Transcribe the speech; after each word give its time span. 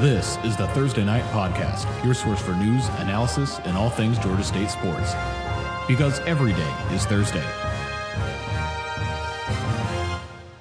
This 0.00 0.38
is 0.44 0.56
the 0.56 0.66
Thursday 0.68 1.04
Night 1.04 1.24
Podcast, 1.24 1.84
your 2.02 2.14
source 2.14 2.40
for 2.40 2.54
news, 2.54 2.88
analysis, 3.00 3.58
and 3.64 3.76
all 3.76 3.90
things 3.90 4.18
Georgia 4.18 4.42
State 4.42 4.70
sports. 4.70 5.12
Because 5.86 6.20
every 6.20 6.54
day 6.54 6.74
is 6.90 7.04
Thursday. 7.04 7.44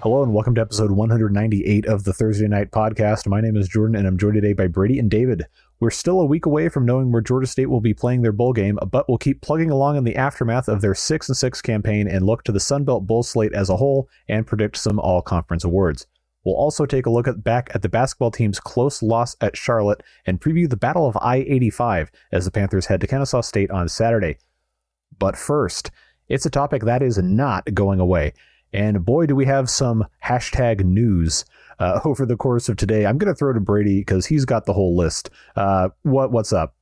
Hello 0.01 0.23
and 0.23 0.33
welcome 0.33 0.55
to 0.55 0.61
episode 0.61 0.91
198 0.91 1.85
of 1.85 2.03
the 2.03 2.11
Thursday 2.11 2.49
Night 2.49 2.71
Podcast. 2.71 3.27
My 3.27 3.39
name 3.39 3.55
is 3.55 3.69
Jordan 3.69 3.95
and 3.95 4.05
I'm 4.05 4.17
joined 4.17 4.35
today 4.35 4.51
by 4.51 4.67
Brady 4.67 4.99
and 4.99 5.09
David. 5.09 5.45
We're 5.79 5.89
still 5.89 6.19
a 6.19 6.25
week 6.25 6.45
away 6.45 6.67
from 6.67 6.85
knowing 6.85 7.09
where 7.09 7.21
Georgia 7.21 7.47
State 7.47 7.69
will 7.69 7.79
be 7.79 7.93
playing 7.93 8.23
their 8.23 8.33
bowl 8.33 8.51
game, 8.51 8.77
but 8.91 9.07
we'll 9.07 9.17
keep 9.17 9.39
plugging 9.39 9.71
along 9.71 9.95
in 9.95 10.03
the 10.03 10.17
aftermath 10.17 10.67
of 10.67 10.81
their 10.81 10.93
6 10.93 11.29
and 11.29 11.37
6 11.37 11.61
campaign 11.61 12.09
and 12.09 12.25
look 12.25 12.43
to 12.43 12.51
the 12.51 12.59
Sun 12.59 12.83
Belt 12.83 13.07
Bowl 13.07 13.23
slate 13.23 13.53
as 13.53 13.69
a 13.69 13.77
whole 13.77 14.09
and 14.27 14.45
predict 14.45 14.75
some 14.75 14.99
all 14.99 15.21
conference 15.21 15.63
awards. 15.63 16.07
We'll 16.43 16.55
also 16.55 16.85
take 16.85 17.05
a 17.05 17.09
look 17.09 17.27
at, 17.27 17.43
back 17.43 17.69
at 17.73 17.81
the 17.81 17.89
basketball 17.89 18.31
team's 18.31 18.59
close 18.59 19.01
loss 19.01 19.35
at 19.41 19.57
Charlotte 19.57 20.03
and 20.25 20.39
preview 20.39 20.69
the 20.69 20.77
Battle 20.77 21.07
of 21.07 21.17
I 21.21 21.37
85 21.37 22.11
as 22.31 22.45
the 22.45 22.51
Panthers 22.51 22.85
head 22.85 23.01
to 23.01 23.07
Kennesaw 23.07 23.41
State 23.41 23.71
on 23.71 23.89
Saturday. 23.89 24.37
But 25.17 25.37
first, 25.37 25.91
it's 26.27 26.45
a 26.45 26.49
topic 26.49 26.83
that 26.83 27.01
is 27.01 27.17
not 27.17 27.73
going 27.73 27.99
away. 27.99 28.33
And 28.71 29.03
boy, 29.03 29.25
do 29.25 29.35
we 29.35 29.45
have 29.45 29.69
some 29.69 30.05
hashtag 30.23 30.85
news 30.85 31.43
uh, 31.79 31.99
over 32.05 32.25
the 32.25 32.37
course 32.37 32.69
of 32.69 32.77
today. 32.77 33.05
I'm 33.05 33.17
going 33.17 33.33
to 33.33 33.37
throw 33.37 33.53
to 33.53 33.59
Brady 33.59 33.99
because 33.99 34.25
he's 34.25 34.45
got 34.45 34.65
the 34.65 34.73
whole 34.73 34.95
list. 34.95 35.29
Uh, 35.55 35.89
what 36.03 36.31
What's 36.31 36.53
up? 36.53 36.75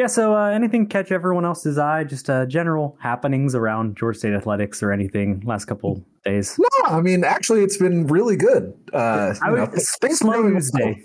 Yeah, 0.00 0.06
so 0.06 0.34
uh, 0.34 0.46
anything 0.46 0.86
catch 0.86 1.12
everyone 1.12 1.44
else's 1.44 1.76
eye? 1.76 2.04
Just 2.04 2.30
uh, 2.30 2.46
general 2.46 2.96
happenings 3.02 3.54
around 3.54 3.98
Georgia 3.98 4.18
State 4.18 4.32
athletics 4.32 4.82
or 4.82 4.92
anything 4.92 5.42
last 5.44 5.66
couple 5.66 6.02
days? 6.24 6.58
No, 6.58 6.86
I 6.86 7.02
mean 7.02 7.22
actually, 7.22 7.62
it's 7.62 7.76
been 7.76 8.06
really 8.06 8.34
good. 8.34 8.72
Uh, 8.94 9.34
I 9.42 9.50
would, 9.50 9.78
slow 9.82 10.40
news 10.40 10.70
day. 10.70 11.02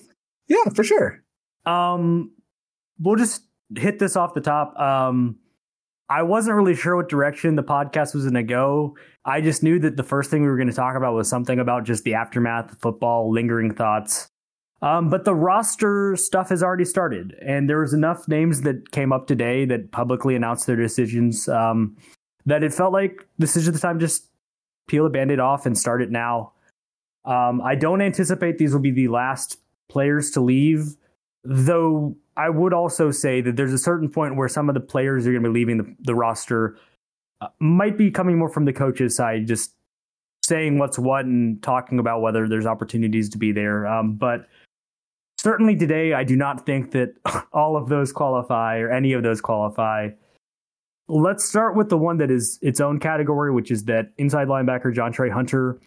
Yeah, 0.48 0.64
for 0.74 0.86
sure. 0.86 1.22
Um, 1.66 2.32
we'll 2.98 3.18
just 3.18 3.42
hit 3.76 4.00
this 4.00 4.16
off 4.16 4.34
the 4.34 4.40
top. 4.40 4.80
Um, 4.80 5.40
I 6.08 6.24
wasn't 6.24 6.56
really 6.56 6.76
sure 6.76 6.96
what 6.96 7.10
direction 7.10 7.58
the 7.58 7.64
podcast 7.64 8.16
was 8.16 8.24
going 8.24 8.36
to 8.36 8.44
go. 8.44 8.96
I 9.26 9.42
just 9.42 9.62
knew 9.62 9.78
that 9.80 9.98
the 9.98 10.04
first 10.04 10.32
thing 10.32 10.44
we 10.44 10.48
were 10.48 10.56
going 10.56 10.70
to 10.70 10.74
talk 10.74 10.96
about 10.96 11.16
was 11.16 11.28
something 11.28 11.60
about 11.60 11.84
just 11.84 12.06
the 12.06 12.14
aftermath 12.14 12.72
of 12.72 12.78
football, 12.78 13.30
lingering 13.30 13.74
thoughts. 13.74 14.30
Um, 14.82 15.10
but 15.10 15.26
the 15.26 15.34
roster 15.34 16.16
stuff 16.16 16.50
has 16.50 16.62
already 16.62 16.86
started, 16.86 17.36
and 17.42 17.70
there 17.70 17.80
was 17.80 17.94
enough 17.94 18.28
names 18.28 18.62
that 18.62 18.92
came 18.92 19.12
up 19.12 19.26
today 19.26 19.66
that 19.66 19.92
publicly 19.92 20.36
announced 20.36 20.68
their 20.68 20.76
decisions 20.76 21.48
um, 21.48 21.96
that 22.46 22.64
it 22.64 22.74
felt 22.74 22.94
like 22.94 23.26
this 23.38 23.56
is 23.56 23.72
the 23.72 23.80
time 23.80 24.00
just 24.00 24.30
peel 24.88 25.06
the 25.06 25.10
band-aid 25.10 25.40
off 25.40 25.66
and 25.66 25.78
start 25.78 26.02
it 26.02 26.12
now. 26.12 26.52
Um, 27.24 27.62
I 27.62 27.74
don't 27.76 28.02
anticipate 28.02 28.58
these 28.58 28.74
will 28.74 28.82
be 28.82 28.92
the 28.92 29.08
last 29.08 29.60
players 29.90 30.30
to 30.32 30.42
leave, 30.42 30.96
though 31.44 32.16
I 32.38 32.50
would 32.50 32.74
also 32.74 33.12
say 33.12 33.42
that 33.42 33.56
there's 33.56 33.74
a 33.74 33.80
certain 33.80 34.10
point 34.10 34.36
where 34.36 34.50
some 34.50 34.70
of 34.70 34.76
the 34.76 34.82
players 34.82 35.26
are 35.26 35.32
going 35.32 35.44
to 35.44 35.50
be 35.50 35.54
leaving 35.54 35.78
the, 35.78 35.96
the 36.02 36.14
roster 36.14 36.78
uh, 37.42 37.48
might 37.60 37.98
be 37.98 38.12
coming 38.12 38.38
more 38.38 38.50
from 38.50 38.66
the 38.66 38.74
coaches 38.74 39.16
side, 39.16 39.48
just 39.48 39.74
saying 40.44 40.78
what's 40.78 41.00
what 41.00 41.26
and 41.26 41.64
talking 41.64 41.98
about 41.98 42.22
whether 42.22 42.48
there's 42.48 42.68
opportunities 42.68 43.30
to 43.30 43.38
be 43.38 43.52
there. 43.52 43.88
Um, 43.88 44.14
but 44.14 44.48
certainly 45.46 45.76
today, 45.76 46.14
I 46.14 46.24
do 46.24 46.36
not 46.36 46.66
think 46.66 46.90
that 46.92 47.14
all 47.54 47.78
of 47.78 47.88
those 47.88 48.12
qualify 48.12 48.80
or 48.80 48.90
any 48.90 49.14
of 49.14 49.22
those 49.22 49.42
qualify. 49.42 50.10
Let's 51.08 51.46
start 51.46 51.76
with 51.76 51.90
the 51.90 52.00
one 52.00 52.18
that 52.18 52.32
is 52.32 52.58
its 52.64 52.82
own 52.82 53.00
category, 53.00 53.54
which 53.54 53.70
is 53.70 53.84
that 53.84 54.08
inside 54.18 54.48
linebacker 54.48 54.92
Jontrey 54.92 55.32
Hunter, 55.32 55.80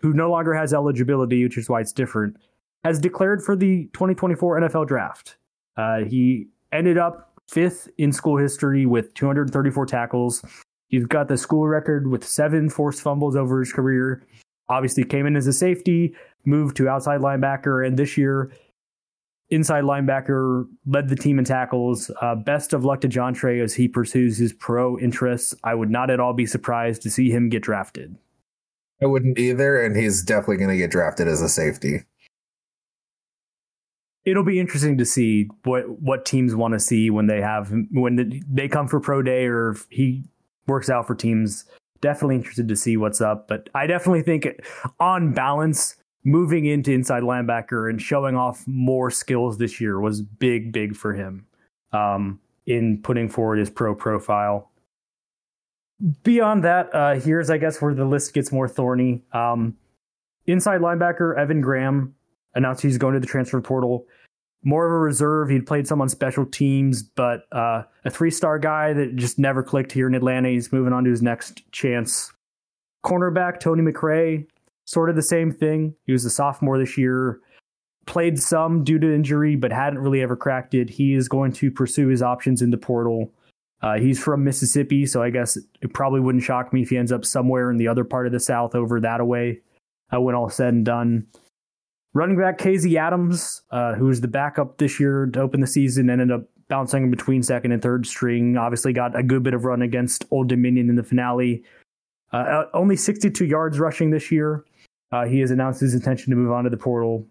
who 0.00 0.12
no 0.12 0.30
longer 0.30 0.52
has 0.52 0.74
eligibility, 0.74 1.42
which 1.42 1.56
is 1.56 1.70
why 1.70 1.80
it's 1.80 1.94
different, 1.94 2.36
has 2.84 2.98
declared 2.98 3.42
for 3.42 3.56
the 3.56 3.84
2024 3.94 4.60
NFL 4.60 4.86
draft. 4.86 5.36
Uh, 5.78 6.00
he 6.00 6.48
ended 6.70 6.98
up 6.98 7.32
fifth 7.48 7.88
in 7.96 8.12
school 8.12 8.36
history 8.36 8.84
with 8.84 9.14
234 9.14 9.86
tackles. 9.86 10.44
He's 10.88 11.06
got 11.06 11.28
the 11.28 11.38
school 11.38 11.66
record 11.66 12.08
with 12.08 12.24
seven 12.24 12.68
forced 12.68 13.00
fumbles 13.00 13.36
over 13.36 13.60
his 13.60 13.72
career. 13.72 14.22
Obviously, 14.68 15.02
came 15.02 15.24
in 15.24 15.34
as 15.34 15.46
a 15.46 15.52
safety, 15.52 16.14
moved 16.44 16.76
to 16.76 16.90
outside 16.90 17.20
linebacker, 17.20 17.86
and 17.86 17.98
this 17.98 18.18
year 18.18 18.52
inside 19.50 19.84
linebacker, 19.84 20.66
led 20.86 21.08
the 21.08 21.16
team 21.16 21.38
in 21.38 21.44
tackles. 21.44 22.10
Uh, 22.20 22.34
best 22.34 22.72
of 22.72 22.84
luck 22.84 23.00
to 23.02 23.08
Jontrey 23.08 23.62
as 23.62 23.74
he 23.74 23.88
pursues 23.88 24.38
his 24.38 24.52
pro 24.52 24.98
interests. 24.98 25.54
I 25.64 25.74
would 25.74 25.90
not 25.90 26.10
at 26.10 26.20
all 26.20 26.32
be 26.32 26.46
surprised 26.46 27.02
to 27.02 27.10
see 27.10 27.30
him 27.30 27.48
get 27.48 27.62
drafted. 27.62 28.16
I 29.02 29.06
wouldn't 29.06 29.38
either, 29.38 29.80
and 29.82 29.96
he's 29.96 30.22
definitely 30.22 30.56
going 30.56 30.70
to 30.70 30.76
get 30.76 30.90
drafted 30.90 31.28
as 31.28 31.42
a 31.42 31.48
safety. 31.48 32.02
It'll 34.24 34.42
be 34.42 34.58
interesting 34.58 34.98
to 34.98 35.04
see 35.04 35.48
what 35.64 36.00
what 36.00 36.24
teams 36.24 36.56
want 36.56 36.74
to 36.74 36.80
see 36.80 37.10
when 37.10 37.26
they 37.26 37.40
have 37.40 37.72
when 37.92 38.42
they 38.50 38.66
come 38.66 38.88
for 38.88 38.98
pro 38.98 39.22
day 39.22 39.46
or 39.46 39.70
if 39.70 39.86
he 39.90 40.24
works 40.66 40.90
out 40.90 41.06
for 41.06 41.14
teams. 41.14 41.64
Definitely 42.00 42.36
interested 42.36 42.68
to 42.68 42.76
see 42.76 42.96
what's 42.96 43.20
up, 43.20 43.46
but 43.48 43.68
I 43.74 43.86
definitely 43.86 44.22
think 44.22 44.48
on 44.98 45.32
balance, 45.32 45.96
moving 46.26 46.66
into 46.66 46.90
inside 46.90 47.22
linebacker 47.22 47.88
and 47.88 48.02
showing 48.02 48.36
off 48.36 48.64
more 48.66 49.12
skills 49.12 49.58
this 49.58 49.80
year 49.80 50.00
was 50.00 50.20
big, 50.20 50.72
big 50.72 50.96
for 50.96 51.14
him 51.14 51.46
um, 51.92 52.40
in 52.66 53.00
putting 53.00 53.28
forward 53.28 53.60
his 53.60 53.70
pro 53.70 53.94
profile. 53.94 54.72
Beyond 56.24 56.64
that, 56.64 56.92
uh, 56.92 57.14
here's, 57.14 57.48
I 57.48 57.58
guess, 57.58 57.80
where 57.80 57.94
the 57.94 58.04
list 58.04 58.34
gets 58.34 58.50
more 58.50 58.68
thorny. 58.68 59.22
Um, 59.32 59.76
inside 60.46 60.80
linebacker 60.80 61.38
Evan 61.38 61.60
Graham 61.60 62.12
announced 62.56 62.82
he's 62.82 62.98
going 62.98 63.14
to 63.14 63.20
the 63.20 63.26
transfer 63.26 63.60
portal. 63.60 64.04
More 64.64 64.84
of 64.84 64.92
a 64.92 64.98
reserve. 64.98 65.48
He'd 65.48 65.64
played 65.64 65.86
some 65.86 66.00
on 66.00 66.08
special 66.08 66.44
teams, 66.44 67.04
but 67.04 67.44
uh, 67.52 67.84
a 68.04 68.10
three 68.10 68.32
star 68.32 68.58
guy 68.58 68.92
that 68.94 69.14
just 69.14 69.38
never 69.38 69.62
clicked 69.62 69.92
here 69.92 70.08
in 70.08 70.14
Atlanta. 70.16 70.48
He's 70.48 70.72
moving 70.72 70.92
on 70.92 71.04
to 71.04 71.10
his 71.10 71.22
next 71.22 71.70
chance. 71.70 72.32
Cornerback 73.04 73.60
Tony 73.60 73.82
McRae 73.82 74.48
sort 74.86 75.10
of 75.10 75.16
the 75.16 75.22
same 75.22 75.52
thing. 75.52 75.94
He 76.04 76.12
was 76.12 76.24
a 76.24 76.30
sophomore 76.30 76.78
this 76.78 76.96
year, 76.96 77.40
played 78.06 78.38
some 78.38 78.82
due 78.82 78.98
to 78.98 79.14
injury, 79.14 79.56
but 79.56 79.72
hadn't 79.72 79.98
really 79.98 80.22
ever 80.22 80.36
cracked 80.36 80.74
it. 80.74 80.88
He 80.88 81.12
is 81.14 81.28
going 81.28 81.52
to 81.52 81.70
pursue 81.70 82.08
his 82.08 82.22
options 82.22 82.62
in 82.62 82.70
the 82.70 82.78
portal. 82.78 83.32
Uh, 83.82 83.98
he's 83.98 84.22
from 84.22 84.42
Mississippi, 84.42 85.04
so 85.04 85.22
I 85.22 85.30
guess 85.30 85.56
it 85.56 85.92
probably 85.92 86.20
wouldn't 86.20 86.44
shock 86.44 86.72
me 86.72 86.82
if 86.82 86.88
he 86.88 86.96
ends 86.96 87.12
up 87.12 87.24
somewhere 87.24 87.70
in 87.70 87.76
the 87.76 87.88
other 87.88 88.04
part 88.04 88.26
of 88.26 88.32
the 88.32 88.40
South 88.40 88.74
over 88.74 89.00
that 89.00 89.20
away 89.20 89.60
uh, 90.14 90.20
when 90.20 90.34
all 90.34 90.48
said 90.48 90.72
and 90.72 90.84
done. 90.84 91.26
Running 92.14 92.38
back 92.38 92.56
Casey 92.56 92.96
Adams, 92.96 93.62
uh, 93.70 93.94
who 93.94 94.06
was 94.06 94.22
the 94.22 94.28
backup 94.28 94.78
this 94.78 94.98
year 94.98 95.26
to 95.26 95.40
open 95.40 95.60
the 95.60 95.66
season, 95.66 96.08
ended 96.08 96.30
up 96.30 96.44
bouncing 96.68 97.10
between 97.10 97.42
second 97.42 97.72
and 97.72 97.82
third 97.82 98.06
string. 98.06 98.56
Obviously, 98.56 98.94
got 98.94 99.16
a 99.18 99.22
good 99.22 99.42
bit 99.42 99.52
of 99.52 99.64
run 99.64 99.82
against 99.82 100.24
Old 100.30 100.48
Dominion 100.48 100.88
in 100.88 100.96
the 100.96 101.02
finale. 101.02 101.62
Uh, 102.32 102.64
only 102.72 102.96
62 102.96 103.44
yards 103.44 103.78
rushing 103.78 104.10
this 104.10 104.32
year. 104.32 104.64
Uh, 105.16 105.24
he 105.24 105.40
has 105.40 105.50
announced 105.50 105.80
his 105.80 105.94
intention 105.94 106.30
to 106.30 106.36
move 106.36 106.52
on 106.52 106.64
to 106.64 106.70
the 106.70 106.76
portal. 106.76 107.26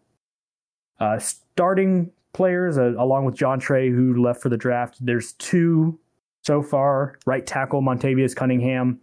Uh, 1.00 1.20
starting 1.20 2.10
players, 2.34 2.80
uh, 2.80 2.94
along 2.98 3.26
with 3.26 3.36
Jontrey, 3.36 3.94
who 3.94 4.24
left 4.24 4.42
for 4.42 4.50
the 4.50 4.58
draft, 4.58 4.98
there's 5.06 5.34
two 5.34 6.00
so 6.42 6.64
far. 6.64 7.20
Right 7.28 7.46
tackle 7.46 7.84
Montavious 7.84 8.36
Cunningham, 8.36 9.00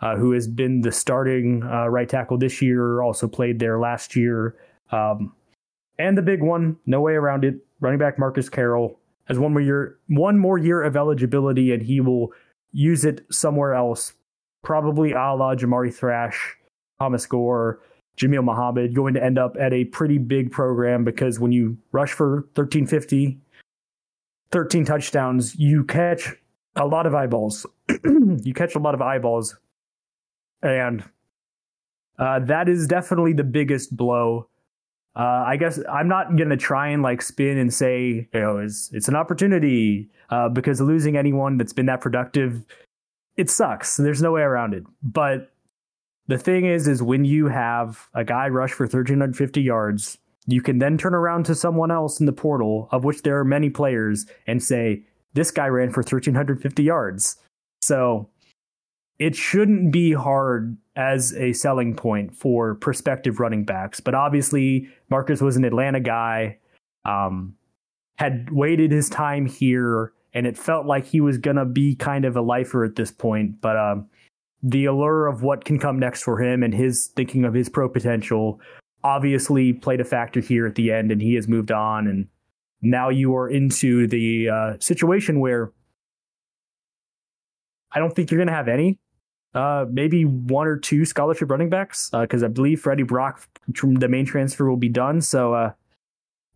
uh, 0.00 0.16
who 0.16 0.32
has 0.32 0.48
been 0.48 0.80
the 0.80 0.90
starting 0.90 1.62
uh, 1.62 1.86
right 1.86 2.08
tackle 2.08 2.36
this 2.36 2.60
year, 2.60 3.00
also 3.00 3.28
played 3.28 3.60
there 3.60 3.78
last 3.78 4.16
year. 4.16 4.56
Um, 4.90 5.32
and 5.96 6.18
the 6.18 6.22
big 6.22 6.42
one, 6.42 6.78
no 6.86 7.00
way 7.00 7.12
around 7.12 7.44
it, 7.44 7.58
running 7.78 8.00
back 8.00 8.18
Marcus 8.18 8.48
Carroll 8.48 8.98
has 9.26 9.38
one 9.38 9.52
more 9.52 9.62
year, 9.62 9.98
one 10.08 10.36
more 10.36 10.58
year 10.58 10.82
of 10.82 10.96
eligibility, 10.96 11.72
and 11.72 11.80
he 11.80 12.00
will 12.00 12.32
use 12.72 13.04
it 13.04 13.24
somewhere 13.30 13.72
else, 13.72 14.14
probably 14.64 15.12
a 15.12 15.32
la 15.34 15.54
Jamari 15.54 15.94
Thrash, 15.94 16.56
Thomas 16.98 17.24
Gore, 17.24 17.80
Jamil 18.20 18.44
Muhammad 18.44 18.94
going 18.94 19.14
to 19.14 19.24
end 19.24 19.38
up 19.38 19.56
at 19.58 19.72
a 19.72 19.84
pretty 19.86 20.18
big 20.18 20.52
program 20.52 21.04
because 21.04 21.40
when 21.40 21.52
you 21.52 21.78
rush 21.92 22.12
for 22.12 22.42
1350, 22.54 23.40
13 24.52 24.84
touchdowns, 24.84 25.56
you 25.56 25.84
catch 25.84 26.34
a 26.76 26.86
lot 26.86 27.06
of 27.06 27.14
eyeballs. 27.14 27.64
you 28.04 28.52
catch 28.54 28.74
a 28.74 28.78
lot 28.78 28.94
of 28.94 29.00
eyeballs. 29.00 29.56
And 30.62 31.02
uh, 32.18 32.40
that 32.40 32.68
is 32.68 32.86
definitely 32.86 33.32
the 33.32 33.44
biggest 33.44 33.96
blow. 33.96 34.48
Uh, 35.16 35.44
I 35.46 35.56
guess 35.56 35.80
I'm 35.90 36.06
not 36.06 36.36
gonna 36.36 36.56
try 36.56 36.88
and 36.88 37.02
like 37.02 37.20
spin 37.20 37.58
and 37.58 37.74
say 37.74 38.28
you 38.32 38.40
know 38.40 38.58
it's 38.58 38.90
it's 38.92 39.08
an 39.08 39.16
opportunity 39.16 40.08
uh, 40.28 40.48
because 40.48 40.80
losing 40.80 41.16
anyone 41.16 41.56
that's 41.56 41.72
been 41.72 41.86
that 41.86 42.00
productive, 42.00 42.64
it 43.36 43.50
sucks. 43.50 43.96
There's 43.96 44.22
no 44.22 44.32
way 44.32 44.42
around 44.42 44.74
it. 44.74 44.84
But 45.02 45.50
the 46.30 46.38
thing 46.38 46.64
is, 46.64 46.88
is 46.88 47.02
when 47.02 47.24
you 47.24 47.48
have 47.48 48.08
a 48.14 48.24
guy 48.24 48.48
rush 48.48 48.72
for 48.72 48.84
1,350 48.84 49.60
yards, 49.60 50.18
you 50.46 50.62
can 50.62 50.78
then 50.78 50.96
turn 50.96 51.14
around 51.14 51.44
to 51.46 51.54
someone 51.54 51.90
else 51.90 52.20
in 52.20 52.26
the 52.26 52.32
portal, 52.32 52.88
of 52.92 53.04
which 53.04 53.22
there 53.22 53.38
are 53.38 53.44
many 53.44 53.68
players, 53.70 54.26
and 54.46 54.62
say, 54.62 55.02
this 55.34 55.50
guy 55.50 55.66
ran 55.66 55.90
for 55.90 56.00
1,350 56.00 56.82
yards. 56.82 57.36
So 57.82 58.28
it 59.18 59.36
shouldn't 59.36 59.92
be 59.92 60.12
hard 60.12 60.76
as 60.96 61.34
a 61.34 61.52
selling 61.52 61.94
point 61.94 62.34
for 62.34 62.74
prospective 62.74 63.38
running 63.38 63.64
backs. 63.64 64.00
But 64.00 64.14
obviously, 64.14 64.88
Marcus 65.08 65.40
was 65.40 65.56
an 65.56 65.64
Atlanta 65.64 66.00
guy. 66.00 66.58
um, 67.04 67.54
had 68.18 68.50
waited 68.50 68.92
his 68.92 69.08
time 69.08 69.46
here, 69.46 70.12
and 70.34 70.46
it 70.46 70.58
felt 70.58 70.84
like 70.84 71.06
he 71.06 71.22
was 71.22 71.38
gonna 71.38 71.64
be 71.64 71.94
kind 71.94 72.26
of 72.26 72.36
a 72.36 72.42
lifer 72.42 72.84
at 72.84 72.96
this 72.96 73.10
point. 73.10 73.62
But 73.62 73.78
um, 73.78 74.10
the 74.62 74.84
allure 74.84 75.26
of 75.26 75.42
what 75.42 75.64
can 75.64 75.78
come 75.78 75.98
next 75.98 76.22
for 76.22 76.42
him 76.42 76.62
and 76.62 76.74
his 76.74 77.08
thinking 77.16 77.44
of 77.44 77.54
his 77.54 77.68
pro 77.68 77.88
potential 77.88 78.60
obviously 79.02 79.72
played 79.72 80.00
a 80.00 80.04
factor 80.04 80.40
here 80.40 80.66
at 80.66 80.74
the 80.74 80.92
end, 80.92 81.10
and 81.10 81.22
he 81.22 81.34
has 81.34 81.48
moved 81.48 81.72
on. 81.72 82.06
And 82.06 82.28
now 82.82 83.08
you 83.08 83.34
are 83.36 83.48
into 83.48 84.06
the 84.06 84.48
uh, 84.48 84.72
situation 84.78 85.40
where 85.40 85.72
I 87.92 87.98
don't 87.98 88.14
think 88.14 88.30
you're 88.30 88.38
going 88.38 88.48
to 88.48 88.54
have 88.54 88.68
any. 88.68 88.98
Uh, 89.52 89.84
maybe 89.90 90.24
one 90.24 90.68
or 90.68 90.76
two 90.76 91.04
scholarship 91.04 91.50
running 91.50 91.70
backs, 91.70 92.10
because 92.12 92.42
uh, 92.42 92.46
I 92.46 92.48
believe 92.48 92.80
Freddie 92.80 93.02
Brock, 93.02 93.48
the 93.66 94.08
main 94.08 94.24
transfer, 94.24 94.68
will 94.68 94.76
be 94.76 94.88
done. 94.88 95.20
So, 95.20 95.54
uh, 95.54 95.72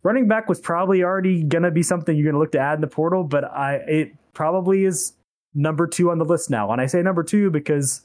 running 0.01 0.29
back 0.29 0.47
was 0.47 0.61
probably 0.61 1.03
already 1.03 1.43
going 1.43 1.63
to 1.63 1.71
be 1.71 1.83
something 1.83 2.15
you're 2.15 2.23
going 2.23 2.35
to 2.35 2.39
look 2.39 2.53
to 2.53 2.59
add 2.59 2.75
in 2.75 2.81
the 2.81 2.87
portal, 2.87 3.25
but 3.25 3.43
I 3.43 3.75
it 3.87 4.15
probably 4.33 4.85
is 4.85 5.11
number 5.55 5.87
two 5.87 6.11
on 6.11 6.19
the 6.19 6.25
list 6.25 6.49
now. 6.49 6.71
And 6.71 6.79
I 6.79 6.85
say 6.85 7.01
number 7.01 7.23
two 7.23 7.49
because 7.49 8.01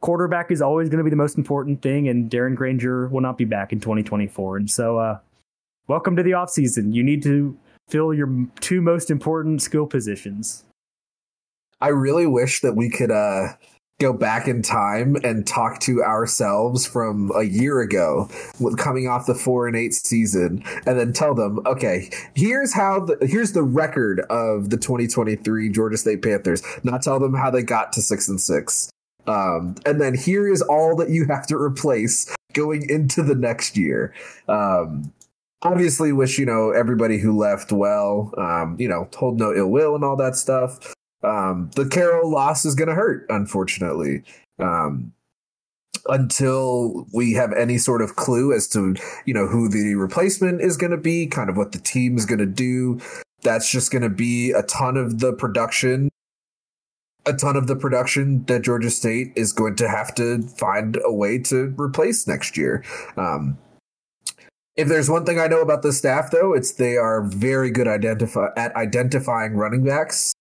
quarterback 0.00 0.50
is 0.50 0.60
always 0.60 0.88
going 0.88 0.98
to 0.98 1.04
be 1.04 1.10
the 1.10 1.16
most 1.16 1.38
important 1.38 1.82
thing, 1.82 2.08
and 2.08 2.30
Darren 2.30 2.56
Grainger 2.56 3.08
will 3.08 3.20
not 3.20 3.38
be 3.38 3.44
back 3.44 3.72
in 3.72 3.80
2024. 3.80 4.56
And 4.56 4.70
so, 4.70 4.98
uh, 4.98 5.18
welcome 5.86 6.16
to 6.16 6.22
the 6.22 6.32
offseason. 6.32 6.92
You 6.92 7.02
need 7.02 7.22
to 7.22 7.56
fill 7.88 8.12
your 8.12 8.46
two 8.60 8.80
most 8.80 9.10
important 9.10 9.62
skill 9.62 9.86
positions. 9.86 10.64
I 11.80 11.88
really 11.88 12.26
wish 12.26 12.60
that 12.60 12.74
we 12.76 12.88
could 12.88 13.10
uh, 13.10 13.48
go 14.00 14.12
back 14.12 14.48
in 14.48 14.60
time 14.60 15.16
and 15.22 15.46
talk 15.46 15.78
to 15.80 16.02
ourselves 16.02 16.84
from 16.86 17.30
a 17.36 17.44
year 17.44 17.80
ago 17.80 18.28
with 18.58 18.76
coming 18.76 19.06
off 19.06 19.26
the 19.26 19.34
four 19.34 19.68
and 19.68 19.76
eight 19.76 19.94
season 19.94 20.62
and 20.84 20.98
then 20.98 21.12
tell 21.12 21.32
them 21.32 21.60
okay 21.64 22.10
here's 22.34 22.74
how 22.74 22.98
the 22.98 23.16
here's 23.24 23.52
the 23.52 23.62
record 23.62 24.20
of 24.30 24.70
the 24.70 24.76
2023 24.76 25.68
georgia 25.68 25.96
state 25.96 26.22
panthers. 26.22 26.62
Not 26.82 27.02
tell 27.02 27.18
them 27.18 27.34
how 27.34 27.50
they 27.50 27.62
got 27.62 27.92
to 27.94 28.02
six 28.02 28.28
and 28.28 28.40
six. 28.40 28.90
Um, 29.26 29.76
and 29.86 30.00
then 30.00 30.14
here 30.14 30.50
is 30.50 30.62
all 30.62 30.96
that 30.96 31.08
you 31.08 31.26
have 31.26 31.46
to 31.46 31.56
replace 31.56 32.34
going 32.52 32.88
into 32.88 33.22
the 33.22 33.34
next 33.34 33.76
year. 33.76 34.14
Um, 34.48 35.12
obviously 35.62 36.12
wish 36.12 36.38
you 36.38 36.44
know 36.44 36.70
everybody 36.70 37.18
who 37.18 37.34
left 37.34 37.72
well 37.72 38.30
um, 38.36 38.76
you 38.78 38.86
know 38.86 39.08
hold 39.16 39.38
no 39.38 39.54
ill 39.54 39.70
will 39.70 39.94
and 39.94 40.04
all 40.04 40.14
that 40.14 40.36
stuff 40.36 40.93
um, 41.24 41.70
the 41.74 41.86
Carroll 41.88 42.30
loss 42.30 42.64
is 42.64 42.74
going 42.74 42.88
to 42.88 42.94
hurt, 42.94 43.26
unfortunately. 43.28 44.22
Um, 44.58 45.12
until 46.06 47.06
we 47.14 47.32
have 47.32 47.52
any 47.52 47.78
sort 47.78 48.02
of 48.02 48.16
clue 48.16 48.52
as 48.52 48.68
to 48.68 48.94
you 49.24 49.32
know 49.32 49.46
who 49.46 49.68
the 49.68 49.94
replacement 49.94 50.60
is 50.60 50.76
going 50.76 50.90
to 50.90 50.98
be, 50.98 51.26
kind 51.26 51.48
of 51.48 51.56
what 51.56 51.72
the 51.72 51.78
team's 51.78 52.26
going 52.26 52.38
to 52.38 52.46
do. 52.46 53.00
That's 53.42 53.70
just 53.70 53.90
going 53.90 54.02
to 54.02 54.10
be 54.10 54.52
a 54.52 54.62
ton 54.62 54.96
of 54.96 55.20
the 55.20 55.32
production, 55.32 56.10
a 57.26 57.32
ton 57.32 57.56
of 57.56 57.66
the 57.66 57.76
production 57.76 58.44
that 58.44 58.62
Georgia 58.62 58.90
State 58.90 59.32
is 59.34 59.52
going 59.52 59.76
to 59.76 59.88
have 59.88 60.14
to 60.16 60.42
find 60.42 60.98
a 61.04 61.12
way 61.12 61.38
to 61.38 61.74
replace 61.78 62.26
next 62.26 62.56
year. 62.56 62.84
Um, 63.16 63.56
if 64.76 64.88
there's 64.88 65.08
one 65.08 65.24
thing 65.24 65.38
I 65.38 65.46
know 65.46 65.60
about 65.60 65.82
the 65.82 65.92
staff, 65.92 66.30
though, 66.30 66.52
it's 66.52 66.72
they 66.72 66.96
are 66.96 67.22
very 67.22 67.70
good 67.70 67.86
identify 67.88 68.48
at 68.56 68.74
identifying 68.76 69.54
running 69.54 69.84
backs. 69.84 70.33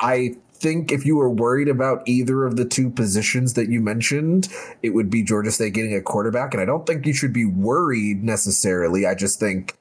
I 0.00 0.36
think 0.58 0.90
if 0.90 1.06
you 1.06 1.16
were 1.16 1.30
worried 1.30 1.68
about 1.68 2.02
either 2.06 2.44
of 2.44 2.56
the 2.56 2.64
two 2.64 2.90
positions 2.90 3.54
that 3.54 3.68
you 3.68 3.80
mentioned, 3.80 4.48
it 4.82 4.90
would 4.90 5.10
be 5.10 5.22
Georgia 5.22 5.50
State 5.50 5.74
getting 5.74 5.94
a 5.94 6.02
quarterback. 6.02 6.52
And 6.52 6.60
I 6.60 6.66
don't 6.66 6.86
think 6.86 7.06
you 7.06 7.12
should 7.12 7.32
be 7.32 7.44
worried 7.44 8.24
necessarily. 8.24 9.06
I 9.06 9.14
just 9.14 9.38
think, 9.38 9.76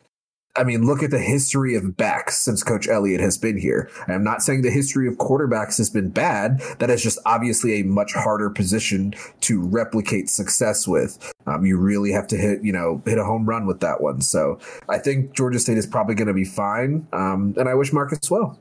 I 0.55 0.63
mean, 0.63 0.85
look 0.85 1.03
at 1.03 1.11
the 1.11 1.19
history 1.19 1.75
of 1.75 1.97
backs 1.97 2.37
since 2.39 2.63
Coach 2.63 2.87
Elliott 2.87 3.21
has 3.21 3.37
been 3.37 3.57
here. 3.57 3.89
I'm 4.07 4.23
not 4.23 4.41
saying 4.41 4.61
the 4.61 4.71
history 4.71 5.07
of 5.07 5.15
quarterbacks 5.15 5.77
has 5.77 5.89
been 5.89 6.09
bad. 6.09 6.59
That 6.79 6.89
is 6.89 7.01
just 7.01 7.19
obviously 7.25 7.79
a 7.79 7.83
much 7.83 8.13
harder 8.13 8.49
position 8.49 9.13
to 9.41 9.61
replicate 9.61 10.29
success 10.29 10.87
with. 10.87 11.33
Um, 11.45 11.65
you 11.65 11.77
really 11.77 12.11
have 12.11 12.27
to 12.27 12.37
hit, 12.37 12.63
you 12.63 12.71
know, 12.71 13.01
hit 13.05 13.17
a 13.17 13.23
home 13.23 13.45
run 13.45 13.65
with 13.65 13.79
that 13.81 14.01
one. 14.01 14.21
So 14.21 14.59
I 14.89 14.99
think 14.99 15.33
Georgia 15.33 15.59
State 15.59 15.77
is 15.77 15.85
probably 15.85 16.15
going 16.15 16.27
to 16.27 16.33
be 16.33 16.45
fine. 16.45 17.07
Um, 17.13 17.55
and 17.57 17.67
I 17.69 17.73
wish 17.75 17.93
Marcus 17.93 18.29
well. 18.29 18.59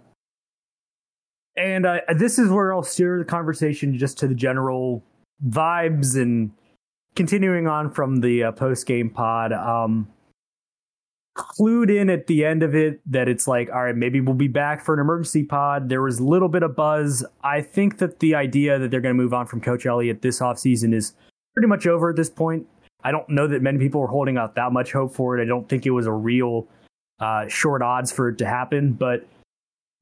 And 1.56 1.86
uh, 1.86 2.00
this 2.16 2.38
is 2.38 2.50
where 2.50 2.72
I'll 2.72 2.82
steer 2.82 3.18
the 3.18 3.24
conversation 3.24 3.96
just 3.96 4.18
to 4.18 4.28
the 4.28 4.34
general 4.34 5.02
vibes 5.48 6.20
and 6.20 6.50
continuing 7.14 7.66
on 7.66 7.90
from 7.90 8.16
the 8.20 8.44
uh, 8.44 8.52
post 8.52 8.86
game 8.86 9.10
pod. 9.10 9.52
Um, 9.52 10.08
clued 11.36 11.94
in 11.94 12.08
at 12.08 12.26
the 12.26 12.44
end 12.44 12.62
of 12.62 12.74
it 12.74 13.00
that 13.06 13.28
it's 13.28 13.46
like, 13.46 13.70
all 13.70 13.84
right, 13.84 13.96
maybe 13.96 14.20
we'll 14.20 14.34
be 14.34 14.48
back 14.48 14.82
for 14.82 14.94
an 14.94 15.00
emergency 15.00 15.44
pod. 15.44 15.88
There 15.88 16.02
was 16.02 16.18
a 16.18 16.24
little 16.24 16.48
bit 16.48 16.62
of 16.62 16.74
buzz. 16.74 17.24
I 17.44 17.60
think 17.60 17.98
that 17.98 18.20
the 18.20 18.34
idea 18.34 18.78
that 18.78 18.90
they're 18.90 19.02
going 19.02 19.14
to 19.14 19.22
move 19.22 19.34
on 19.34 19.46
from 19.46 19.60
Coach 19.60 19.86
Elliott 19.86 20.22
this 20.22 20.40
offseason 20.40 20.94
is 20.94 21.12
pretty 21.54 21.68
much 21.68 21.86
over 21.86 22.10
at 22.10 22.16
this 22.16 22.30
point. 22.30 22.66
I 23.04 23.12
don't 23.12 23.28
know 23.28 23.46
that 23.46 23.62
many 23.62 23.78
people 23.78 24.00
were 24.00 24.06
holding 24.06 24.38
out 24.38 24.54
that 24.54 24.72
much 24.72 24.92
hope 24.92 25.14
for 25.14 25.38
it. 25.38 25.42
I 25.42 25.46
don't 25.46 25.68
think 25.68 25.86
it 25.86 25.90
was 25.90 26.06
a 26.06 26.12
real 26.12 26.66
uh, 27.20 27.46
short 27.48 27.82
odds 27.82 28.10
for 28.10 28.30
it 28.30 28.38
to 28.38 28.46
happen. 28.46 28.92
But 28.92 29.26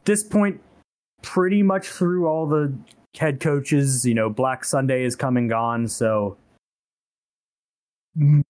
this 0.05 0.23
point, 0.23 0.61
pretty 1.25 1.63
much 1.63 1.89
through 1.89 2.27
all 2.27 2.47
the 2.47 2.73
head 3.17 3.41
coaches. 3.41 4.05
You 4.05 4.15
know, 4.15 4.31
Black 4.31 4.65
Sunday 4.65 5.05
is 5.05 5.17
coming 5.17 5.53
on, 5.53 5.89
so 5.89 6.37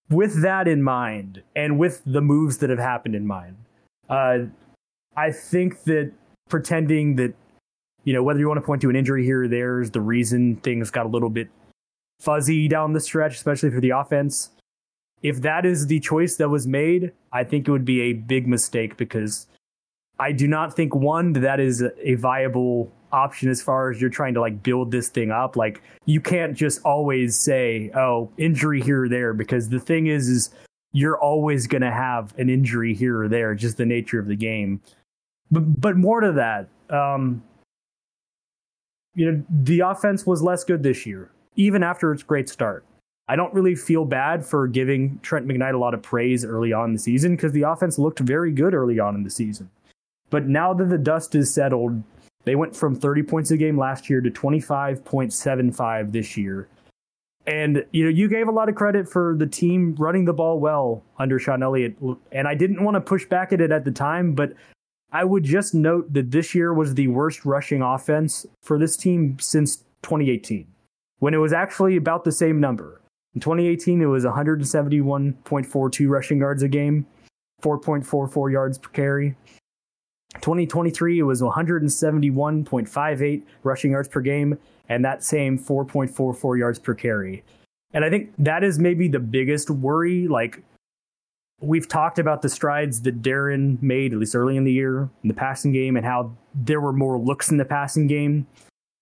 with 0.09 0.41
that 0.41 0.67
in 0.67 0.83
mind, 0.83 1.41
and 1.55 1.79
with 1.79 2.01
the 2.05 2.21
moves 2.21 2.59
that 2.59 2.69
have 2.69 2.79
happened 2.79 3.15
in 3.15 3.25
mind, 3.25 3.57
uh, 4.09 4.39
I 5.17 5.31
think 5.31 5.83
that 5.83 6.11
pretending 6.49 7.15
that 7.15 7.33
you 8.03 8.13
know 8.13 8.21
whether 8.21 8.39
you 8.39 8.47
want 8.47 8.59
to 8.59 8.65
point 8.65 8.81
to 8.81 8.89
an 8.89 8.95
injury 8.95 9.25
here 9.25 9.43
or 9.43 9.47
there 9.47 9.81
is 9.81 9.91
the 9.91 10.01
reason 10.01 10.57
things 10.57 10.91
got 10.91 11.05
a 11.05 11.09
little 11.09 11.29
bit 11.29 11.49
fuzzy 12.19 12.67
down 12.67 12.93
the 12.93 12.99
stretch, 12.99 13.35
especially 13.35 13.71
for 13.71 13.81
the 13.81 13.89
offense. 13.89 14.51
If 15.23 15.41
that 15.41 15.65
is 15.65 15.87
the 15.87 15.99
choice 15.99 16.35
that 16.35 16.49
was 16.49 16.67
made, 16.67 17.11
I 17.31 17.43
think 17.43 17.67
it 17.67 17.71
would 17.71 17.85
be 17.85 18.01
a 18.01 18.13
big 18.13 18.47
mistake 18.47 18.95
because 18.97 19.47
I 20.19 20.31
do 20.31 20.47
not 20.47 20.75
think 20.75 20.95
one 20.95 21.33
that 21.33 21.59
is 21.59 21.83
a 22.01 22.15
viable 22.15 22.91
option 23.11 23.49
as 23.49 23.61
far 23.61 23.89
as 23.89 23.99
you're 23.99 24.09
trying 24.09 24.33
to 24.33 24.41
like 24.41 24.61
build 24.63 24.91
this 24.91 25.09
thing 25.09 25.31
up. 25.31 25.55
Like 25.55 25.81
you 26.05 26.21
can't 26.21 26.55
just 26.55 26.81
always 26.83 27.37
say, 27.37 27.91
"Oh, 27.95 28.29
injury 28.37 28.81
here 28.81 29.03
or 29.03 29.09
there," 29.09 29.33
because 29.33 29.69
the 29.69 29.79
thing 29.79 30.07
is, 30.07 30.27
is 30.27 30.49
you're 30.91 31.17
always 31.17 31.67
going 31.67 31.81
to 31.81 31.91
have 31.91 32.33
an 32.37 32.49
injury 32.49 32.93
here 32.93 33.21
or 33.21 33.27
there, 33.27 33.53
just 33.55 33.77
the 33.77 33.85
nature 33.85 34.19
of 34.19 34.27
the 34.27 34.35
game. 34.35 34.81
But 35.51 35.81
but 35.81 35.97
more 35.97 36.21
to 36.21 36.31
that, 36.33 36.69
um, 36.89 37.43
you 39.15 39.31
know, 39.31 39.43
the 39.49 39.81
offense 39.81 40.25
was 40.25 40.41
less 40.41 40.63
good 40.63 40.83
this 40.83 41.05
year, 41.05 41.31
even 41.55 41.83
after 41.83 42.13
its 42.13 42.23
great 42.23 42.49
start. 42.49 42.85
I 43.27 43.35
don't 43.35 43.53
really 43.53 43.75
feel 43.75 44.05
bad 44.05 44.45
for 44.45 44.67
giving 44.67 45.19
Trent 45.23 45.47
McKnight 45.47 45.73
a 45.73 45.79
lot 45.79 45.95
of 45.95 46.03
praise 46.03 46.45
early 46.45 46.71
on 46.73 46.89
in 46.89 46.93
the 46.93 46.99
season 46.99 47.35
because 47.35 47.53
the 47.53 47.63
offense 47.63 47.97
looked 47.97 48.19
very 48.19 48.51
good 48.51 48.75
early 48.75 48.99
on 48.99 49.15
in 49.15 49.23
the 49.23 49.31
season. 49.31 49.71
But 50.29 50.47
now 50.47 50.73
that 50.73 50.85
the 50.85 50.97
dust 50.97 51.35
is 51.35 51.53
settled, 51.53 52.03
they 52.43 52.55
went 52.55 52.75
from 52.75 52.95
30 52.95 53.23
points 53.23 53.51
a 53.51 53.57
game 53.57 53.77
last 53.77 54.09
year 54.09 54.21
to 54.21 54.29
25.75 54.29 56.11
this 56.11 56.37
year. 56.37 56.67
And 57.47 57.85
you 57.91 58.03
know, 58.03 58.09
you 58.09 58.27
gave 58.27 58.47
a 58.47 58.51
lot 58.51 58.69
of 58.69 58.75
credit 58.75 59.07
for 59.07 59.35
the 59.37 59.45
team 59.45 59.95
running 59.99 60.25
the 60.25 60.33
ball 60.33 60.59
well 60.59 61.03
under 61.19 61.37
Shawn 61.37 61.61
Elliott, 61.61 61.95
and 62.31 62.47
I 62.47 62.55
didn't 62.55 62.83
want 62.83 62.95
to 62.95 63.01
push 63.01 63.25
back 63.25 63.53
at 63.53 63.61
it 63.61 63.71
at 63.71 63.85
the 63.85 63.91
time, 63.91 64.33
but 64.33 64.53
I 65.11 65.23
would 65.23 65.43
just 65.43 65.75
note 65.75 66.11
that 66.13 66.31
this 66.31 66.55
year 66.55 66.73
was 66.73 66.95
the 66.95 67.07
worst 67.07 67.45
rushing 67.45 67.81
offense 67.83 68.47
for 68.63 68.79
this 68.79 68.97
team 68.97 69.37
since 69.39 69.77
2018, 70.01 70.65
when 71.19 71.35
it 71.35 71.37
was 71.37 71.53
actually 71.53 71.97
about 71.97 72.23
the 72.23 72.31
same 72.31 72.59
number. 72.59 73.01
In 73.35 73.41
2018, 73.41 74.01
it 74.01 74.05
was 74.05 74.25
171.42 74.25 76.09
rushing 76.09 76.39
yards 76.39 76.63
a 76.63 76.67
game, 76.67 77.05
4.44 77.61 78.51
yards 78.51 78.77
per 78.79 78.89
carry. 78.89 79.35
2023, 80.41 81.19
it 81.19 81.23
was 81.23 81.41
171.58 81.41 83.43
rushing 83.63 83.91
yards 83.91 84.07
per 84.07 84.21
game, 84.21 84.57
and 84.89 85.05
that 85.05 85.23
same 85.23 85.57
4.44 85.57 86.57
yards 86.57 86.79
per 86.79 86.93
carry. 86.93 87.43
And 87.93 88.03
I 88.03 88.09
think 88.09 88.33
that 88.37 88.63
is 88.63 88.79
maybe 88.79 89.07
the 89.07 89.19
biggest 89.19 89.69
worry. 89.69 90.27
Like, 90.27 90.61
we've 91.61 91.87
talked 91.87 92.19
about 92.19 92.41
the 92.41 92.49
strides 92.49 93.01
that 93.03 93.21
Darren 93.21 93.81
made, 93.81 94.13
at 94.13 94.19
least 94.19 94.35
early 94.35 94.57
in 94.57 94.65
the 94.65 94.71
year, 94.71 95.09
in 95.23 95.29
the 95.29 95.33
passing 95.33 95.71
game, 95.71 95.95
and 95.95 96.05
how 96.05 96.35
there 96.53 96.81
were 96.81 96.93
more 96.93 97.17
looks 97.17 97.49
in 97.49 97.57
the 97.57 97.65
passing 97.65 98.07
game. 98.07 98.47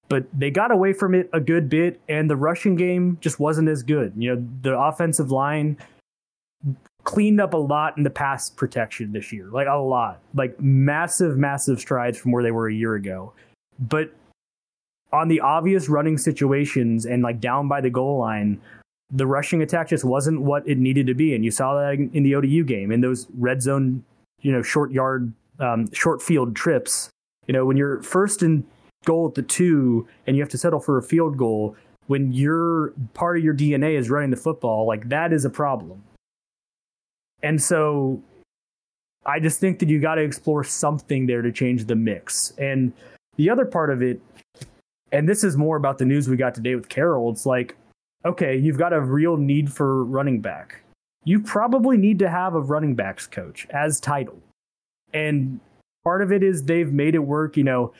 But 0.10 0.26
they 0.32 0.52
got 0.52 0.72
away 0.72 0.94
from 0.94 1.16
it 1.16 1.30
a 1.34 1.40
good 1.40 1.70
bit, 1.70 2.00
and 2.08 2.30
the 2.30 2.36
rushing 2.36 2.76
game 2.76 3.18
just 3.22 3.40
wasn't 3.40 3.70
as 3.70 3.82
good. 3.82 4.14
You 4.16 4.36
know, 4.36 4.48
the 4.62 4.78
offensive 4.78 5.32
line 5.32 5.78
cleaned 7.04 7.42
up 7.42 7.54
a 7.54 7.58
lot 7.58 7.98
in 7.98 8.04
the 8.04 8.10
pass 8.10 8.50
protection 8.50 9.12
this 9.12 9.32
year, 9.32 9.48
like 9.52 9.68
a 9.68 9.76
lot, 9.76 10.20
like 10.34 10.60
massive, 10.60 11.38
massive 11.38 11.80
strides 11.80 12.18
from 12.18 12.32
where 12.32 12.44
they 12.44 12.52
were 12.52 12.68
a 12.68 12.74
year 12.74 12.96
ago. 12.96 13.34
But 13.80 14.14
on 15.12 15.28
the 15.28 15.42
obvious 15.42 15.90
running 15.90 16.18
situations 16.18 17.06
and 17.06 17.22
like 17.22 17.40
down 17.40 17.68
by 17.68 17.82
the 17.82 17.90
goal 17.90 18.20
line, 18.20 18.62
the 19.12 19.28
rushing 19.28 19.62
attack 19.62 19.90
just 19.90 20.04
wasn't 20.04 20.42
what 20.42 20.68
it 20.68 20.78
needed 20.78 21.08
to 21.08 21.14
be. 21.14 21.36
And 21.36 21.46
you 21.46 21.52
saw 21.52 21.76
that 21.76 21.94
in 21.94 22.24
the 22.24 22.36
ODU 22.36 22.64
game 22.64 22.92
in 22.92 23.02
those 23.02 23.28
red 23.38 23.62
zone 23.62 24.04
you 24.44 24.52
know 24.52 24.62
short 24.62 24.92
yard 24.92 25.34
um, 25.60 25.92
short 25.92 26.22
field 26.22 26.56
trips. 26.56 27.10
You 27.48 27.54
know 27.54 27.66
when 27.66 27.78
you're 27.78 28.02
first 28.04 28.44
and 28.44 28.64
goal 29.06 29.28
at 29.28 29.36
the 29.36 29.42
two 29.42 30.08
and 30.28 30.36
you 30.36 30.42
have 30.42 30.50
to 30.52 30.58
settle 30.58 30.80
for 30.80 30.98
a 30.98 31.04
field 31.04 31.38
goal 31.38 31.76
when 32.08 32.32
your 32.32 32.94
part 33.14 33.38
of 33.38 33.44
your 33.44 33.54
DNA 33.54 33.98
is 33.98 34.10
running 34.10 34.30
the 34.30 34.38
football, 34.38 34.86
like 34.86 35.10
that 35.10 35.34
is 35.34 35.46
a 35.46 35.50
problem. 35.50 36.04
And 37.44 37.62
so 37.62 38.22
I 39.26 39.40
just 39.40 39.60
think 39.60 39.80
that 39.80 39.90
you 39.90 40.00
got 40.00 40.16
to 40.16 40.22
explore 40.22 40.64
something 40.64 41.28
there 41.28 41.42
to 41.42 41.52
change 41.52 41.86
the 41.86 41.96
mix. 41.96 42.54
And 42.58 42.94
the 43.36 43.50
other 43.50 43.66
part 43.66 43.90
of 43.90 44.02
it, 44.02 44.22
and 45.12 45.30
this 45.30 45.44
is 45.44 45.58
more 45.58 45.78
about 45.78 45.98
the 45.98 46.06
news 46.06 46.28
we 46.28 46.38
got 46.38 46.56
today 46.56 46.76
with 46.76 46.90
Carroll, 46.90 47.32
it's 47.32 47.46
like, 47.46 47.76
okay, 48.26 48.56
you've 48.58 48.78
got 48.78 48.94
a 48.94 49.02
real 49.02 49.38
need 49.38 49.72
for 49.72 50.04
running 50.06 50.42
back. 50.42 50.82
You 51.26 51.40
probably 51.40 51.98
need 51.98 52.20
to 52.20 52.30
have 52.30 52.56
a 52.56 52.60
running 52.60 52.96
backs 52.96 53.28
coach 53.28 53.68
as 53.70 54.00
title. 54.00 54.40
And 55.14 55.60
part 56.04 56.22
of 56.22 56.32
it 56.32 56.44
is 56.44 56.64
they've 56.64 56.92
made 56.92 57.16
it 57.16 57.20
work. 57.20 57.56
You 57.56 57.64
know, 57.64 57.94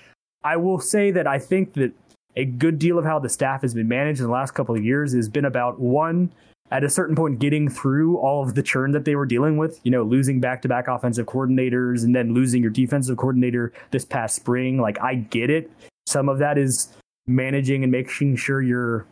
I 0.44 0.58
will 0.58 0.80
say 0.80 1.12
that 1.12 1.28
I 1.28 1.40
think 1.40 1.74
that 1.74 1.94
a 2.36 2.46
good 2.46 2.80
deal 2.80 2.98
of 2.98 3.06
how 3.06 3.20
the 3.20 3.30
staff 3.30 3.62
has 3.62 3.74
been 3.74 3.88
managed 3.88 4.20
in 4.20 4.26
the 4.26 4.32
last 4.32 4.52
couple 4.52 4.76
of 4.76 4.84
years 4.84 5.14
has 5.14 5.30
been 5.30 5.46
about 5.46 5.80
one, 5.80 6.34
at 6.74 6.84
a 6.84 6.90
certain 6.90 7.16
point, 7.16 7.38
getting 7.38 7.70
through 7.70 8.18
all 8.18 8.42
of 8.42 8.56
the 8.56 8.64
churn 8.64 8.92
that 8.92 9.06
they 9.06 9.16
were 9.16 9.28
dealing 9.28 9.58
with, 9.58 9.80
you 9.84 9.92
know, 9.92 10.02
losing 10.02 10.40
back 10.42 10.60
to 10.64 10.68
back 10.68 10.88
offensive 10.88 11.28
coordinators 11.28 12.04
and 12.04 12.16
then 12.16 12.34
losing 12.34 12.64
your 12.64 12.72
defensive 12.72 13.16
coordinator 13.16 13.72
this 13.92 14.04
past 14.04 14.36
spring. 14.36 14.80
Like, 14.80 15.00
I 15.00 15.16
get 15.16 15.52
it. 15.52 15.70
Some 16.08 16.28
of 16.28 16.40
that 16.40 16.58
is 16.58 16.92
managing 17.28 17.84
and 17.84 17.92
making 17.92 18.38
sure 18.38 18.64
you're 18.64 19.06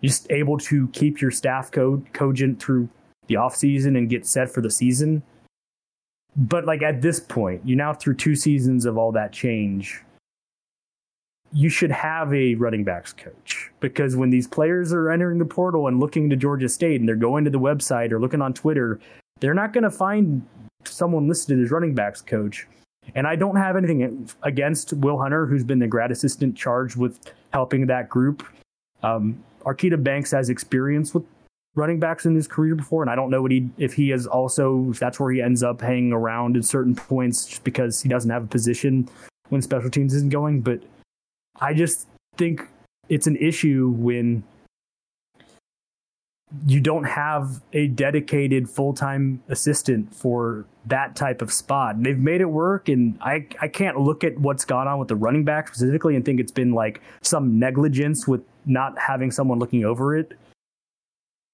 just 0.00 0.30
able 0.30 0.58
to 0.58 0.86
keep 0.88 1.20
your 1.20 1.32
staff 1.32 1.72
cogent 1.72 2.62
through 2.62 2.88
the 3.26 3.34
offseason 3.34 3.98
and 3.98 4.08
get 4.08 4.24
set 4.24 4.48
for 4.48 4.60
the 4.60 4.70
season. 4.70 5.24
But 6.36 6.66
like 6.66 6.82
at 6.82 7.02
this 7.02 7.18
point, 7.18 7.62
you're 7.64 7.76
now 7.76 7.94
through 7.94 8.14
two 8.14 8.36
seasons 8.36 8.86
of 8.86 8.96
all 8.96 9.12
that 9.12 9.32
change 9.32 10.02
you 11.52 11.68
should 11.68 11.90
have 11.90 12.32
a 12.32 12.54
running 12.54 12.84
backs 12.84 13.12
coach 13.12 13.70
because 13.80 14.16
when 14.16 14.30
these 14.30 14.46
players 14.46 14.92
are 14.92 15.10
entering 15.10 15.38
the 15.38 15.44
portal 15.44 15.86
and 15.86 16.00
looking 16.00 16.30
to 16.30 16.36
Georgia 16.36 16.68
State 16.68 17.00
and 17.00 17.08
they're 17.08 17.16
going 17.16 17.44
to 17.44 17.50
the 17.50 17.60
website 17.60 18.10
or 18.10 18.20
looking 18.20 18.40
on 18.40 18.54
Twitter, 18.54 18.98
they're 19.40 19.54
not 19.54 19.72
going 19.72 19.84
to 19.84 19.90
find 19.90 20.46
someone 20.84 21.28
listed 21.28 21.60
as 21.60 21.70
running 21.70 21.94
backs 21.94 22.22
coach. 22.22 22.66
And 23.14 23.26
I 23.26 23.36
don't 23.36 23.56
have 23.56 23.76
anything 23.76 24.30
against 24.42 24.92
Will 24.92 25.18
Hunter, 25.18 25.46
who's 25.46 25.64
been 25.64 25.80
the 25.80 25.88
grad 25.88 26.10
assistant 26.10 26.56
charged 26.56 26.96
with 26.96 27.18
helping 27.52 27.86
that 27.86 28.08
group. 28.08 28.46
Um, 29.02 29.42
Arkita 29.64 30.02
Banks 30.02 30.30
has 30.30 30.48
experience 30.48 31.12
with 31.12 31.24
running 31.74 31.98
backs 31.98 32.26
in 32.26 32.34
his 32.34 32.46
career 32.46 32.74
before, 32.74 33.02
and 33.02 33.10
I 33.10 33.16
don't 33.16 33.30
know 33.30 33.42
what 33.42 33.50
he 33.50 33.68
if 33.76 33.94
he 33.94 34.12
is 34.12 34.26
also 34.26 34.90
if 34.90 35.00
that's 35.00 35.18
where 35.18 35.32
he 35.32 35.42
ends 35.42 35.62
up 35.62 35.80
hanging 35.80 36.12
around 36.12 36.56
at 36.56 36.64
certain 36.64 36.94
points 36.94 37.46
just 37.46 37.64
because 37.64 38.02
he 38.02 38.08
doesn't 38.08 38.30
have 38.30 38.44
a 38.44 38.48
position 38.48 39.08
when 39.48 39.62
special 39.62 39.90
teams 39.90 40.14
isn't 40.14 40.30
going. 40.30 40.60
But 40.60 40.82
I 41.60 41.74
just 41.74 42.08
think 42.36 42.68
it's 43.08 43.26
an 43.26 43.36
issue 43.36 43.94
when 43.96 44.42
you 46.66 46.80
don't 46.80 47.04
have 47.04 47.62
a 47.72 47.86
dedicated 47.88 48.68
full-time 48.68 49.42
assistant 49.48 50.14
for 50.14 50.66
that 50.86 51.16
type 51.16 51.40
of 51.40 51.52
spot. 51.52 52.02
They've 52.02 52.18
made 52.18 52.40
it 52.40 52.46
work 52.46 52.88
and 52.88 53.16
I 53.22 53.46
I 53.60 53.68
can't 53.68 54.00
look 54.00 54.24
at 54.24 54.38
what's 54.38 54.64
gone 54.64 54.86
on 54.86 54.98
with 54.98 55.08
the 55.08 55.16
running 55.16 55.44
back 55.44 55.68
specifically 55.68 56.16
and 56.16 56.24
think 56.24 56.40
it's 56.40 56.52
been 56.52 56.72
like 56.72 57.00
some 57.22 57.58
negligence 57.58 58.26
with 58.26 58.42
not 58.66 58.98
having 58.98 59.30
someone 59.30 59.58
looking 59.58 59.84
over 59.84 60.16
it. 60.16 60.32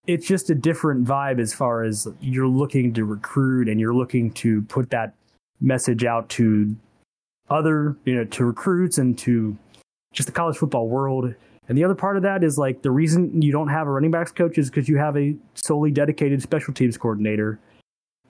It's 0.07 0.27
just 0.27 0.51
a 0.51 0.55
different 0.55 1.07
vibe 1.07 1.39
as 1.39 1.53
far 1.53 1.85
as 1.85 2.09
you're 2.21 2.49
looking 2.49 2.95
to 2.95 3.05
recruit 3.05 3.69
and 3.69 3.79
you're 3.79 3.95
looking 3.95 4.33
to 4.33 4.63
put 4.63 4.91
that 4.91 5.15
message 5.61 6.05
out 6.05 6.29
to 6.31 6.75
other, 7.51 7.97
you 8.05 8.15
know, 8.15 8.25
to 8.25 8.45
recruits 8.45 8.99
and 8.99 9.19
to 9.19 9.57
just 10.13 10.27
the 10.27 10.33
college 10.33 10.57
football 10.57 10.89
world. 10.89 11.35
And 11.69 11.77
the 11.77 11.85
other 11.85 11.95
part 11.95 12.17
of 12.17 12.23
that 12.23 12.43
is 12.43 12.57
like 12.57 12.83
the 12.83 12.91
reason 12.91 13.43
you 13.43 13.53
don't 13.53 13.69
have 13.69 13.87
a 13.87 13.91
running 13.91 14.11
backs 14.11 14.33
coach 14.33 14.57
is 14.57 14.71
because 14.71 14.89
you 14.89 14.97
have 14.97 15.17
a 15.17 15.37
solely 15.55 15.91
dedicated 15.91 16.43
special 16.43 16.73
teams 16.73 16.97
coordinator. 16.97 17.59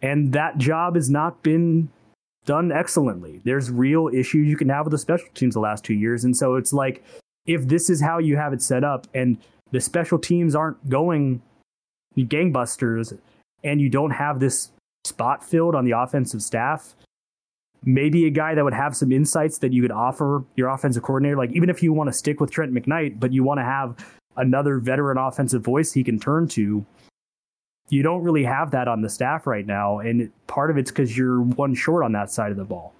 And 0.02 0.32
that 0.32 0.58
job 0.58 0.96
has 0.96 1.08
not 1.08 1.42
been 1.42 1.88
done 2.44 2.72
excellently. 2.72 3.40
There's 3.44 3.70
real 3.70 4.08
issues 4.08 4.48
you 4.48 4.56
can 4.56 4.68
have 4.70 4.86
with 4.86 4.92
the 4.92 4.98
special 4.98 5.28
teams 5.34 5.54
the 5.54 5.60
last 5.60 5.84
two 5.84 5.94
years. 5.94 6.24
And 6.24 6.36
so 6.36 6.56
it's 6.56 6.72
like, 6.72 7.04
if 7.46 7.66
this 7.66 7.88
is 7.88 8.00
how 8.00 8.18
you 8.18 8.36
have 8.36 8.52
it 8.52 8.62
set 8.62 8.84
up 8.84 9.06
and 9.14 9.38
the 9.70 9.80
special 9.80 10.18
teams 10.18 10.54
aren't 10.54 10.88
going 10.88 11.42
gangbusters 12.16 13.16
and 13.62 13.80
you 13.80 13.88
don't 13.88 14.10
have 14.10 14.40
this 14.40 14.70
spot 15.04 15.44
filled 15.44 15.74
on 15.74 15.84
the 15.84 15.92
offensive 15.92 16.42
staff, 16.42 16.94
maybe 17.84 18.26
a 18.26 18.30
guy 18.30 18.54
that 18.54 18.64
would 18.64 18.74
have 18.74 18.96
some 18.96 19.12
insights 19.12 19.58
that 19.58 19.72
you 19.72 19.82
could 19.82 19.92
offer 19.92 20.44
your 20.56 20.68
offensive 20.68 21.02
coordinator. 21.02 21.36
Like 21.36 21.52
even 21.52 21.70
if 21.70 21.82
you 21.82 21.92
want 21.92 22.08
to 22.08 22.12
stick 22.12 22.40
with 22.40 22.50
Trent 22.50 22.72
McKnight, 22.72 23.20
but 23.20 23.32
you 23.32 23.44
want 23.44 23.58
to 23.58 23.64
have 23.64 23.96
another 24.36 24.78
veteran 24.78 25.18
offensive 25.18 25.62
voice 25.62 25.92
he 25.92 26.04
can 26.04 26.18
turn 26.18 26.48
to, 26.48 26.84
you 27.88 28.02
don't 28.02 28.22
really 28.22 28.44
have 28.44 28.70
that 28.72 28.88
on 28.88 29.02
the 29.02 29.08
staff 29.08 29.46
right 29.46 29.66
now. 29.66 29.98
And 29.98 30.30
part 30.46 30.70
of 30.70 30.76
it's 30.76 30.90
because 30.90 31.16
you're 31.16 31.40
one 31.40 31.74
short 31.74 32.04
on 32.04 32.12
that 32.12 32.30
side 32.30 32.50
of 32.50 32.56
the 32.56 32.64
ball. 32.64 32.94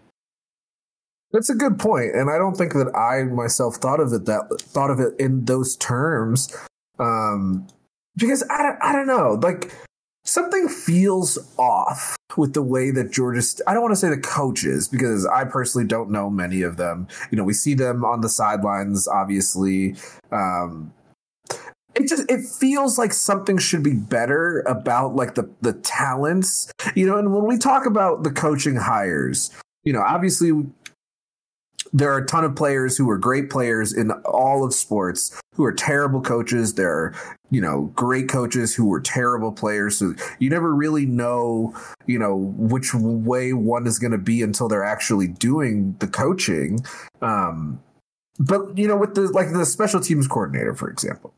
That's 1.30 1.50
a 1.50 1.54
good 1.54 1.78
point, 1.78 2.14
and 2.14 2.30
I 2.30 2.38
don't 2.38 2.56
think 2.56 2.72
that 2.72 2.96
I 2.96 3.24
myself 3.24 3.76
thought 3.76 4.00
of 4.00 4.14
it 4.14 4.24
that 4.24 4.48
thought 4.62 4.90
of 4.90 4.98
it 4.98 5.12
in 5.18 5.44
those 5.44 5.76
terms, 5.76 6.56
um, 6.98 7.66
because 8.16 8.42
I 8.48 8.62
don't, 8.62 8.78
I 8.80 8.92
don't 8.92 9.06
know, 9.06 9.38
like 9.42 9.70
something 10.28 10.68
feels 10.68 11.38
off 11.58 12.16
with 12.36 12.52
the 12.52 12.62
way 12.62 12.90
that 12.90 13.10
Georgia. 13.10 13.42
I 13.66 13.72
don't 13.72 13.82
want 13.82 13.92
to 13.92 13.96
say 13.96 14.10
the 14.10 14.18
coaches 14.18 14.88
because 14.88 15.26
I 15.26 15.44
personally 15.44 15.86
don't 15.86 16.10
know 16.10 16.30
many 16.30 16.62
of 16.62 16.76
them. 16.76 17.08
You 17.30 17.38
know, 17.38 17.44
we 17.44 17.54
see 17.54 17.74
them 17.74 18.04
on 18.04 18.20
the 18.20 18.28
sidelines, 18.28 19.08
obviously. 19.08 19.96
Um, 20.30 20.92
it 21.94 22.08
just 22.08 22.30
it 22.30 22.44
feels 22.44 22.98
like 22.98 23.12
something 23.12 23.58
should 23.58 23.82
be 23.82 23.94
better 23.94 24.60
about 24.60 25.16
like 25.16 25.34
the 25.34 25.50
the 25.62 25.72
talents, 25.72 26.70
you 26.94 27.06
know. 27.06 27.18
And 27.18 27.34
when 27.34 27.46
we 27.46 27.58
talk 27.58 27.86
about 27.86 28.22
the 28.22 28.30
coaching 28.30 28.76
hires, 28.76 29.50
you 29.84 29.92
know, 29.92 30.02
obviously 30.02 30.52
there 31.92 32.12
are 32.12 32.18
a 32.18 32.26
ton 32.26 32.44
of 32.44 32.54
players 32.54 32.96
who 32.96 33.08
are 33.10 33.18
great 33.18 33.50
players 33.50 33.92
in 33.92 34.10
all 34.24 34.64
of 34.64 34.74
sports 34.74 35.40
who 35.54 35.64
are 35.64 35.72
terrible 35.72 36.20
coaches. 36.20 36.74
There 36.74 36.90
are, 36.90 37.14
you 37.50 37.60
know, 37.60 37.90
great 37.94 38.28
coaches 38.28 38.74
who 38.74 38.86
were 38.86 39.00
terrible 39.00 39.52
players. 39.52 39.98
So 39.98 40.14
you 40.38 40.50
never 40.50 40.74
really 40.74 41.06
know, 41.06 41.74
you 42.06 42.18
know, 42.18 42.36
which 42.56 42.94
way 42.94 43.52
one 43.52 43.86
is 43.86 43.98
going 43.98 44.12
to 44.12 44.18
be 44.18 44.42
until 44.42 44.68
they're 44.68 44.84
actually 44.84 45.28
doing 45.28 45.96
the 45.98 46.06
coaching. 46.06 46.80
Um, 47.22 47.82
but 48.38 48.76
you 48.78 48.86
know, 48.86 48.96
with 48.96 49.14
the 49.14 49.22
like 49.22 49.52
the 49.52 49.66
special 49.66 50.00
teams 50.00 50.28
coordinator, 50.28 50.74
for 50.74 50.88
example, 50.88 51.34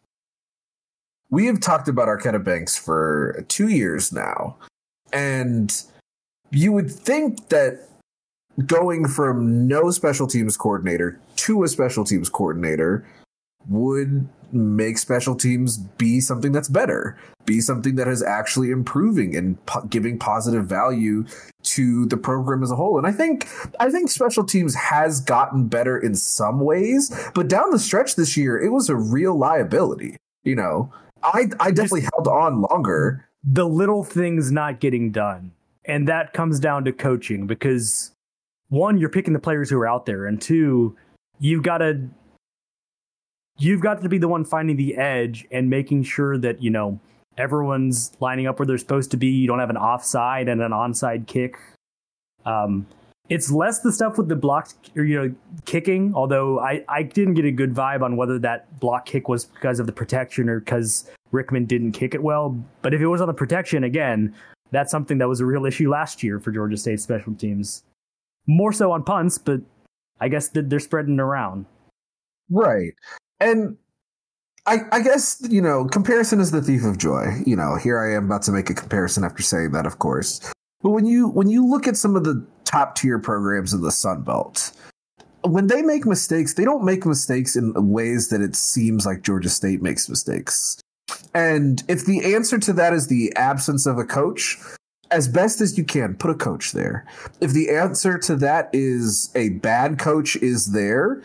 we 1.30 1.46
have 1.46 1.60
talked 1.60 1.88
about 1.88 2.08
Arkita 2.08 2.42
Banks 2.42 2.76
for 2.76 3.44
two 3.48 3.68
years 3.68 4.12
now, 4.12 4.56
and 5.12 5.82
you 6.50 6.72
would 6.72 6.90
think 6.90 7.48
that 7.48 7.88
going 8.66 9.06
from 9.06 9.66
no 9.66 9.90
special 9.90 10.26
teams 10.26 10.56
coordinator 10.56 11.18
to 11.36 11.62
a 11.62 11.68
special 11.68 12.04
teams 12.04 12.28
coordinator 12.28 13.06
would 13.68 14.28
make 14.52 14.98
special 14.98 15.34
teams 15.34 15.78
be 15.78 16.20
something 16.20 16.52
that's 16.52 16.68
better, 16.68 17.16
be 17.46 17.60
something 17.60 17.94
that 17.96 18.08
is 18.08 18.22
actually 18.22 18.70
improving 18.70 19.36
and 19.36 19.64
po- 19.66 19.82
giving 19.82 20.18
positive 20.18 20.66
value 20.66 21.24
to 21.62 22.06
the 22.06 22.16
program 22.16 22.62
as 22.62 22.70
a 22.70 22.76
whole. 22.76 22.98
And 22.98 23.06
I 23.06 23.12
think 23.12 23.48
I 23.78 23.90
think 23.90 24.10
special 24.10 24.44
teams 24.44 24.74
has 24.74 25.20
gotten 25.20 25.68
better 25.68 25.98
in 25.98 26.14
some 26.14 26.60
ways, 26.60 27.14
but 27.34 27.48
down 27.48 27.70
the 27.70 27.78
stretch 27.78 28.16
this 28.16 28.36
year, 28.36 28.60
it 28.60 28.70
was 28.70 28.88
a 28.88 28.96
real 28.96 29.36
liability. 29.36 30.16
You 30.42 30.56
know, 30.56 30.92
I 31.22 31.50
I 31.60 31.70
definitely 31.70 32.02
Just 32.02 32.14
held 32.14 32.28
on 32.28 32.62
longer. 32.62 33.26
The 33.42 33.66
little 33.66 34.04
things 34.04 34.50
not 34.50 34.80
getting 34.80 35.12
done, 35.12 35.52
and 35.84 36.08
that 36.08 36.32
comes 36.32 36.60
down 36.60 36.84
to 36.84 36.92
coaching 36.92 37.46
because 37.46 38.12
one, 38.70 38.98
you're 38.98 39.10
picking 39.10 39.34
the 39.34 39.40
players 39.40 39.68
who 39.68 39.78
are 39.78 39.86
out 39.86 40.06
there, 40.06 40.26
and 40.26 40.40
two, 40.40 40.96
you've 41.38 41.62
got 41.62 41.78
to 41.78 42.08
you've 43.58 43.80
got 43.82 44.00
to 44.00 44.08
be 44.08 44.16
the 44.16 44.28
one 44.28 44.44
finding 44.44 44.76
the 44.76 44.96
edge 44.96 45.46
and 45.50 45.68
making 45.68 46.04
sure 46.04 46.38
that 46.38 46.62
you 46.62 46.70
know 46.70 46.98
everyone's 47.36 48.12
lining 48.20 48.46
up 48.46 48.58
where 48.58 48.66
they're 48.66 48.78
supposed 48.78 49.10
to 49.10 49.16
be. 49.16 49.26
You 49.26 49.46
don't 49.46 49.58
have 49.58 49.70
an 49.70 49.76
offside 49.76 50.48
and 50.48 50.62
an 50.62 50.72
onside 50.72 51.26
kick. 51.26 51.56
Um, 52.46 52.86
it's 53.28 53.50
less 53.50 53.80
the 53.80 53.92
stuff 53.92 54.18
with 54.18 54.28
the 54.28 54.36
block 54.36 54.70
or 54.96 55.04
you 55.04 55.20
know 55.20 55.34
kicking. 55.64 56.14
Although 56.14 56.60
I 56.60 56.84
I 56.88 57.02
didn't 57.02 57.34
get 57.34 57.44
a 57.44 57.52
good 57.52 57.74
vibe 57.74 58.02
on 58.02 58.16
whether 58.16 58.38
that 58.38 58.78
block 58.78 59.04
kick 59.04 59.28
was 59.28 59.44
because 59.46 59.80
of 59.80 59.86
the 59.86 59.92
protection 59.92 60.48
or 60.48 60.60
because 60.60 61.10
Rickman 61.32 61.66
didn't 61.66 61.92
kick 61.92 62.14
it 62.14 62.22
well. 62.22 62.56
But 62.82 62.94
if 62.94 63.00
it 63.00 63.08
was 63.08 63.20
on 63.20 63.26
the 63.26 63.34
protection 63.34 63.82
again, 63.82 64.32
that's 64.70 64.92
something 64.92 65.18
that 65.18 65.28
was 65.28 65.40
a 65.40 65.46
real 65.46 65.66
issue 65.66 65.90
last 65.90 66.22
year 66.22 66.38
for 66.38 66.52
Georgia 66.52 66.76
State 66.76 67.00
special 67.00 67.34
teams 67.34 67.82
more 68.50 68.72
so 68.72 68.92
on 68.92 69.04
punts, 69.04 69.38
but 69.38 69.60
I 70.20 70.28
guess 70.28 70.48
they're 70.48 70.80
spreading 70.80 71.20
around. 71.20 71.66
Right. 72.50 72.92
And 73.38 73.76
I, 74.66 74.78
I 74.92 75.02
guess, 75.02 75.40
you 75.48 75.62
know, 75.62 75.86
comparison 75.86 76.40
is 76.40 76.50
the 76.50 76.60
thief 76.60 76.84
of 76.84 76.98
joy. 76.98 77.26
You 77.46 77.56
know, 77.56 77.76
here 77.76 77.98
I 77.98 78.14
am 78.14 78.26
about 78.26 78.42
to 78.42 78.52
make 78.52 78.68
a 78.68 78.74
comparison 78.74 79.24
after 79.24 79.42
saying 79.42 79.72
that, 79.72 79.86
of 79.86 79.98
course. 79.98 80.40
But 80.82 80.90
when 80.90 81.06
you 81.06 81.28
when 81.28 81.48
you 81.48 81.66
look 81.66 81.86
at 81.86 81.96
some 81.96 82.16
of 82.16 82.24
the 82.24 82.44
top 82.64 82.96
tier 82.96 83.18
programs 83.18 83.72
in 83.72 83.82
the 83.82 83.92
Sun 83.92 84.22
Belt, 84.22 84.72
when 85.42 85.68
they 85.68 85.82
make 85.82 86.04
mistakes, 86.06 86.54
they 86.54 86.64
don't 86.64 86.84
make 86.84 87.06
mistakes 87.06 87.56
in 87.56 87.72
ways 87.90 88.28
that 88.28 88.40
it 88.40 88.56
seems 88.56 89.06
like 89.06 89.22
Georgia 89.22 89.48
State 89.48 89.82
makes 89.82 90.08
mistakes. 90.08 90.80
And 91.34 91.82
if 91.88 92.04
the 92.04 92.34
answer 92.34 92.58
to 92.58 92.72
that 92.74 92.92
is 92.92 93.06
the 93.06 93.34
absence 93.36 93.86
of 93.86 93.98
a 93.98 94.04
coach, 94.04 94.58
as 95.10 95.28
best 95.28 95.60
as 95.60 95.76
you 95.76 95.84
can, 95.84 96.14
put 96.14 96.30
a 96.30 96.34
coach 96.34 96.72
there. 96.72 97.06
If 97.40 97.52
the 97.52 97.70
answer 97.70 98.18
to 98.18 98.36
that 98.36 98.70
is 98.72 99.30
a 99.34 99.50
bad 99.50 99.98
coach 99.98 100.36
is 100.36 100.72
there, 100.72 101.22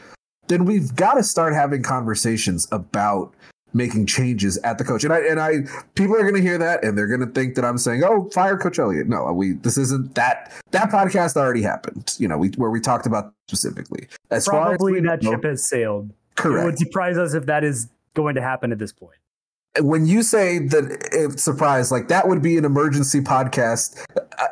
then 0.48 0.66
we've 0.66 0.96
got 0.96 1.16
to 1.16 1.24
start 1.24 1.54
having 1.54 1.84
conversations 1.84 2.68
about 2.72 3.34
making 3.74 4.06
changes 4.06 4.58
at 4.60 4.78
the 4.78 4.84
coach. 4.84 5.04
And 5.04 5.14
I 5.14 5.20
and 5.20 5.40
I 5.40 5.66
people 5.96 6.16
are 6.16 6.22
going 6.22 6.36
to 6.36 6.42
hear 6.42 6.58
that 6.58 6.84
and 6.84 6.98
they're 6.98 7.08
going 7.08 7.20
to 7.20 7.32
think 7.32 7.56
that 7.56 7.66
I'm 7.66 7.78
saying, 7.78 8.04
"Oh, 8.04 8.30
fire 8.34 8.58
Coach 8.58 8.80
Elliott." 8.80 9.08
No, 9.08 9.32
we 9.34 9.54
this 9.54 9.78
isn't 9.78 10.16
that 10.16 10.52
that 10.72 10.90
podcast 10.90 11.36
already 11.36 11.62
happened. 11.62 12.16
You 12.18 12.28
know, 12.28 12.38
we 12.38 12.50
where 12.50 12.70
we 12.72 12.80
talked 12.80 13.06
about 13.06 13.34
specifically. 13.48 14.08
As 14.32 14.48
Probably 14.48 15.02
that 15.02 15.22
know, 15.22 15.32
ship 15.32 15.44
has 15.44 15.68
sailed. 15.68 16.12
Correct. 16.36 16.64
It 16.64 16.66
would 16.66 16.78
surprise 16.80 17.18
us 17.18 17.34
if 17.34 17.46
that 17.46 17.64
is 17.64 17.90
going 18.14 18.36
to 18.36 18.42
happen 18.42 18.72
at 18.72 18.80
this 18.80 18.92
point. 18.92 19.18
When 19.80 20.06
you 20.06 20.24
say 20.24 20.60
that 20.60 21.10
it's 21.12 21.44
surprise, 21.44 21.92
like 21.92 22.08
that 22.08 22.28
would 22.28 22.42
be 22.42 22.58
an 22.58 22.66
emergency 22.66 23.22
podcast 23.22 24.04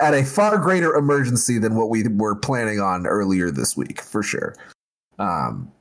at 0.02 0.14
a 0.14 0.24
far 0.26 0.58
greater 0.58 0.96
emergency 0.96 1.60
than 1.60 1.76
what 1.76 1.90
we 1.90 2.08
were 2.08 2.36
planning 2.36 2.80
on 2.80 3.08
earlier 3.08 3.50
this 3.52 3.78
week, 3.78 4.02
for 4.02 4.22
sure. 4.22 4.56
Um, 5.20 5.72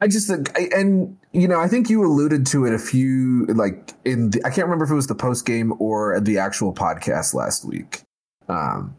I 0.00 0.08
just 0.08 0.28
and 0.28 1.16
you 1.32 1.48
know 1.48 1.60
I 1.60 1.68
think 1.68 1.88
you 1.88 2.04
alluded 2.04 2.46
to 2.48 2.66
it 2.66 2.74
a 2.74 2.78
few 2.78 3.46
like 3.46 3.92
in 4.04 4.30
the, 4.30 4.44
I 4.44 4.50
can't 4.50 4.66
remember 4.66 4.84
if 4.84 4.90
it 4.90 4.94
was 4.94 5.06
the 5.06 5.14
post 5.14 5.46
game 5.46 5.72
or 5.78 6.20
the 6.20 6.38
actual 6.38 6.74
podcast 6.74 7.32
last 7.32 7.64
week. 7.64 8.02
Um, 8.48 8.98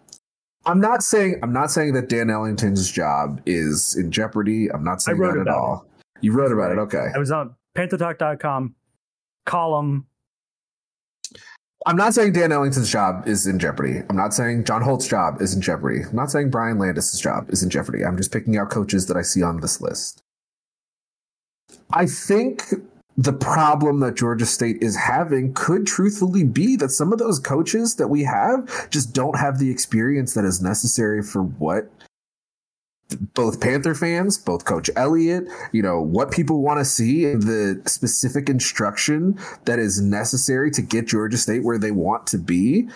I'm 0.65 0.79
not 0.79 1.03
saying 1.03 1.39
I'm 1.43 1.53
not 1.53 1.69
saying 1.69 1.93
that 1.93 2.09
Dan 2.09 2.29
Ellington's 2.29 2.91
job 2.91 3.41
is 3.45 3.95
in 3.95 4.11
jeopardy. 4.11 4.71
I'm 4.71 4.83
not 4.83 5.01
saying 5.01 5.19
that 5.19 5.37
at 5.37 5.47
all. 5.47 5.85
It. 5.85 6.25
You 6.25 6.31
wrote 6.31 6.51
about 6.51 6.71
it, 6.71 6.79
okay? 6.79 7.07
I 7.13 7.19
was 7.19 7.29
on 7.29 7.55
PantherTalk.com 7.75 8.73
column. 9.45 10.05
I'm 11.87 11.97
not 11.97 12.15
saying 12.15 12.33
Dan 12.33 12.51
Ellington's 12.51 12.91
job 12.91 13.27
is 13.27 13.45
in 13.45 13.59
jeopardy. 13.59 14.01
I'm 14.09 14.15
not 14.15 14.33
saying 14.33 14.63
John 14.63 14.81
Holt's 14.81 15.07
job 15.07 15.39
is 15.39 15.53
in 15.53 15.61
jeopardy. 15.61 16.01
I'm 16.01 16.15
not 16.15 16.31
saying 16.31 16.49
Brian 16.49 16.79
Landis' 16.79 17.19
job 17.19 17.49
is 17.49 17.61
in 17.61 17.69
jeopardy. 17.69 18.03
I'm 18.03 18.17
just 18.17 18.31
picking 18.31 18.57
out 18.57 18.71
coaches 18.71 19.05
that 19.05 19.17
I 19.17 19.21
see 19.21 19.43
on 19.43 19.61
this 19.61 19.79
list. 19.81 20.23
I 21.93 22.07
think 22.07 22.63
the 23.17 23.33
problem 23.33 23.99
that 23.99 24.15
Georgia 24.15 24.47
State 24.47 24.77
is 24.81 24.95
having 24.95 25.53
could 25.53 25.85
truthfully 25.85 26.43
be 26.43 26.75
that 26.75 26.89
some 26.89 27.13
of 27.13 27.19
those 27.19 27.39
coaches 27.39 27.95
that 27.95 28.07
we 28.07 28.23
have 28.23 28.89
just 28.89 29.13
don't 29.13 29.37
have 29.37 29.59
the 29.59 29.69
experience 29.69 30.33
that 30.33 30.43
is 30.43 30.61
necessary 30.61 31.21
for 31.21 31.43
what 31.43 31.89
both 33.33 33.61
Panther 33.61 33.93
fans, 33.93 34.37
both 34.37 34.65
Coach 34.65 34.89
Elliott, 34.95 35.47
you 35.71 35.81
know, 35.81 36.01
what 36.01 36.31
people 36.31 36.61
want 36.61 36.79
to 36.79 36.85
see 36.85 37.25
in 37.25 37.41
the 37.41 37.81
specific 37.85 38.49
instruction 38.49 39.39
that 39.65 39.79
is 39.79 40.01
necessary 40.01 40.71
to 40.71 40.81
get 40.81 41.07
Georgia 41.07 41.37
State 41.37 41.63
where 41.63 41.77
they 41.77 41.91
want 41.91 42.27
to 42.27 42.37
be 42.37 42.87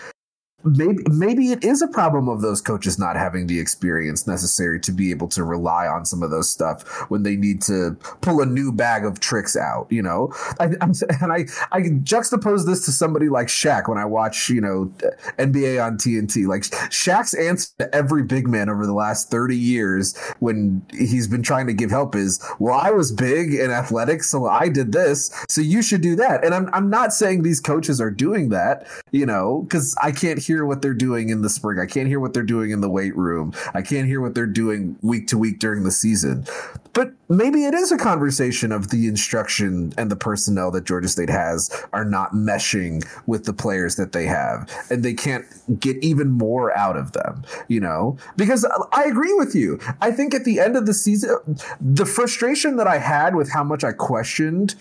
maybe 0.64 1.02
maybe 1.10 1.52
it 1.52 1.64
is 1.64 1.80
a 1.80 1.88
problem 1.88 2.28
of 2.28 2.42
those 2.42 2.60
coaches 2.60 2.98
not 2.98 3.16
having 3.16 3.46
the 3.46 3.58
experience 3.58 4.26
necessary 4.26 4.78
to 4.80 4.92
be 4.92 5.10
able 5.10 5.28
to 5.28 5.42
rely 5.44 5.86
on 5.86 6.04
some 6.04 6.22
of 6.22 6.30
those 6.30 6.50
stuff 6.50 6.86
when 7.10 7.22
they 7.22 7.36
need 7.36 7.62
to 7.62 7.96
pull 8.20 8.40
a 8.40 8.46
new 8.46 8.70
bag 8.70 9.04
of 9.04 9.20
tricks 9.20 9.56
out 9.56 9.86
you 9.90 10.02
know? 10.02 10.32
I, 10.58 10.70
I'm, 10.80 10.92
and 11.22 11.32
i 11.32 11.46
i 11.72 11.80
juxtapose 11.80 12.66
this 12.66 12.84
to 12.84 12.92
somebody 12.92 13.28
like 13.28 13.46
Shaq 13.46 13.88
when 13.88 13.98
i 13.98 14.04
watch 14.04 14.50
you 14.50 14.60
know 14.60 14.92
nba 15.38 15.84
on 15.84 15.96
tnt 15.96 16.46
like 16.46 16.62
Shaq's 16.90 17.34
answer 17.34 17.70
to 17.78 17.94
every 17.94 18.22
big 18.22 18.46
man 18.46 18.68
over 18.68 18.86
the 18.86 18.92
last 18.92 19.30
30 19.30 19.56
years 19.56 20.16
when 20.40 20.82
he's 20.90 21.26
been 21.26 21.42
trying 21.42 21.66
to 21.66 21.72
give 21.72 21.90
help 21.90 22.14
is 22.14 22.44
well 22.58 22.78
i 22.78 22.90
was 22.90 23.12
big 23.12 23.54
and 23.54 23.72
athletic 23.72 24.22
so 24.22 24.46
i 24.46 24.68
did 24.68 24.92
this 24.92 25.30
so 25.48 25.60
you 25.60 25.82
should 25.82 26.00
do 26.00 26.16
that. 26.16 26.44
And 26.44 26.54
i'm, 26.54 26.68
I'm 26.72 26.90
not 26.90 27.12
saying 27.12 27.42
these 27.42 27.60
coaches 27.60 28.00
are 28.00 28.10
doing 28.10 28.50
that 28.50 28.86
you 29.10 29.24
know 29.24 29.62
because 29.62 29.94
i 30.02 30.12
can't 30.12 30.38
hear 30.50 30.66
what 30.66 30.82
they're 30.82 30.92
doing 30.92 31.28
in 31.28 31.42
the 31.42 31.48
spring. 31.48 31.78
I 31.78 31.86
can't 31.86 32.08
hear 32.08 32.18
what 32.18 32.34
they're 32.34 32.42
doing 32.42 32.72
in 32.72 32.80
the 32.80 32.90
weight 32.90 33.16
room. 33.16 33.52
I 33.72 33.82
can't 33.82 34.08
hear 34.08 34.20
what 34.20 34.34
they're 34.34 34.46
doing 34.46 34.96
week 35.00 35.28
to 35.28 35.38
week 35.38 35.60
during 35.60 35.84
the 35.84 35.92
season. 35.92 36.44
But 36.92 37.12
maybe 37.28 37.66
it 37.66 37.72
is 37.72 37.92
a 37.92 37.96
conversation 37.96 38.72
of 38.72 38.90
the 38.90 39.06
instruction 39.06 39.92
and 39.96 40.10
the 40.10 40.16
personnel 40.16 40.72
that 40.72 40.86
Georgia 40.86 41.06
State 41.06 41.30
has 41.30 41.70
are 41.92 42.04
not 42.04 42.32
meshing 42.32 43.06
with 43.26 43.44
the 43.44 43.52
players 43.52 43.94
that 43.94 44.10
they 44.10 44.26
have, 44.26 44.68
and 44.90 45.04
they 45.04 45.14
can't 45.14 45.46
get 45.78 46.02
even 46.02 46.32
more 46.32 46.76
out 46.76 46.96
of 46.96 47.12
them, 47.12 47.44
you 47.68 47.78
know? 47.78 48.16
Because 48.36 48.66
I 48.90 49.04
agree 49.04 49.34
with 49.34 49.54
you. 49.54 49.78
I 50.00 50.10
think 50.10 50.34
at 50.34 50.44
the 50.44 50.58
end 50.58 50.76
of 50.76 50.86
the 50.86 50.94
season, 50.94 51.38
the 51.80 52.06
frustration 52.06 52.74
that 52.76 52.88
I 52.88 52.98
had 52.98 53.36
with 53.36 53.52
how 53.52 53.62
much 53.62 53.84
I 53.84 53.92
questioned 53.92 54.74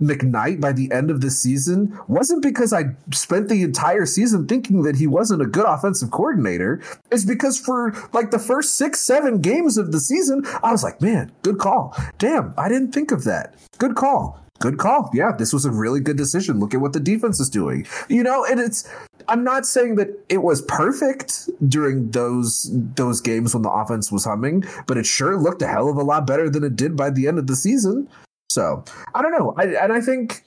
McKnight 0.00 0.60
by 0.60 0.72
the 0.72 0.90
end 0.92 1.10
of 1.10 1.20
the 1.20 1.30
season 1.30 1.98
wasn't 2.08 2.42
because 2.42 2.72
I 2.72 2.94
spent 3.12 3.48
the 3.48 3.62
entire 3.62 4.06
season 4.06 4.46
thinking 4.46 4.82
that 4.82 4.96
he 4.96 5.06
wasn't 5.06 5.42
a 5.42 5.46
good 5.46 5.64
offensive 5.66 6.10
coordinator. 6.10 6.82
It's 7.10 7.24
because 7.24 7.58
for 7.58 7.94
like 8.12 8.30
the 8.30 8.38
first 8.38 8.74
six, 8.74 9.00
seven 9.00 9.40
games 9.40 9.78
of 9.78 9.92
the 9.92 10.00
season, 10.00 10.44
I 10.62 10.72
was 10.72 10.82
like, 10.82 11.00
man, 11.00 11.32
good 11.42 11.58
call. 11.58 11.96
Damn, 12.18 12.52
I 12.58 12.68
didn't 12.68 12.92
think 12.92 13.10
of 13.10 13.24
that. 13.24 13.54
Good 13.78 13.94
call. 13.94 14.40
Good 14.58 14.78
call. 14.78 15.10
Yeah, 15.12 15.32
this 15.32 15.52
was 15.52 15.64
a 15.64 15.70
really 15.70 16.00
good 16.00 16.16
decision. 16.16 16.60
Look 16.60 16.72
at 16.72 16.80
what 16.80 16.92
the 16.92 17.00
defense 17.00 17.40
is 17.40 17.50
doing. 17.50 17.86
You 18.08 18.22
know, 18.22 18.44
and 18.44 18.58
it's 18.58 18.90
I'm 19.28 19.44
not 19.44 19.66
saying 19.66 19.96
that 19.96 20.08
it 20.28 20.38
was 20.38 20.62
perfect 20.62 21.48
during 21.68 22.10
those 22.10 22.70
those 22.72 23.20
games 23.20 23.54
when 23.54 23.62
the 23.62 23.70
offense 23.70 24.10
was 24.10 24.24
humming, 24.24 24.64
but 24.86 24.96
it 24.96 25.06
sure 25.06 25.36
looked 25.36 25.62
a 25.62 25.66
hell 25.66 25.88
of 25.88 25.96
a 25.96 26.02
lot 26.02 26.26
better 26.26 26.48
than 26.48 26.64
it 26.64 26.76
did 26.76 26.96
by 26.96 27.10
the 27.10 27.28
end 27.28 27.38
of 27.38 27.46
the 27.46 27.56
season. 27.56 28.08
So 28.56 28.82
I 29.14 29.20
don't 29.20 29.32
know. 29.32 29.52
I, 29.58 29.64
and 29.84 29.92
I 29.92 30.00
think 30.00 30.42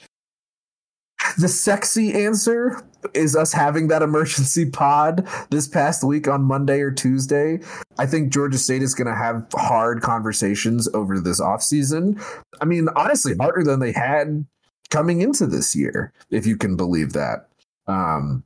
the 1.38 1.48
sexy 1.48 2.12
answer 2.12 2.84
is 3.14 3.36
us 3.36 3.54
having 3.54 3.88
that 3.90 4.02
emergency 4.02 4.68
pod 4.68 5.28
this 5.52 5.68
past 5.68 6.04
week 6.04 6.28
on 6.28 6.42
Monday 6.42 6.82
or 6.82 6.90
Tuesday. 6.90 7.60
I 8.00 8.08
think 8.08 8.34
Georgia 8.34 8.58
State 8.58 8.82
is 8.82 8.96
going 8.96 9.06
to 9.06 9.16
have 9.16 9.46
hard 9.54 10.02
conversations 10.02 10.90
over 10.96 11.20
this 11.20 11.40
offseason. 11.40 12.20
I 12.60 12.66
mean, 12.66 12.88
honestly, 12.96 13.36
harder 13.40 13.64
than 13.64 13.80
they 13.80 13.92
had 13.92 14.44
coming 14.90 15.22
into 15.22 15.46
this 15.46 15.76
year, 15.76 16.12
if 16.32 16.48
you 16.48 16.58
can 16.58 16.76
believe 16.76 17.14
that. 17.14 17.48
Um, 17.86 18.44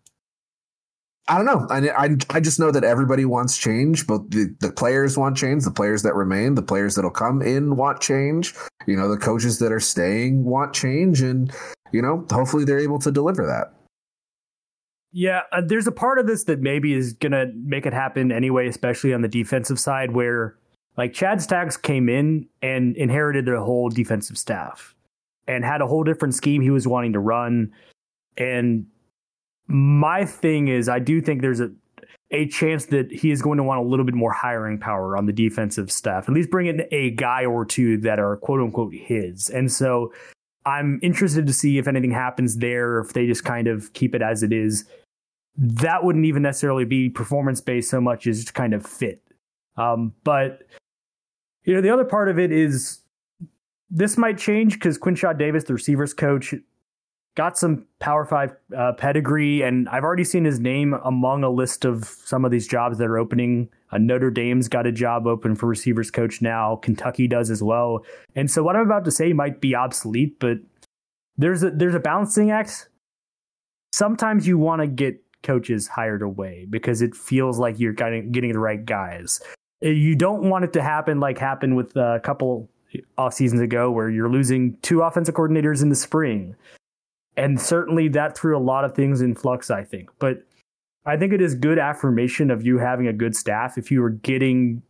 I 1.27 1.37
don't 1.37 1.45
know. 1.45 1.67
I, 1.69 2.05
I, 2.05 2.17
I 2.31 2.39
just 2.41 2.59
know 2.59 2.69
that 2.71 2.83
everybody 2.83 3.23
wants 3.23 3.57
change. 3.57 4.05
Both 4.05 4.29
the, 4.29 4.53
the 4.59 4.71
players 4.71 5.17
want 5.17 5.37
change, 5.37 5.63
the 5.63 5.71
players 5.71 6.03
that 6.03 6.15
remain, 6.15 6.55
the 6.55 6.61
players 6.61 6.95
that'll 6.95 7.11
come 7.11 7.41
in 7.41 7.77
want 7.77 8.01
change. 8.01 8.53
You 8.87 8.97
know, 8.97 9.09
the 9.09 9.17
coaches 9.17 9.59
that 9.59 9.71
are 9.71 9.79
staying 9.79 10.43
want 10.43 10.73
change, 10.73 11.21
and 11.21 11.53
you 11.93 12.01
know, 12.01 12.25
hopefully 12.29 12.65
they're 12.65 12.79
able 12.79 12.99
to 12.99 13.11
deliver 13.11 13.45
that. 13.45 13.73
Yeah, 15.13 15.41
uh, 15.53 15.61
there's 15.65 15.87
a 15.87 15.91
part 15.93 16.19
of 16.19 16.27
this 16.27 16.43
that 16.45 16.59
maybe 16.59 16.93
is 16.93 17.13
gonna 17.13 17.45
make 17.55 17.85
it 17.85 17.93
happen 17.93 18.31
anyway, 18.31 18.67
especially 18.67 19.13
on 19.13 19.21
the 19.21 19.29
defensive 19.29 19.79
side, 19.79 20.11
where 20.11 20.57
like 20.97 21.13
Chad 21.13 21.41
Staggs 21.41 21.77
came 21.77 22.09
in 22.09 22.47
and 22.61 22.97
inherited 22.97 23.45
the 23.45 23.61
whole 23.61 23.89
defensive 23.89 24.37
staff 24.37 24.93
and 25.47 25.63
had 25.63 25.81
a 25.81 25.87
whole 25.87 26.03
different 26.03 26.35
scheme 26.35 26.61
he 26.61 26.69
was 26.69 26.85
wanting 26.85 27.13
to 27.13 27.19
run, 27.19 27.71
and 28.37 28.87
my 29.73 30.23
thing 30.23 30.67
is, 30.67 30.87
I 30.87 30.99
do 30.99 31.19
think 31.21 31.41
there's 31.41 31.59
a 31.59 31.71
a 32.31 32.47
chance 32.47 32.87
that 32.87 33.11
he 33.11 33.29
is 33.29 33.43
going 33.43 33.57
to 33.57 33.63
want 33.63 33.79
a 33.79 33.83
little 33.83 34.05
bit 34.05 34.15
more 34.15 34.31
hiring 34.31 34.79
power 34.79 35.15
on 35.15 35.27
the 35.27 35.33
defensive 35.33 35.91
staff. 35.91 36.27
At 36.27 36.33
least 36.33 36.49
bring 36.49 36.65
in 36.65 36.83
a 36.91 37.11
guy 37.11 37.45
or 37.45 37.63
two 37.63 37.97
that 37.99 38.17
are 38.19 38.37
quote 38.37 38.59
unquote 38.59 38.93
his. 38.93 39.49
And 39.49 39.71
so 39.71 40.11
I'm 40.65 40.99
interested 41.03 41.45
to 41.45 41.53
see 41.53 41.77
if 41.77 41.87
anything 41.87 42.11
happens 42.11 42.57
there, 42.57 42.99
if 42.99 43.13
they 43.13 43.27
just 43.27 43.43
kind 43.43 43.67
of 43.67 43.93
keep 43.93 44.15
it 44.15 44.23
as 44.23 44.41
it 44.41 44.51
is. 44.51 44.85
That 45.55 46.03
wouldn't 46.03 46.25
even 46.25 46.41
necessarily 46.41 46.85
be 46.85 47.09
performance 47.09 47.61
based 47.61 47.91
so 47.91 48.01
much 48.01 48.25
as 48.25 48.41
just 48.41 48.55
kind 48.55 48.73
of 48.73 48.83
fit. 48.83 49.21
Um, 49.77 50.13
but 50.23 50.63
you 51.65 51.75
know, 51.75 51.81
the 51.81 51.91
other 51.91 52.05
part 52.05 52.29
of 52.29 52.39
it 52.39 52.51
is 52.51 53.01
this 53.91 54.17
might 54.17 54.39
change 54.39 54.73
because 54.73 54.97
Quinshad 54.97 55.37
Davis, 55.37 55.65
the 55.65 55.73
receivers 55.73 56.15
coach, 56.15 56.55
got 57.35 57.57
some 57.57 57.85
Power 57.99 58.25
Five 58.25 58.55
uh, 58.75 58.93
pedigree, 58.93 59.61
and 59.61 59.89
I've 59.89 60.03
already 60.03 60.23
seen 60.23 60.45
his 60.45 60.59
name 60.59 60.93
among 61.03 61.43
a 61.43 61.49
list 61.49 61.85
of 61.85 62.05
some 62.05 62.45
of 62.45 62.51
these 62.51 62.67
jobs 62.67 62.97
that 62.97 63.07
are 63.07 63.17
opening. 63.17 63.69
Uh, 63.91 63.97
Notre 63.97 64.31
Dame's 64.31 64.67
got 64.67 64.85
a 64.85 64.91
job 64.91 65.27
open 65.27 65.55
for 65.55 65.67
receivers 65.67 66.11
coach 66.11 66.41
now. 66.41 66.77
Kentucky 66.77 67.27
does 67.27 67.49
as 67.49 67.63
well. 67.63 68.03
And 68.35 68.49
so 68.49 68.63
what 68.63 68.75
I'm 68.75 68.85
about 68.85 69.05
to 69.05 69.11
say 69.11 69.33
might 69.33 69.61
be 69.61 69.75
obsolete, 69.75 70.39
but 70.39 70.57
there's 71.37 71.63
a 71.63 71.71
there's 71.71 71.95
a 71.95 71.99
balancing 71.99 72.51
act. 72.51 72.89
Sometimes 73.91 74.47
you 74.47 74.57
want 74.57 74.81
to 74.81 74.87
get 74.87 75.19
coaches 75.43 75.87
hired 75.87 76.21
away 76.21 76.65
because 76.69 77.01
it 77.01 77.15
feels 77.15 77.59
like 77.59 77.79
you're 77.79 77.93
getting 77.93 78.31
getting 78.31 78.53
the 78.53 78.59
right 78.59 78.85
guys. 78.85 79.41
Uh, 79.83 79.89
you 79.89 80.15
don't 80.15 80.49
want 80.49 80.65
it 80.65 80.73
to 80.73 80.81
happen 80.81 81.19
like 81.19 81.37
happened 81.37 81.75
with 81.75 81.95
a 81.95 82.21
couple 82.23 82.69
off 83.17 83.33
seasons 83.33 83.59
ago 83.59 83.89
where 83.89 84.09
you're 84.09 84.29
losing 84.29 84.77
two 84.83 85.01
offensive 85.01 85.33
coordinators 85.33 85.81
in 85.81 85.89
the 85.89 85.95
spring 85.95 86.55
and 87.35 87.59
certainly 87.59 88.07
that 88.09 88.37
threw 88.37 88.57
a 88.57 88.59
lot 88.59 88.85
of 88.85 88.95
things 88.95 89.21
in 89.21 89.35
flux, 89.35 89.71
I 89.71 89.83
think. 89.83 90.09
But 90.19 90.43
I 91.05 91.17
think 91.17 91.33
it 91.33 91.41
is 91.41 91.55
good 91.55 91.79
affirmation 91.79 92.51
of 92.51 92.65
you 92.65 92.77
having 92.77 93.07
a 93.07 93.13
good 93.13 93.35
staff 93.35 93.77
if 93.77 93.91
you 93.91 94.01
were 94.01 94.11
getting 94.11 94.81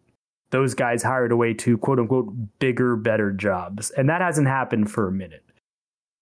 those 0.51 0.75
guys 0.75 1.01
hired 1.01 1.31
away 1.31 1.53
to 1.55 1.77
quote 1.77 1.99
unquote 1.99 2.31
bigger, 2.59 2.95
better 2.95 3.31
jobs. 3.31 3.89
And 3.91 4.09
that 4.09 4.21
hasn't 4.21 4.47
happened 4.47 4.91
for 4.91 5.07
a 5.07 5.11
minute. 5.11 5.43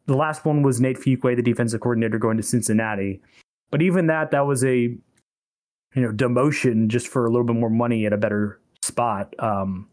The 0.05 0.15
last 0.15 0.45
one 0.45 0.63
was 0.63 0.79
Nate 0.79 0.97
Fuqua, 0.97 1.35
the 1.35 1.41
defensive 1.41 1.81
coordinator, 1.81 2.17
going 2.17 2.37
to 2.37 2.43
Cincinnati. 2.43 3.21
But 3.69 3.81
even 3.81 4.07
that, 4.07 4.31
that 4.31 4.45
was 4.45 4.63
a 4.63 4.95
you 5.93 6.01
know 6.01 6.11
demotion 6.11 6.87
just 6.87 7.07
for 7.07 7.25
a 7.25 7.29
little 7.29 7.45
bit 7.45 7.55
more 7.55 7.69
money 7.69 8.05
at 8.05 8.13
a 8.13 8.17
better 8.17 8.59
spot. 8.81 9.33
Um, 9.39 9.87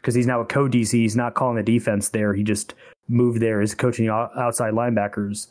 because 0.00 0.14
he's 0.14 0.26
now 0.26 0.40
a 0.40 0.46
co 0.46 0.66
DC. 0.66 0.92
He's 0.92 1.16
not 1.16 1.34
calling 1.34 1.56
the 1.56 1.62
defense 1.62 2.08
there. 2.08 2.32
He 2.34 2.42
just 2.42 2.74
moved 3.08 3.40
there 3.40 3.60
as 3.60 3.74
coaching 3.74 4.08
outside 4.08 4.72
linebackers. 4.72 5.48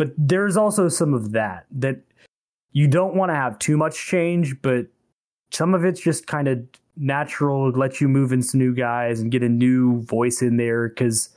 But 0.00 0.14
there's 0.16 0.56
also 0.56 0.88
some 0.88 1.12
of 1.12 1.32
that 1.32 1.66
that 1.72 2.00
you 2.72 2.88
don't 2.88 3.14
want 3.14 3.28
to 3.28 3.34
have 3.34 3.58
too 3.58 3.76
much 3.76 4.06
change, 4.06 4.62
but 4.62 4.86
some 5.52 5.74
of 5.74 5.84
it's 5.84 6.00
just 6.00 6.26
kind 6.26 6.48
of 6.48 6.64
natural, 6.96 7.68
let 7.72 8.00
you 8.00 8.08
move 8.08 8.32
into 8.32 8.56
new 8.56 8.74
guys 8.74 9.20
and 9.20 9.30
get 9.30 9.42
a 9.42 9.48
new 9.50 10.00
voice 10.04 10.40
in 10.40 10.56
there 10.56 10.88
because 10.88 11.36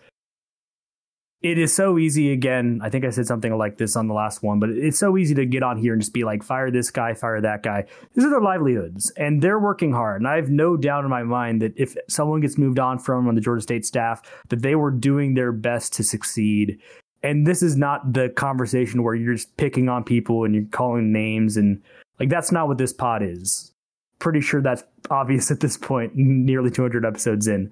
it 1.41 1.57
is 1.57 1.73
so 1.73 1.97
easy 1.97 2.31
again 2.31 2.79
i 2.81 2.89
think 2.89 3.03
i 3.03 3.09
said 3.09 3.27
something 3.27 3.53
like 3.57 3.77
this 3.77 3.97
on 3.97 4.07
the 4.07 4.13
last 4.13 4.41
one 4.41 4.61
but 4.61 4.69
it's 4.69 4.97
so 4.97 5.17
easy 5.17 5.35
to 5.35 5.45
get 5.45 5.61
on 5.61 5.77
here 5.77 5.91
and 5.91 6.01
just 6.01 6.13
be 6.13 6.23
like 6.23 6.41
fire 6.41 6.71
this 6.71 6.89
guy 6.89 7.13
fire 7.13 7.41
that 7.41 7.61
guy. 7.63 7.83
These 8.15 8.23
are 8.23 8.29
their 8.29 8.39
livelihoods 8.39 9.11
and 9.17 9.41
they're 9.41 9.59
working 9.59 9.91
hard 9.91 10.21
and 10.21 10.27
i 10.27 10.37
have 10.37 10.49
no 10.49 10.77
doubt 10.77 11.03
in 11.03 11.09
my 11.09 11.23
mind 11.23 11.61
that 11.61 11.73
if 11.75 11.97
someone 12.07 12.39
gets 12.39 12.57
moved 12.57 12.79
on 12.79 12.97
from 12.97 13.27
on 13.27 13.35
the 13.35 13.41
georgia 13.41 13.61
state 13.61 13.85
staff 13.85 14.21
that 14.47 14.61
they 14.61 14.75
were 14.75 14.89
doing 14.89 15.33
their 15.33 15.51
best 15.51 15.91
to 15.93 16.03
succeed 16.03 16.79
and 17.23 17.47
this 17.47 17.63
is 17.63 17.75
not 17.75 18.13
the 18.13 18.29
conversation 18.29 19.03
where 19.03 19.15
you're 19.15 19.33
just 19.33 19.55
picking 19.57 19.89
on 19.89 20.03
people 20.03 20.43
and 20.43 20.53
you're 20.53 20.65
calling 20.71 21.11
names 21.11 21.57
and 21.57 21.81
like 22.19 22.29
that's 22.29 22.51
not 22.51 22.67
what 22.67 22.77
this 22.77 22.93
pod 22.93 23.23
is 23.23 23.71
pretty 24.19 24.41
sure 24.41 24.61
that's 24.61 24.83
obvious 25.09 25.51
at 25.51 25.59
this 25.59 25.77
point 25.77 26.15
nearly 26.15 26.69
200 26.69 27.05
episodes 27.05 27.47
in 27.47 27.71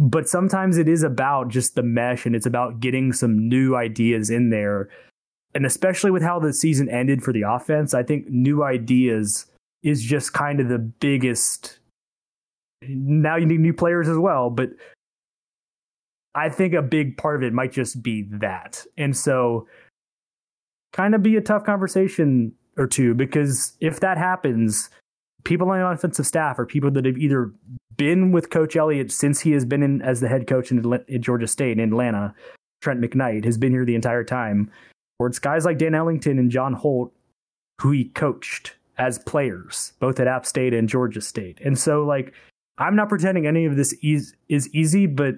but 0.00 0.26
sometimes 0.26 0.78
it 0.78 0.88
is 0.88 1.02
about 1.02 1.48
just 1.48 1.74
the 1.74 1.82
mesh 1.82 2.24
and 2.24 2.34
it's 2.34 2.46
about 2.46 2.80
getting 2.80 3.12
some 3.12 3.48
new 3.48 3.76
ideas 3.76 4.30
in 4.30 4.48
there. 4.48 4.88
And 5.54 5.66
especially 5.66 6.10
with 6.10 6.22
how 6.22 6.38
the 6.38 6.54
season 6.54 6.88
ended 6.88 7.22
for 7.22 7.34
the 7.34 7.42
offense, 7.42 7.92
I 7.92 8.02
think 8.02 8.26
new 8.30 8.62
ideas 8.64 9.44
is 9.82 10.02
just 10.02 10.32
kind 10.32 10.58
of 10.58 10.68
the 10.68 10.78
biggest. 10.78 11.80
Now 12.82 13.36
you 13.36 13.44
need 13.44 13.60
new 13.60 13.74
players 13.74 14.08
as 14.08 14.16
well, 14.16 14.48
but 14.48 14.70
I 16.34 16.48
think 16.48 16.74
a 16.74 16.82
big 16.82 17.16
part 17.16 17.36
of 17.36 17.42
it 17.42 17.52
might 17.52 17.72
just 17.72 18.02
be 18.02 18.22
that. 18.30 18.84
And 18.96 19.16
so, 19.16 19.66
kind 20.92 21.14
of 21.14 21.22
be 21.22 21.36
a 21.36 21.40
tough 21.40 21.64
conversation 21.64 22.52
or 22.76 22.86
two 22.86 23.14
because 23.14 23.76
if 23.80 24.00
that 24.00 24.18
happens, 24.18 24.90
people 25.44 25.70
on 25.70 25.78
the 25.78 25.86
offensive 25.86 26.26
staff 26.26 26.58
are 26.58 26.66
people 26.66 26.90
that 26.92 27.04
have 27.04 27.18
either 27.18 27.52
been 27.96 28.32
with 28.32 28.50
Coach 28.50 28.76
Elliott 28.76 29.12
since 29.12 29.40
he 29.40 29.52
has 29.52 29.64
been 29.64 29.82
in 29.82 30.02
as 30.02 30.20
the 30.20 30.28
head 30.28 30.46
coach 30.46 30.70
in, 30.70 30.98
in 31.08 31.22
Georgia 31.22 31.46
State 31.46 31.78
in 31.78 31.92
Atlanta. 31.92 32.34
Trent 32.80 33.00
McKnight 33.00 33.44
has 33.44 33.58
been 33.58 33.72
here 33.72 33.84
the 33.84 33.94
entire 33.94 34.24
time. 34.24 34.70
Or 35.18 35.26
it's 35.26 35.38
guys 35.38 35.66
like 35.66 35.76
Dan 35.76 35.94
Ellington 35.94 36.38
and 36.38 36.50
John 36.50 36.72
Holt 36.72 37.12
who 37.80 37.90
he 37.90 38.04
coached 38.04 38.76
as 38.98 39.18
players, 39.18 39.94
both 40.00 40.20
at 40.20 40.26
App 40.26 40.44
State 40.44 40.74
and 40.74 40.88
Georgia 40.88 41.20
State. 41.20 41.58
And 41.64 41.78
so, 41.78 42.04
like, 42.04 42.34
I'm 42.78 42.94
not 42.94 43.08
pretending 43.08 43.46
any 43.46 43.64
of 43.64 43.76
this 43.76 43.94
is, 44.02 44.34
is 44.48 44.68
easy, 44.74 45.06
but 45.06 45.36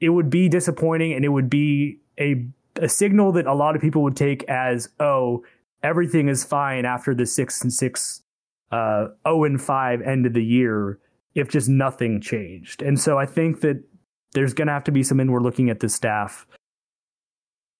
it 0.00 0.10
would 0.10 0.30
be 0.30 0.48
disappointing 0.48 1.12
and 1.12 1.24
it 1.24 1.28
would 1.28 1.50
be 1.50 2.00
a, 2.18 2.46
a 2.76 2.88
signal 2.88 3.32
that 3.32 3.46
a 3.46 3.54
lot 3.54 3.76
of 3.76 3.82
people 3.82 4.02
would 4.02 4.16
take 4.16 4.44
as, 4.44 4.88
oh, 5.00 5.44
everything 5.82 6.28
is 6.28 6.44
fine 6.44 6.84
after 6.84 7.14
the 7.14 7.26
six 7.26 7.62
and 7.62 7.72
six 7.72 8.22
uh, 8.72 9.08
0 9.26 9.44
and 9.44 9.62
5 9.62 10.02
end 10.02 10.26
of 10.26 10.32
the 10.34 10.44
year 10.44 10.98
if 11.34 11.48
just 11.48 11.68
nothing 11.68 12.20
changed. 12.20 12.82
And 12.82 12.98
so 12.98 13.18
I 13.18 13.26
think 13.26 13.60
that 13.60 13.82
there's 14.32 14.54
going 14.54 14.66
to 14.66 14.72
have 14.72 14.84
to 14.84 14.92
be 14.92 15.02
some 15.02 15.20
inward 15.20 15.42
looking 15.42 15.70
at 15.70 15.80
the 15.80 15.88
staff. 15.88 16.46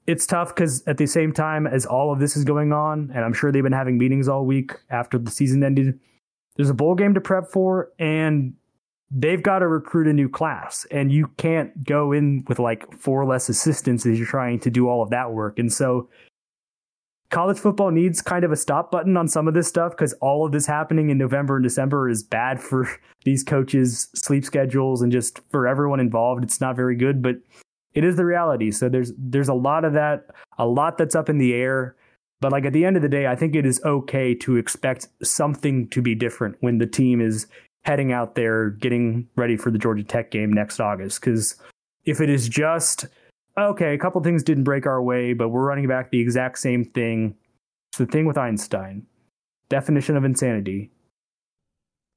It's 0.06 0.26
tough 0.26 0.54
because 0.54 0.84
at 0.86 0.98
the 0.98 1.06
same 1.06 1.32
time 1.32 1.66
as 1.66 1.84
all 1.84 2.12
of 2.12 2.20
this 2.20 2.36
is 2.36 2.44
going 2.44 2.72
on, 2.72 3.10
and 3.12 3.24
I'm 3.24 3.32
sure 3.32 3.50
they've 3.50 3.62
been 3.62 3.72
having 3.72 3.98
meetings 3.98 4.28
all 4.28 4.46
week 4.46 4.72
after 4.88 5.18
the 5.18 5.30
season 5.30 5.64
ended, 5.64 5.98
there's 6.56 6.70
a 6.70 6.74
bowl 6.74 6.94
game 6.94 7.14
to 7.14 7.20
prep 7.20 7.50
for, 7.50 7.90
and 7.98 8.54
they've 9.10 9.42
got 9.42 9.60
to 9.60 9.68
recruit 9.68 10.08
a 10.08 10.12
new 10.12 10.28
class. 10.28 10.86
And 10.90 11.12
you 11.12 11.28
can't 11.36 11.84
go 11.84 12.12
in 12.12 12.44
with 12.48 12.58
like 12.58 12.92
four 12.92 13.24
less 13.24 13.48
assistants 13.48 14.04
as 14.06 14.18
you're 14.18 14.26
trying 14.26 14.60
to 14.60 14.70
do 14.70 14.88
all 14.88 15.02
of 15.02 15.10
that 15.10 15.32
work. 15.32 15.58
And 15.58 15.72
so 15.72 16.08
college 17.30 17.58
football 17.58 17.90
needs 17.90 18.22
kind 18.22 18.44
of 18.44 18.52
a 18.52 18.56
stop 18.56 18.90
button 18.90 19.16
on 19.16 19.28
some 19.28 19.48
of 19.48 19.54
this 19.54 19.68
stuff 19.68 19.92
because 19.92 20.12
all 20.14 20.46
of 20.46 20.52
this 20.52 20.66
happening 20.66 21.10
in 21.10 21.18
November 21.18 21.56
and 21.56 21.64
December 21.64 22.08
is 22.08 22.22
bad 22.22 22.60
for 22.60 22.88
these 23.24 23.42
coaches' 23.42 24.08
sleep 24.14 24.44
schedules 24.44 25.02
and 25.02 25.12
just 25.12 25.40
for 25.50 25.66
everyone 25.66 26.00
involved. 26.00 26.44
It's 26.44 26.60
not 26.60 26.76
very 26.76 26.96
good, 26.96 27.22
but 27.22 27.36
it 27.94 28.04
is 28.04 28.16
the 28.16 28.24
reality. 28.24 28.70
So 28.70 28.88
there's 28.88 29.12
there's 29.16 29.48
a 29.48 29.54
lot 29.54 29.84
of 29.84 29.94
that, 29.94 30.26
a 30.58 30.66
lot 30.66 30.98
that's 30.98 31.14
up 31.14 31.28
in 31.28 31.38
the 31.38 31.54
air. 31.54 31.96
But 32.40 32.52
like 32.52 32.66
at 32.66 32.74
the 32.74 32.84
end 32.84 32.96
of 32.96 33.02
the 33.02 33.08
day, 33.08 33.26
I 33.26 33.34
think 33.34 33.54
it 33.54 33.64
is 33.64 33.80
okay 33.82 34.34
to 34.36 34.56
expect 34.56 35.08
something 35.22 35.88
to 35.88 36.02
be 36.02 36.14
different 36.14 36.56
when 36.60 36.76
the 36.76 36.86
team 36.86 37.22
is 37.22 37.46
heading 37.86 38.12
out 38.12 38.34
there 38.34 38.70
getting 38.70 39.28
ready 39.36 39.56
for 39.56 39.70
the 39.70 39.78
Georgia 39.78 40.02
Tech 40.02 40.32
game 40.32 40.52
next 40.52 40.80
August. 40.80 41.20
Because 41.20 41.54
if 42.04 42.20
it 42.20 42.28
is 42.28 42.48
just 42.48 43.06
okay, 43.56 43.94
a 43.94 43.98
couple 43.98 44.20
things 44.22 44.42
didn't 44.42 44.64
break 44.64 44.86
our 44.86 45.02
way, 45.02 45.32
but 45.32 45.48
we're 45.48 45.64
running 45.64 45.88
back 45.88 46.10
the 46.10 46.20
exact 46.20 46.58
same 46.58 46.84
thing. 46.84 47.34
It's 47.90 47.98
the 47.98 48.06
thing 48.06 48.26
with 48.26 48.36
Einstein. 48.36 49.06
Definition 49.68 50.16
of 50.16 50.24
insanity. 50.24 50.90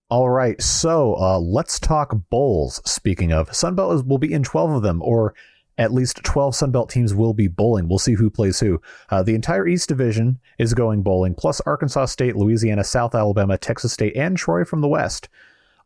All 0.09 0.29
right, 0.29 0.59
so 0.59 1.15
uh, 1.17 1.39
let's 1.39 1.79
talk 1.79 2.15
bowls. 2.31 2.81
Speaking 2.83 3.31
of, 3.31 3.49
Sunbelt 3.51 4.07
will 4.07 4.17
be 4.17 4.33
in 4.33 4.41
12 4.41 4.71
of 4.71 4.81
them, 4.81 5.03
or 5.03 5.35
at 5.77 5.93
least 5.93 6.23
12 6.23 6.55
Sunbelt 6.55 6.89
teams 6.89 7.13
will 7.13 7.35
be 7.35 7.47
bowling. 7.47 7.87
We'll 7.87 7.99
see 7.99 8.13
who 8.13 8.31
plays 8.31 8.59
who. 8.59 8.81
Uh, 9.09 9.21
the 9.21 9.35
entire 9.35 9.67
East 9.67 9.87
Division 9.87 10.39
is 10.57 10.73
going 10.73 11.03
bowling, 11.03 11.35
plus 11.35 11.61
Arkansas 11.61 12.05
State, 12.05 12.35
Louisiana, 12.35 12.83
South 12.83 13.13
Alabama, 13.13 13.57
Texas 13.57 13.93
State, 13.93 14.15
and 14.17 14.35
Troy 14.35 14.65
from 14.65 14.81
the 14.81 14.87
West. 14.87 15.29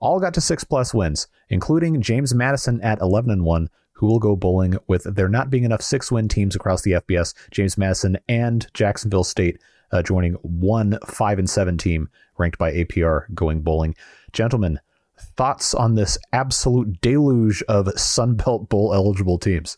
All 0.03 0.19
got 0.19 0.33
to 0.33 0.41
six 0.41 0.65
plus 0.65 0.93
wins, 0.93 1.27
including 1.47 2.01
James 2.01 2.35
Madison 2.35 2.81
at 2.81 2.99
11 2.99 3.31
and 3.31 3.45
1, 3.45 3.69
who 3.93 4.07
will 4.07 4.19
go 4.19 4.35
bowling 4.35 4.75
with 4.85 5.03
there 5.05 5.29
not 5.29 5.49
being 5.49 5.63
enough 5.63 5.81
six 5.81 6.11
win 6.11 6.27
teams 6.27 6.57
across 6.57 6.81
the 6.81 6.91
FBS. 6.91 7.33
James 7.51 7.77
Madison 7.77 8.17
and 8.27 8.67
Jacksonville 8.73 9.23
State 9.23 9.61
uh, 9.93 10.03
joining 10.03 10.33
one 10.33 10.99
five 11.07 11.39
and 11.39 11.49
seven 11.49 11.77
team 11.77 12.09
ranked 12.37 12.57
by 12.57 12.73
APR 12.73 13.33
going 13.33 13.61
bowling. 13.61 13.95
Gentlemen, 14.33 14.81
thoughts 15.17 15.73
on 15.73 15.95
this 15.95 16.17
absolute 16.33 16.99
deluge 16.99 17.63
of 17.69 17.85
Sunbelt 17.85 18.67
Bowl 18.67 18.93
eligible 18.93 19.39
teams? 19.39 19.77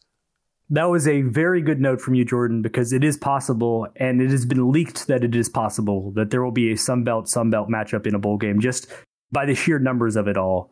That 0.72 0.86
was 0.86 1.08
a 1.08 1.22
very 1.22 1.62
good 1.62 1.80
note 1.80 2.02
from 2.02 2.16
you, 2.16 2.26
Jordan, 2.26 2.64
because 2.64 2.92
it 2.92 3.04
is 3.04 3.16
possible, 3.16 3.88
and 3.98 4.20
it 4.20 4.32
has 4.32 4.48
been 4.48 4.72
leaked 4.72 5.06
that 5.06 5.24
it 5.24 5.36
is 5.36 5.50
possible 5.50 6.10
that 6.14 6.32
there 6.32 6.44
will 6.44 6.52
be 6.52 6.72
a 6.72 6.76
Sunbelt 6.76 7.28
Sunbelt 7.28 7.70
matchup 7.70 8.08
in 8.08 8.16
a 8.16 8.20
bowl 8.20 8.38
game 8.38 8.60
just 8.60 8.88
by 9.36 9.46
the 9.46 9.54
sheer 9.54 9.80
numbers 9.80 10.16
of 10.16 10.30
it 10.30 10.38
all 10.38 10.72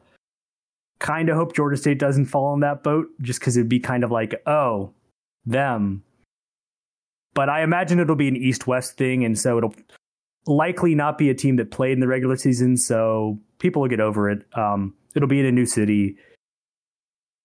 kind 1.03 1.27
of 1.27 1.35
hope 1.35 1.53
Georgia 1.53 1.75
State 1.75 1.99
doesn't 1.99 2.25
fall 2.25 2.45
on 2.45 2.61
that 2.61 2.81
boat 2.81 3.07
just 3.21 3.39
because 3.39 3.57
it'd 3.57 3.67
be 3.67 3.79
kind 3.79 4.03
of 4.03 4.09
like, 4.09 4.41
oh, 4.47 4.93
them. 5.45 6.01
But 7.33 7.49
I 7.49 7.61
imagine 7.61 7.99
it'll 7.99 8.15
be 8.15 8.29
an 8.29 8.37
East 8.37 8.67
West 8.67 8.97
thing, 8.97 9.25
and 9.25 9.37
so 9.37 9.57
it'll 9.57 9.75
likely 10.47 10.95
not 10.95 11.17
be 11.17 11.29
a 11.29 11.33
team 11.33 11.57
that 11.57 11.71
played 11.71 11.91
in 11.91 11.99
the 11.99 12.07
regular 12.07 12.37
season, 12.37 12.77
so 12.77 13.37
people 13.59 13.81
will 13.81 13.89
get 13.89 13.99
over 13.99 14.29
it. 14.29 14.45
Um, 14.57 14.95
it'll 15.13 15.27
be 15.27 15.41
in 15.41 15.45
a 15.45 15.51
new 15.51 15.65
city. 15.65 16.15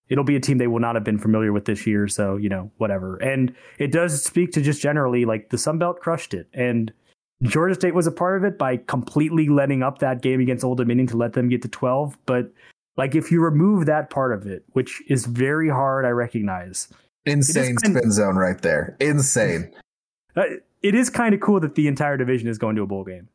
It'll 0.09 0.25
be 0.25 0.37
a 0.37 0.41
team 0.41 0.59
they 0.59 0.69
will 0.69 0.79
not 0.79 0.95
have 0.95 1.05
been 1.05 1.19
familiar 1.19 1.53
with 1.53 1.65
this 1.65 1.85
year, 1.85 2.07
so 2.07 2.37
you 2.37 2.49
know 2.49 2.71
whatever. 2.77 3.17
And 3.17 3.53
it 3.79 3.91
does 3.91 4.23
speak 4.23 4.53
to 4.53 4.61
just 4.63 4.81
generally 4.81 5.25
like 5.25 5.51
the 5.51 5.59
Sun 5.59 5.79
Belt 5.79 5.99
crushed 6.01 6.33
it, 6.33 6.49
and 6.55 6.93
Georgia 7.43 7.75
State 7.75 7.95
was 7.95 8.07
a 8.07 8.13
part 8.13 8.37
of 8.37 8.45
it 8.45 8.59
by 8.59 8.77
completely 8.77 9.49
letting 9.49 9.83
up 9.83 9.99
that 9.99 10.23
game 10.23 10.41
against 10.41 10.65
Old 10.65 10.79
Dominion 10.79 11.07
to 11.09 11.17
let 11.17 11.35
them 11.35 11.49
get 11.49 11.63
to 11.63 11.69
twelve. 11.69 12.19
But 12.27 12.51
like 12.97 13.15
if 13.15 13.31
you 13.31 13.41
remove 13.41 13.87
that 13.87 14.11
part 14.11 14.33
of 14.33 14.47
it, 14.47 14.65
which 14.73 15.03
is 15.09 15.25
very 15.25 15.69
hard, 15.69 16.05
I 16.05 16.11
recognize. 16.11 16.89
Insane 17.25 17.77
spin 17.79 17.97
of, 17.97 18.13
zone 18.13 18.37
right 18.37 18.61
there. 18.61 18.97
Insane. 19.01 19.73
Uh, 20.37 20.45
it 20.83 20.95
is 20.95 21.11
kind 21.11 21.35
of 21.35 21.41
cool 21.41 21.59
that 21.59 21.75
the 21.75 21.89
entire 21.89 22.17
division 22.17 22.47
is 22.47 22.59
going 22.59 22.77
to 22.77 22.83
a 22.83 22.87
bowl 22.87 23.03
game. 23.03 23.29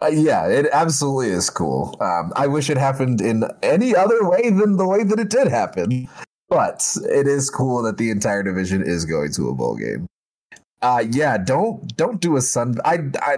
Uh, 0.00 0.06
yeah, 0.06 0.46
it 0.46 0.66
absolutely 0.72 1.30
is 1.30 1.50
cool. 1.50 1.96
Um, 2.00 2.32
I 2.36 2.46
wish 2.46 2.70
it 2.70 2.76
happened 2.76 3.20
in 3.20 3.42
any 3.62 3.96
other 3.96 4.28
way 4.28 4.50
than 4.50 4.76
the 4.76 4.86
way 4.86 5.02
that 5.02 5.18
it 5.18 5.30
did 5.30 5.48
happen, 5.48 6.08
but 6.48 6.96
it 7.10 7.26
is 7.26 7.50
cool 7.50 7.82
that 7.82 7.96
the 7.96 8.10
entire 8.10 8.44
division 8.44 8.82
is 8.82 9.04
going 9.04 9.32
to 9.32 9.48
a 9.48 9.54
bowl 9.54 9.74
game. 9.74 10.06
Uh, 10.80 11.04
yeah, 11.10 11.38
don't 11.38 11.96
don't 11.96 12.20
do 12.20 12.36
a 12.36 12.40
sun. 12.40 12.76
I 12.84 12.98
I 13.20 13.36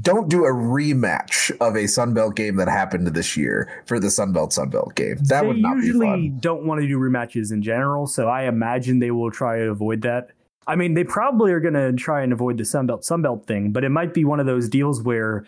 don't 0.00 0.28
do 0.28 0.44
a 0.44 0.52
rematch 0.52 1.50
of 1.60 1.74
a 1.74 1.84
Sunbelt 1.84 2.36
game 2.36 2.56
that 2.56 2.68
happened 2.68 3.06
this 3.08 3.36
year 3.36 3.82
for 3.86 3.98
the 3.98 4.08
Sunbelt 4.08 4.52
Sunbelt 4.52 4.94
game. 4.94 5.16
That 5.22 5.42
they 5.42 5.46
would 5.46 5.58
not 5.58 5.76
usually 5.76 6.06
be 6.06 6.28
fun. 6.30 6.38
don't 6.40 6.64
want 6.64 6.80
to 6.80 6.86
do 6.86 6.98
rematches 6.98 7.52
in 7.52 7.62
general, 7.62 8.06
so 8.06 8.28
I 8.28 8.42
imagine 8.42 8.98
they 8.98 9.10
will 9.10 9.30
try 9.30 9.58
to 9.58 9.70
avoid 9.70 10.02
that. 10.02 10.30
I 10.66 10.76
mean, 10.76 10.94
they 10.94 11.04
probably 11.04 11.52
are 11.52 11.60
going 11.60 11.74
to 11.74 11.92
try 11.92 12.22
and 12.22 12.32
avoid 12.32 12.58
the 12.58 12.64
Sunbelt 12.64 13.06
Sunbelt 13.06 13.46
thing, 13.46 13.72
but 13.72 13.84
it 13.84 13.90
might 13.90 14.12
be 14.12 14.24
one 14.24 14.40
of 14.40 14.46
those 14.46 14.68
deals 14.68 15.02
where 15.02 15.44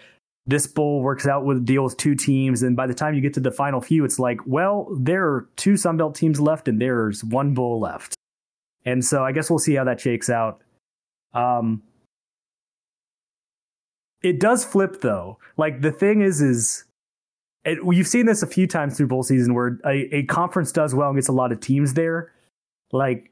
this 0.46 0.66
bowl 0.66 1.02
works 1.02 1.26
out 1.26 1.44
with 1.44 1.64
deals 1.66 1.94
two 1.94 2.14
teams, 2.14 2.62
and 2.62 2.76
by 2.76 2.86
the 2.86 2.94
time 2.94 3.14
you 3.14 3.20
get 3.20 3.34
to 3.34 3.40
the 3.40 3.50
final 3.50 3.80
few, 3.80 4.04
it's 4.04 4.18
like, 4.18 4.40
well, 4.46 4.88
there 4.98 5.26
are 5.26 5.48
two 5.56 5.74
Sunbelt 5.74 6.14
teams 6.14 6.40
left, 6.40 6.68
and 6.68 6.80
there's 6.80 7.22
one 7.22 7.52
bowl 7.52 7.80
left, 7.80 8.14
and 8.84 9.04
so 9.04 9.24
I 9.24 9.32
guess 9.32 9.50
we'll 9.50 9.58
see 9.58 9.74
how 9.74 9.84
that 9.84 10.00
shakes 10.00 10.30
out. 10.30 10.62
Um, 11.34 11.82
it 14.22 14.40
does 14.40 14.64
flip 14.64 15.00
though. 15.00 15.38
Like 15.56 15.82
the 15.82 15.92
thing 15.92 16.22
is, 16.22 16.40
is 16.40 16.84
it, 17.64 17.78
you've 17.84 18.08
seen 18.08 18.26
this 18.26 18.42
a 18.42 18.46
few 18.46 18.66
times 18.66 18.96
through 18.96 19.08
bowl 19.08 19.22
season 19.22 19.54
where 19.54 19.78
a, 19.84 20.16
a 20.16 20.22
conference 20.24 20.72
does 20.72 20.94
well 20.94 21.08
and 21.08 21.16
gets 21.16 21.28
a 21.28 21.32
lot 21.32 21.52
of 21.52 21.60
teams 21.60 21.94
there. 21.94 22.32
Like 22.92 23.30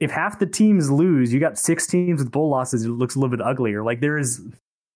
if 0.00 0.10
half 0.10 0.38
the 0.38 0.46
teams 0.46 0.90
lose, 0.90 1.32
you 1.32 1.40
got 1.40 1.58
six 1.58 1.86
teams 1.86 2.22
with 2.22 2.30
bowl 2.30 2.50
losses. 2.50 2.84
It 2.84 2.90
looks 2.90 3.14
a 3.14 3.18
little 3.18 3.36
bit 3.36 3.44
uglier. 3.44 3.82
Like 3.82 4.00
there 4.00 4.18
is 4.18 4.42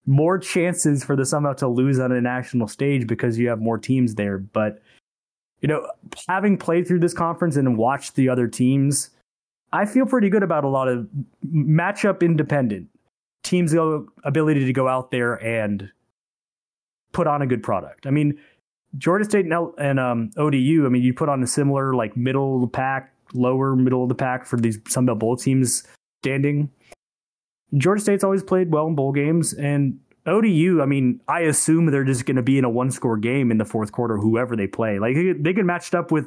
more 0.07 0.39
chances 0.39 1.05
for 1.05 1.17
the 1.17 1.23
Sunbelt 1.23 1.59
to 1.59 1.69
lose 1.69 1.99
on 1.99 2.13
a 2.13 2.21
national 2.21 2.69
stage 2.69 3.07
because 3.07 3.39
you 3.39 3.49
have 3.49 3.61
more 3.61 3.79
teams 3.79 4.15
there. 4.17 4.39
But 4.39 4.83
you 5.61 5.69
know, 5.69 5.89
having 6.29 6.57
played 6.57 6.89
through 6.89 6.99
this 6.99 7.15
conference 7.15 7.57
and 7.57 7.77
watched 7.79 8.17
the 8.17 8.29
other 8.29 8.49
teams, 8.49 9.11
I 9.73 9.87
feel 9.87 10.07
pretty 10.07 10.29
good 10.29 10.43
about 10.43 10.65
a 10.65 10.69
lot 10.69 10.89
of 10.89 11.07
matchup 11.47 12.23
independent 12.23 12.89
teams' 13.43 13.75
ability 14.25 14.65
to 14.67 14.73
go 14.73 14.89
out 14.89 15.11
there 15.11 15.35
and 15.35 15.91
put 17.13 17.27
on 17.27 17.43
a 17.43 17.47
good 17.47 17.63
product. 17.63 18.07
I 18.07 18.11
mean, 18.11 18.39
Georgia 18.99 19.25
State 19.25 19.47
and, 19.47 19.73
and 19.79 19.99
um, 19.99 20.31
ODU. 20.37 20.85
I 20.85 20.89
mean, 20.89 21.03
you 21.03 21.15
put 21.15 21.29
on 21.29 21.43
a 21.43 21.47
similar 21.47 21.95
like 21.95 22.17
middle 22.17 22.57
of 22.57 22.61
the 22.63 22.69
pack, 22.69 23.13
lower 23.33 23.75
middle 23.75 24.03
of 24.03 24.09
the 24.09 24.15
pack 24.15 24.47
for 24.47 24.57
these 24.57 24.79
Sun 24.89 25.07
Belt 25.07 25.19
bowl 25.19 25.37
teams 25.37 25.85
standing. 26.23 26.71
Georgia 27.77 28.03
State's 28.03 28.25
always 28.25 28.43
played 28.43 28.71
well 28.71 28.87
in 28.87 28.95
bowl 28.95 29.13
games, 29.13 29.55
and 29.55 29.99
ODU. 30.27 30.83
I 30.83 30.87
mean, 30.87 31.21
I 31.27 31.41
assume 31.41 31.87
they're 31.87 32.05
just 32.05 32.27
going 32.27 32.37
to 32.37 32.43
be 32.43 32.59
in 32.59 32.65
a 32.65 32.71
one 32.71 32.91
score 32.91 33.17
game 33.17 33.51
in 33.51 33.59
the 33.59 33.65
fourth 33.65 33.93
quarter, 33.93 34.19
whoever 34.19 34.57
they 34.57 34.67
play. 34.67 34.99
Like 34.99 35.15
they, 35.15 35.33
they 35.33 35.53
get 35.55 35.65
matched 35.65 35.95
up 35.95 36.13
with 36.13 36.27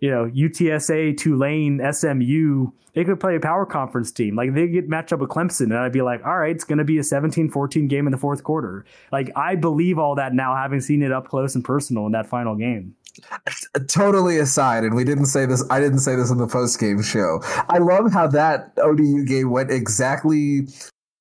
you 0.00 0.10
know, 0.10 0.26
UTSA, 0.26 1.16
Tulane, 1.16 1.80
SMU, 1.92 2.70
they 2.94 3.04
could 3.04 3.20
play 3.20 3.36
a 3.36 3.40
power 3.40 3.66
conference 3.66 4.10
team. 4.10 4.34
Like 4.34 4.54
they 4.54 4.66
get 4.66 4.88
matched 4.88 5.12
up 5.12 5.20
with 5.20 5.30
Clemson, 5.30 5.66
and 5.66 5.78
I'd 5.78 5.92
be 5.92 6.02
like, 6.02 6.24
all 6.24 6.38
right, 6.38 6.54
it's 6.54 6.64
going 6.64 6.78
to 6.78 6.84
be 6.84 6.98
a 6.98 7.04
17 7.04 7.50
14 7.50 7.88
game 7.88 8.06
in 8.06 8.10
the 8.10 8.18
fourth 8.18 8.42
quarter. 8.42 8.84
Like 9.12 9.30
I 9.36 9.54
believe 9.54 9.98
all 9.98 10.14
that 10.16 10.34
now, 10.34 10.56
having 10.56 10.80
seen 10.80 11.02
it 11.02 11.12
up 11.12 11.28
close 11.28 11.54
and 11.54 11.64
personal 11.64 12.06
in 12.06 12.12
that 12.12 12.26
final 12.26 12.56
game. 12.56 12.94
Totally 13.88 14.38
aside, 14.38 14.84
and 14.84 14.94
we 14.94 15.04
didn't 15.04 15.26
say 15.26 15.46
this. 15.46 15.64
I 15.70 15.80
didn't 15.80 16.00
say 16.00 16.14
this 16.14 16.30
in 16.30 16.38
the 16.38 16.46
post 16.46 16.78
game 16.78 17.02
show. 17.02 17.40
I 17.68 17.78
love 17.78 18.12
how 18.12 18.26
that 18.28 18.72
ODU 18.78 19.24
game 19.24 19.50
went 19.50 19.70
exactly 19.70 20.68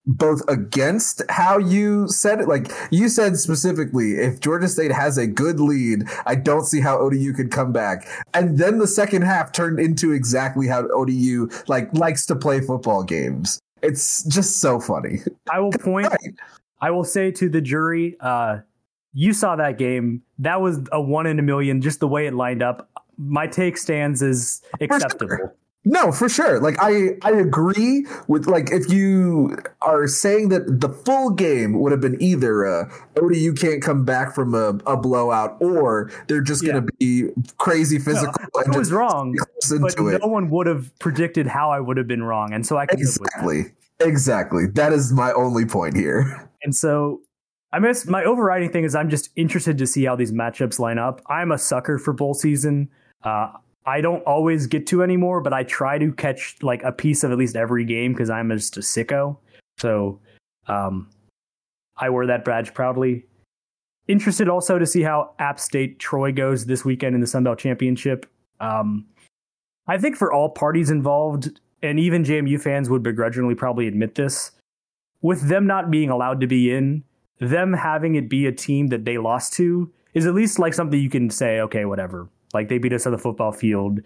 both 0.07 0.41
against 0.47 1.21
how 1.29 1.57
you 1.57 2.07
said 2.07 2.39
it. 2.39 2.47
Like 2.47 2.71
you 2.89 3.09
said 3.09 3.37
specifically, 3.37 4.13
if 4.13 4.39
Georgia 4.39 4.67
State 4.67 4.91
has 4.91 5.17
a 5.17 5.27
good 5.27 5.59
lead, 5.59 6.05
I 6.25 6.35
don't 6.35 6.65
see 6.65 6.79
how 6.79 6.97
ODU 6.97 7.33
could 7.33 7.51
come 7.51 7.71
back. 7.73 8.07
And 8.33 8.57
then 8.57 8.79
the 8.79 8.87
second 8.87 9.23
half 9.23 9.51
turned 9.51 9.79
into 9.79 10.13
exactly 10.13 10.67
how 10.67 10.87
ODU 10.87 11.49
like 11.67 11.93
likes 11.93 12.25
to 12.27 12.35
play 12.35 12.61
football 12.61 13.03
games. 13.03 13.59
It's 13.83 14.23
just 14.23 14.57
so 14.57 14.79
funny. 14.79 15.19
I 15.51 15.59
will 15.59 15.71
point. 15.79 16.07
Right. 16.07 16.35
I 16.79 16.91
will 16.91 17.03
say 17.03 17.31
to 17.31 17.49
the 17.49 17.61
jury, 17.61 18.15
uh, 18.19 18.59
you 19.13 19.33
saw 19.33 19.55
that 19.55 19.77
game. 19.77 20.21
That 20.39 20.61
was 20.61 20.79
a 20.91 21.01
one 21.01 21.25
in 21.25 21.39
a 21.39 21.41
million. 21.41 21.81
Just 21.81 21.99
the 21.99 22.07
way 22.07 22.27
it 22.27 22.33
lined 22.33 22.63
up. 22.63 22.89
My 23.17 23.47
take 23.47 23.77
stands 23.77 24.21
as 24.21 24.61
acceptable. 24.79 25.55
No, 25.89 26.11
for 26.11 26.27
sure. 26.27 26.59
Like 26.59 26.75
I 26.81 27.11
I 27.21 27.31
agree 27.31 28.05
with 28.27 28.45
like 28.45 28.71
if 28.71 28.91
you 28.91 29.57
are 29.81 30.05
saying 30.05 30.49
that 30.49 30.81
the 30.81 30.89
full 30.89 31.29
game 31.29 31.79
would 31.79 31.93
have 31.93 32.01
been 32.01 32.21
either 32.21 32.65
uh 32.65 32.91
ODU 33.15 33.53
can't 33.53 33.81
come 33.81 34.03
back 34.03 34.35
from 34.35 34.53
a, 34.53 34.77
a 34.85 34.97
blowout 34.97 35.55
or 35.61 36.11
they're 36.27 36.41
just 36.41 36.61
yeah. 36.61 36.73
going 36.73 36.85
to 36.85 36.91
be 36.99 37.29
crazy 37.57 37.99
physical. 37.99 38.33
No, 38.53 38.73
I 38.73 38.77
was 38.77 38.91
wrong, 38.91 39.33
but 39.69 39.97
no 39.97 40.09
it. 40.09 40.27
one 40.27 40.49
would 40.49 40.67
have 40.67 40.91
predicted 40.99 41.47
how 41.47 41.71
I 41.71 41.79
would 41.79 41.95
have 41.95 42.07
been 42.07 42.23
wrong, 42.23 42.51
and 42.51 42.65
so 42.65 42.77
I 42.77 42.85
can 42.85 42.99
exactly 42.99 43.71
exactly 44.01 44.67
that 44.73 44.91
is 44.91 45.13
my 45.13 45.31
only 45.31 45.65
point 45.65 45.95
here. 45.95 46.49
And 46.63 46.75
so 46.75 47.21
I 47.71 47.79
guess 47.79 48.05
my 48.05 48.25
overriding 48.25 48.73
thing 48.73 48.83
is 48.83 48.93
I'm 48.93 49.09
just 49.09 49.29
interested 49.37 49.77
to 49.77 49.87
see 49.87 50.03
how 50.03 50.17
these 50.17 50.33
matchups 50.33 50.79
line 50.79 50.97
up. 50.97 51.21
I'm 51.27 51.53
a 51.53 51.57
sucker 51.57 51.97
for 51.97 52.11
bowl 52.11 52.33
season. 52.33 52.89
Uh, 53.23 53.53
I 53.87 54.01
don't 54.01 54.21
always 54.23 54.67
get 54.67 54.85
to 54.87 55.01
anymore, 55.01 55.39
but 55.39 55.53
I 55.53 55.63
try 55.63 55.97
to 55.97 56.11
catch 56.11 56.57
like 56.61 56.83
a 56.83 56.91
piece 56.91 57.23
of 57.23 57.31
at 57.31 57.37
least 57.37 57.55
every 57.55 57.85
game 57.85 58.11
because 58.11 58.29
I'm 58.29 58.49
just 58.51 58.75
a 58.75 58.81
sicko. 58.81 59.37
So 59.77 60.19
um, 60.67 61.09
I 61.95 62.09
wear 62.09 62.27
that 62.27 62.43
badge 62.43 62.73
proudly. 62.73 63.25
Interested 64.09 64.49
also 64.49 64.77
to 64.77 64.85
see 64.85 65.03
how 65.03 65.33
App 65.39 65.57
State 65.57 65.99
Troy 65.99 66.33
goes 66.33 66.65
this 66.65 66.83
weekend 66.83 67.15
in 67.15 67.21
the 67.21 67.27
Sun 67.27 67.45
Belt 67.45 67.59
Championship. 67.59 68.25
Um, 68.59 69.05
I 69.87 69.97
think 69.97 70.17
for 70.17 70.33
all 70.33 70.49
parties 70.49 70.89
involved, 70.89 71.61
and 71.81 71.97
even 71.97 72.25
JMU 72.25 72.59
fans 72.61 72.89
would 72.89 73.03
begrudgingly 73.03 73.55
probably 73.55 73.87
admit 73.87 74.15
this, 74.15 74.51
with 75.21 75.47
them 75.47 75.65
not 75.65 75.89
being 75.89 76.09
allowed 76.09 76.41
to 76.41 76.47
be 76.47 76.73
in, 76.73 77.05
them 77.39 77.71
having 77.71 78.15
it 78.15 78.29
be 78.29 78.47
a 78.47 78.51
team 78.51 78.87
that 78.87 79.05
they 79.05 79.17
lost 79.17 79.53
to 79.53 79.91
is 80.13 80.25
at 80.25 80.33
least 80.33 80.59
like 80.59 80.73
something 80.73 80.99
you 80.99 81.09
can 81.09 81.29
say, 81.29 81.61
okay, 81.61 81.85
whatever. 81.85 82.27
Like 82.53 82.69
they 82.69 82.77
beat 82.77 82.93
us 82.93 83.05
on 83.05 83.11
the 83.11 83.17
football 83.17 83.51
field. 83.51 83.99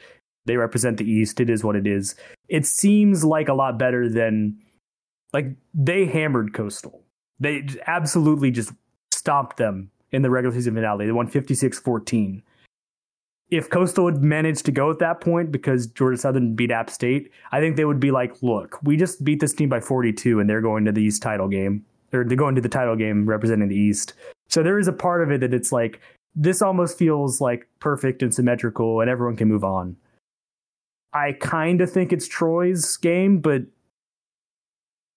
They 0.46 0.58
represent 0.58 0.98
the 0.98 1.10
East. 1.10 1.40
It 1.40 1.50
is 1.50 1.64
what 1.64 1.76
it 1.76 1.86
is. 1.86 2.16
It 2.50 2.66
seems 2.66 3.24
like 3.24 3.48
a 3.48 3.54
lot 3.54 3.78
better 3.78 4.10
than 4.10 4.58
like 5.34 5.48
they 5.74 6.06
hammered 6.06 6.54
Coastal. 6.54 7.04
They 7.40 7.68
absolutely 7.88 8.52
just 8.52 8.72
stomped 9.14 9.58
them 9.58 9.92
in 10.12 10.22
the 10.22 10.30
regular 10.30 10.56
season 10.56 10.76
finale. 10.76 11.06
They 11.06 11.12
won 11.12 11.28
56 11.28 11.80
14. 11.80 12.44
If 13.50 13.70
Coastal 13.70 14.06
had 14.06 14.24
managed 14.24 14.66
to 14.66 14.72
go 14.72 14.90
at 14.90 15.00
that 15.00 15.20
point 15.20 15.52
because 15.52 15.86
Georgia 15.88 16.18
Southern 16.18 16.56
beat 16.56 16.72
App 16.72 16.90
State, 16.90 17.32
I 17.52 17.60
think 17.60 17.76
they 17.76 17.84
would 17.84 18.00
be 18.00 18.10
like, 18.10 18.42
look, 18.42 18.80
we 18.82 18.96
just 18.96 19.26
beat 19.26 19.42
this 19.42 19.54
team 19.54 19.68
by 19.68 19.82
42 19.82 20.40
and 20.40 20.50
they're 20.50 20.62
going 20.62 20.86
to 20.86 20.92
the 20.94 21.04
East 21.04 21.22
title 21.22 21.50
game. 21.50 21.86
They're 22.12 22.24
going 22.24 22.56
to 22.56 22.62
the 22.62 22.70
title 22.70 22.96
game 22.96 23.26
representing 23.26 23.68
the 23.68 23.76
East. 23.76 24.14
So 24.48 24.64
there 24.64 24.80
is 24.80 24.88
a 24.88 24.94
part 24.94 25.22
of 25.22 25.32
it 25.32 25.42
that 25.42 25.54
it's 25.54 25.72
like 25.72 26.00
this 26.36 26.62
almost 26.62 26.98
feels 26.98 27.42
like 27.42 27.68
perfect 27.80 28.24
and 28.24 28.34
symmetrical 28.34 29.02
and 29.02 29.10
everyone 29.10 29.36
can 29.36 29.48
move 29.48 29.64
on. 29.64 29.98
I 31.14 31.34
kind 31.34 31.82
of 31.82 31.92
think 31.92 32.14
it's 32.14 32.28
Troy's 32.28 32.96
game, 32.98 33.40
but 33.40 33.64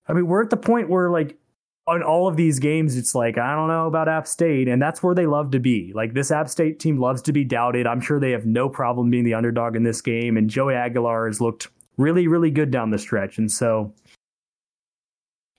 I 0.09 0.13
mean, 0.13 0.27
we're 0.27 0.43
at 0.43 0.51
the 0.51 0.57
point 0.57 0.91
where 0.91 1.11
like 1.11 1.39
on 1.87 2.03
all 2.03 2.27
of 2.27 2.37
these 2.37 2.59
games, 2.59 2.97
it's 2.97 3.15
like, 3.15 3.37
I 3.37 3.55
don't 3.55 3.69
know 3.69 3.87
about 3.87 4.09
App 4.09 4.27
State, 4.27 4.69
and 4.69 4.81
that's 4.81 5.03
where 5.03 5.15
they 5.15 5.27
love 5.27 5.51
to 5.51 5.59
be. 5.61 5.93
Like 5.95 6.15
this 6.15 6.31
App 6.31 6.49
State 6.49 6.81
team 6.81 6.99
loves 6.99 7.21
to 7.23 7.33
be 7.33 7.45
doubted. 7.45 7.87
I'm 7.87 8.01
sure 8.01 8.19
they 8.19 8.31
have 8.31 8.47
no 8.47 8.69
problem 8.69 9.11
being 9.11 9.25
the 9.25 9.35
underdog 9.35 9.77
in 9.77 9.83
this 9.83 10.01
game, 10.01 10.37
and 10.37 10.49
Joey 10.49 10.75
Aguilar 10.75 11.27
has 11.27 11.41
looked 11.41 11.69
really, 11.97 12.27
really 12.27 12.51
good 12.51 12.71
down 12.71 12.91
the 12.91 12.99
stretch. 12.99 13.39
And 13.39 13.53
so 13.53 13.93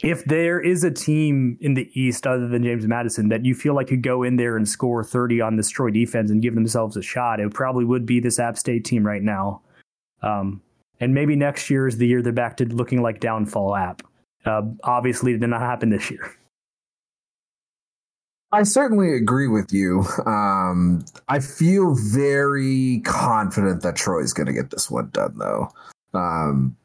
if 0.04 0.26
there 0.26 0.60
is 0.60 0.84
a 0.84 0.92
team 0.92 1.58
in 1.62 1.74
the 1.74 1.90
East 2.00 2.28
other 2.28 2.48
than 2.48 2.64
James 2.64 2.86
Madison 2.86 3.30
that 3.30 3.46
you 3.46 3.56
feel 3.56 3.76
like 3.76 3.88
could 3.88 4.04
go 4.04 4.24
in 4.24 4.36
there 4.36 4.58
and 4.58 4.68
score 4.68 5.04
30 5.04 5.40
on 5.42 5.56
this 5.56 5.70
Troy 5.70 5.90
defense 5.90 6.30
and 6.30 6.42
give 6.42 6.56
themselves 6.56 6.98
a 6.98 7.02
shot, 7.02 7.40
it 7.40 7.54
probably 7.54 7.86
would 7.86 8.06
be 8.06 8.20
this 8.20 8.40
App 8.40 8.58
State 8.58 8.84
team 8.84 9.06
right 9.06 9.22
now. 9.22 9.62
Um, 10.22 10.62
and 11.00 11.14
maybe 11.14 11.36
next 11.36 11.70
year 11.70 11.88
is 11.88 11.98
the 11.98 12.08
year 12.08 12.22
they're 12.22 12.34
back 12.34 12.58
to 12.58 12.66
looking 12.66 13.02
like 13.02 13.20
downfall 13.20 13.76
app. 13.76 14.02
Uh, 14.46 14.64
obviously, 14.84 15.34
it 15.34 15.40
did 15.40 15.50
not 15.50 15.62
happen 15.62 15.90
this 15.90 16.12
year. 16.12 16.36
I 18.52 18.64
certainly 18.64 19.14
agree 19.14 19.48
with 19.48 19.74
you. 19.74 20.06
Um, 20.26 21.04
I 21.28 21.40
feel 21.40 21.96
very 21.96 23.02
confident 23.04 23.82
that 23.82 23.96
Troy's 23.96 24.34
going 24.34 24.48
to 24.48 24.54
get 24.54 24.72
this 24.72 24.90
one 24.90 25.10
done, 25.12 25.38
though. 25.38 25.70
Um, 26.14 26.78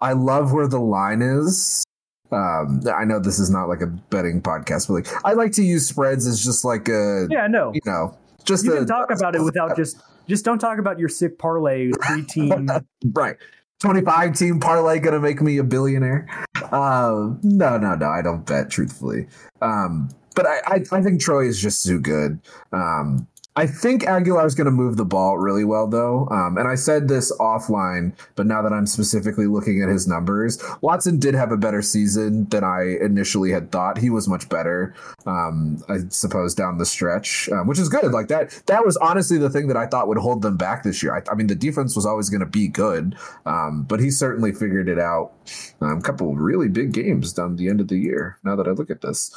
I 0.00 0.12
love 0.12 0.52
where 0.52 0.66
the 0.66 0.80
line 0.80 1.22
is 1.22 1.84
um 2.30 2.82
i 2.94 3.04
know 3.04 3.18
this 3.18 3.38
is 3.38 3.50
not 3.50 3.68
like 3.68 3.80
a 3.80 3.86
betting 3.86 4.42
podcast 4.42 4.88
but 4.88 4.94
like 4.94 5.24
i 5.24 5.32
like 5.32 5.52
to 5.52 5.62
use 5.62 5.88
spreads 5.88 6.26
as 6.26 6.44
just 6.44 6.64
like 6.64 6.88
a 6.88 7.26
yeah 7.30 7.46
no. 7.46 7.72
you 7.72 7.80
know 7.86 8.16
just 8.44 8.64
you 8.64 8.72
a, 8.72 8.76
can 8.78 8.86
talk 8.86 9.10
about 9.10 9.34
it 9.34 9.42
without 9.42 9.76
just 9.76 10.02
just 10.28 10.44
don't 10.44 10.58
talk 10.58 10.78
about 10.78 10.98
your 10.98 11.08
sick 11.08 11.38
parlay 11.38 11.90
three 12.06 12.22
team. 12.22 12.68
Right. 13.12 13.36
25 13.80 14.36
team 14.36 14.60
parlay 14.60 14.98
gonna 14.98 15.20
make 15.20 15.40
me 15.40 15.58
a 15.58 15.64
billionaire? 15.64 16.28
Um 16.72 17.38
no 17.42 17.78
no 17.78 17.94
no 17.94 18.08
i 18.08 18.22
don't 18.22 18.44
bet 18.44 18.70
truthfully. 18.70 19.28
Um 19.62 20.10
but 20.34 20.46
I, 20.46 20.58
I, 20.66 20.84
I 20.92 21.02
think 21.02 21.20
troy 21.20 21.46
is 21.46 21.60
just 21.60 21.84
too 21.84 22.00
good. 22.00 22.40
Um 22.72 23.28
I 23.58 23.66
think 23.66 24.04
Aguilar 24.04 24.46
is 24.46 24.54
going 24.54 24.66
to 24.66 24.70
move 24.70 24.96
the 24.96 25.04
ball 25.04 25.36
really 25.36 25.64
well, 25.64 25.88
though. 25.88 26.28
Um, 26.30 26.58
and 26.58 26.68
I 26.68 26.76
said 26.76 27.08
this 27.08 27.36
offline, 27.38 28.12
but 28.36 28.46
now 28.46 28.62
that 28.62 28.72
I'm 28.72 28.86
specifically 28.86 29.48
looking 29.48 29.82
at 29.82 29.88
his 29.88 30.06
numbers, 30.06 30.62
Watson 30.80 31.18
did 31.18 31.34
have 31.34 31.50
a 31.50 31.56
better 31.56 31.82
season 31.82 32.48
than 32.50 32.62
I 32.62 32.98
initially 33.00 33.50
had 33.50 33.72
thought. 33.72 33.98
He 33.98 34.10
was 34.10 34.28
much 34.28 34.48
better, 34.48 34.94
um, 35.26 35.82
I 35.88 35.98
suppose, 36.08 36.54
down 36.54 36.78
the 36.78 36.86
stretch, 36.86 37.48
um, 37.48 37.66
which 37.66 37.80
is 37.80 37.88
good. 37.88 38.12
Like 38.12 38.28
that, 38.28 38.62
that 38.66 38.86
was 38.86 38.96
honestly 38.98 39.38
the 39.38 39.50
thing 39.50 39.66
that 39.66 39.76
I 39.76 39.88
thought 39.88 40.06
would 40.06 40.18
hold 40.18 40.42
them 40.42 40.56
back 40.56 40.84
this 40.84 41.02
year. 41.02 41.16
I, 41.16 41.22
I 41.28 41.34
mean, 41.34 41.48
the 41.48 41.56
defense 41.56 41.96
was 41.96 42.06
always 42.06 42.30
going 42.30 42.38
to 42.42 42.46
be 42.46 42.68
good, 42.68 43.16
um, 43.44 43.82
but 43.82 43.98
he 43.98 44.12
certainly 44.12 44.52
figured 44.52 44.88
it 44.88 45.00
out. 45.00 45.32
A 45.80 45.86
um, 45.86 46.00
couple 46.00 46.32
really 46.36 46.68
big 46.68 46.92
games 46.92 47.32
down 47.32 47.56
the 47.56 47.68
end 47.68 47.80
of 47.80 47.88
the 47.88 47.98
year. 47.98 48.38
Now 48.44 48.54
that 48.54 48.68
I 48.68 48.70
look 48.70 48.88
at 48.88 49.00
this. 49.00 49.34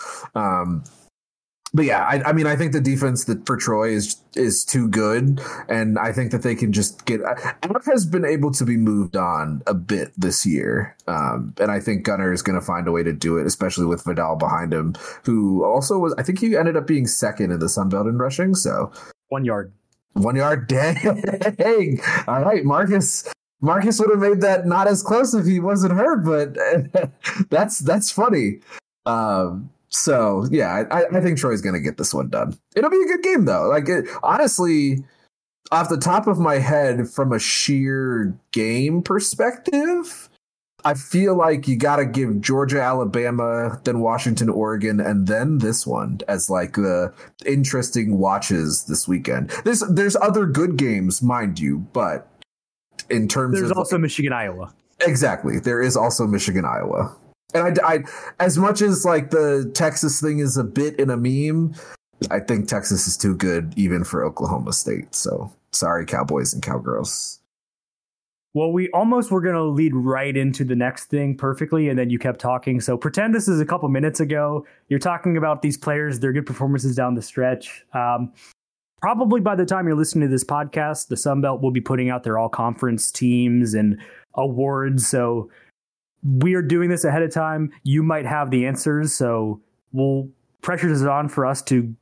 But 1.74 1.86
yeah, 1.86 2.04
I, 2.04 2.22
I, 2.30 2.34
mean, 2.34 2.48
I 2.48 2.58
think 2.58 2.74
the 2.74 2.82
defense 2.82 3.24
that 3.26 3.46
for 3.46 3.56
Troy 3.56 3.92
is 3.92 4.18
is 4.36 4.66
too 4.66 4.90
good, 4.90 5.40
and 5.70 5.98
I 5.98 6.12
think 6.12 6.32
that 6.32 6.44
they 6.44 6.54
can 6.54 6.74
just 6.74 7.06
get. 7.06 7.22
Alec 7.22 7.86
has 7.86 8.06
been 8.06 8.26
able 8.26 8.52
to 8.52 8.66
be 8.66 8.76
moved 8.76 9.16
on 9.16 9.62
a 9.68 9.74
bit 9.74 10.12
this 10.18 10.46
year, 10.46 10.98
um, 11.08 11.54
and 11.62 11.72
I 11.72 11.80
think 11.80 12.04
Gunnar 12.04 12.34
is 12.34 12.42
going 12.42 12.60
to 12.60 12.66
find 12.66 12.90
a 12.90 12.92
way 12.92 13.04
to 13.04 13.14
do 13.14 13.38
it, 13.38 13.48
especially 13.48 13.86
with 13.86 14.04
Vidal 14.04 14.36
behind 14.36 14.74
him, 14.74 14.96
who 15.24 15.64
also 15.64 15.98
was. 15.98 16.14
I 16.18 16.24
think 16.24 16.40
he 16.40 16.58
ended 16.58 16.76
up 16.76 16.88
being 16.88 17.08
second 17.08 17.52
in 17.52 17.60
the 17.60 17.70
Sun 17.70 17.88
Belt 17.88 18.08
in 18.08 18.18
rushing. 18.18 18.54
So 18.54 18.92
one 19.30 19.46
yard, 19.46 19.72
one 20.12 20.36
yard. 20.36 20.68
Dang! 20.68 22.02
All 22.28 22.42
right, 22.42 22.66
Marcus. 22.66 23.32
Marcus 23.62 24.00
would 24.00 24.10
have 24.10 24.20
made 24.20 24.42
that 24.42 24.66
not 24.66 24.88
as 24.88 25.04
close 25.04 25.34
if 25.34 25.46
he 25.46 25.62
wasn't 25.62 25.94
hurt, 25.94 26.26
but 26.26 27.12
that's 27.50 27.80
that's 27.80 28.12
funny. 28.12 28.60
Um, 29.06 29.70
so 29.92 30.48
yeah, 30.50 30.84
I, 30.90 31.06
I 31.06 31.22
think 31.22 31.38
Troy's 31.38 31.62
gonna 31.62 31.80
get 31.80 31.98
this 31.98 32.14
one 32.14 32.30
done. 32.30 32.58
It'll 32.76 32.90
be 32.90 33.02
a 33.02 33.08
good 33.08 33.24
game 33.24 33.46
though. 33.46 33.68
Like 33.68 33.88
it, 33.88 34.06
honestly, 34.24 35.04
off 35.72 35.90
the 35.90 35.98
top 35.98 36.28
of 36.28 36.40
my 36.40 36.60
head, 36.60 37.10
from 37.10 37.32
a 37.32 37.40
sheer 37.40 38.34
game 38.52 39.02
perspective, 39.02 40.30
I 40.84 40.94
feel 40.94 41.36
like 41.36 41.68
you 41.68 41.76
got 41.76 41.98
to 41.98 42.06
give 42.06 42.42
Georgia, 42.42 42.82
Alabama, 42.82 43.80
then 43.84 44.00
Washington, 44.00 44.50
Oregon, 44.50 45.00
and 45.00 45.28
then 45.28 45.60
this 45.60 45.86
one 45.86 46.20
as 46.28 46.50
like 46.50 46.74
the 46.74 47.14
interesting 47.46 48.18
watches 48.18 48.86
this 48.86 49.08
weekend. 49.08 49.50
There's 49.64 49.82
there's 49.82 50.16
other 50.16 50.46
good 50.46 50.78
games, 50.78 51.22
mind 51.22 51.60
you, 51.60 51.80
but 51.94 52.28
in 53.10 53.28
terms 53.28 53.60
there's 53.60 53.72
of 53.72 53.78
also 53.78 53.98
Michigan, 53.98 54.34
Iowa. 54.34 54.74
Exactly, 55.02 55.60
there 55.60 55.82
is 55.82 55.96
also 55.98 56.28
Michigan, 56.28 56.66
Iowa. 56.66 57.16
And 57.54 57.80
I, 57.80 57.94
I, 57.94 58.00
as 58.40 58.58
much 58.58 58.82
as 58.82 59.06
like 59.06 59.32
the 59.32 59.70
Texas 59.74 60.22
thing 60.22 60.40
is 60.40 60.58
a 60.58 60.64
bit 60.64 61.00
in 61.00 61.10
a 61.10 61.18
meme, 61.18 61.76
I 62.30 62.40
think 62.40 62.68
Texas 62.68 63.08
is 63.08 63.18
too 63.18 63.36
good 63.36 63.74
even 63.76 64.04
for 64.04 64.24
Oklahoma 64.24 64.74
State. 64.74 65.16
So 65.16 65.52
sorry, 65.72 66.06
Cowboys 66.06 66.54
and 66.54 66.62
Cowgirls. 66.62 67.40
Well, 68.54 68.74
we 68.74 68.90
almost 68.90 69.32
were 69.32 69.40
going 69.40 69.56
to 69.56 69.64
lead 69.64 69.96
right 69.96 70.36
into 70.36 70.66
the 70.66 70.76
next 70.76 71.06
thing 71.06 71.38
perfectly, 71.38 71.88
and 71.88 71.98
then 71.98 72.10
you 72.10 72.20
kept 72.20 72.42
talking. 72.42 72.82
So 72.82 72.98
pretend 72.98 73.34
this 73.34 73.48
is 73.48 73.62
a 73.62 73.66
couple 73.66 73.88
minutes 73.88 74.20
ago. 74.20 74.66
You're 74.90 75.00
talking 75.00 75.38
about 75.38 75.62
these 75.62 75.78
players, 75.78 76.20
their 76.20 76.34
good 76.34 76.46
performances 76.46 76.94
down 76.94 77.16
the 77.16 77.22
stretch. 77.22 77.86
Um, 77.94 78.34
probably 79.02 79.40
by 79.40 79.56
the 79.56 79.66
time 79.66 79.88
you're 79.88 79.96
listening 79.96 80.28
to 80.28 80.32
this 80.32 80.44
podcast, 80.44 81.08
the 81.08 81.16
Sun 81.16 81.40
Belt 81.40 81.62
will 81.62 81.72
be 81.72 81.80
putting 81.80 82.10
out 82.10 82.24
their 82.24 82.38
all 82.38 82.50
conference 82.50 83.10
teams 83.10 83.74
and 83.74 83.98
awards. 84.36 85.08
So 85.08 85.50
we 86.24 86.54
are 86.54 86.62
doing 86.62 86.90
this 86.90 87.04
ahead 87.04 87.24
of 87.24 87.32
time. 87.32 87.72
You 87.84 88.04
might 88.04 88.26
have 88.26 88.52
the 88.52 88.66
answers, 88.66 89.14
so 89.14 89.62
we'll 89.92 90.30
pressure 90.62 90.90
is 90.90 91.04
on 91.04 91.30
for 91.30 91.46
us 91.46 91.62
to 91.64 91.96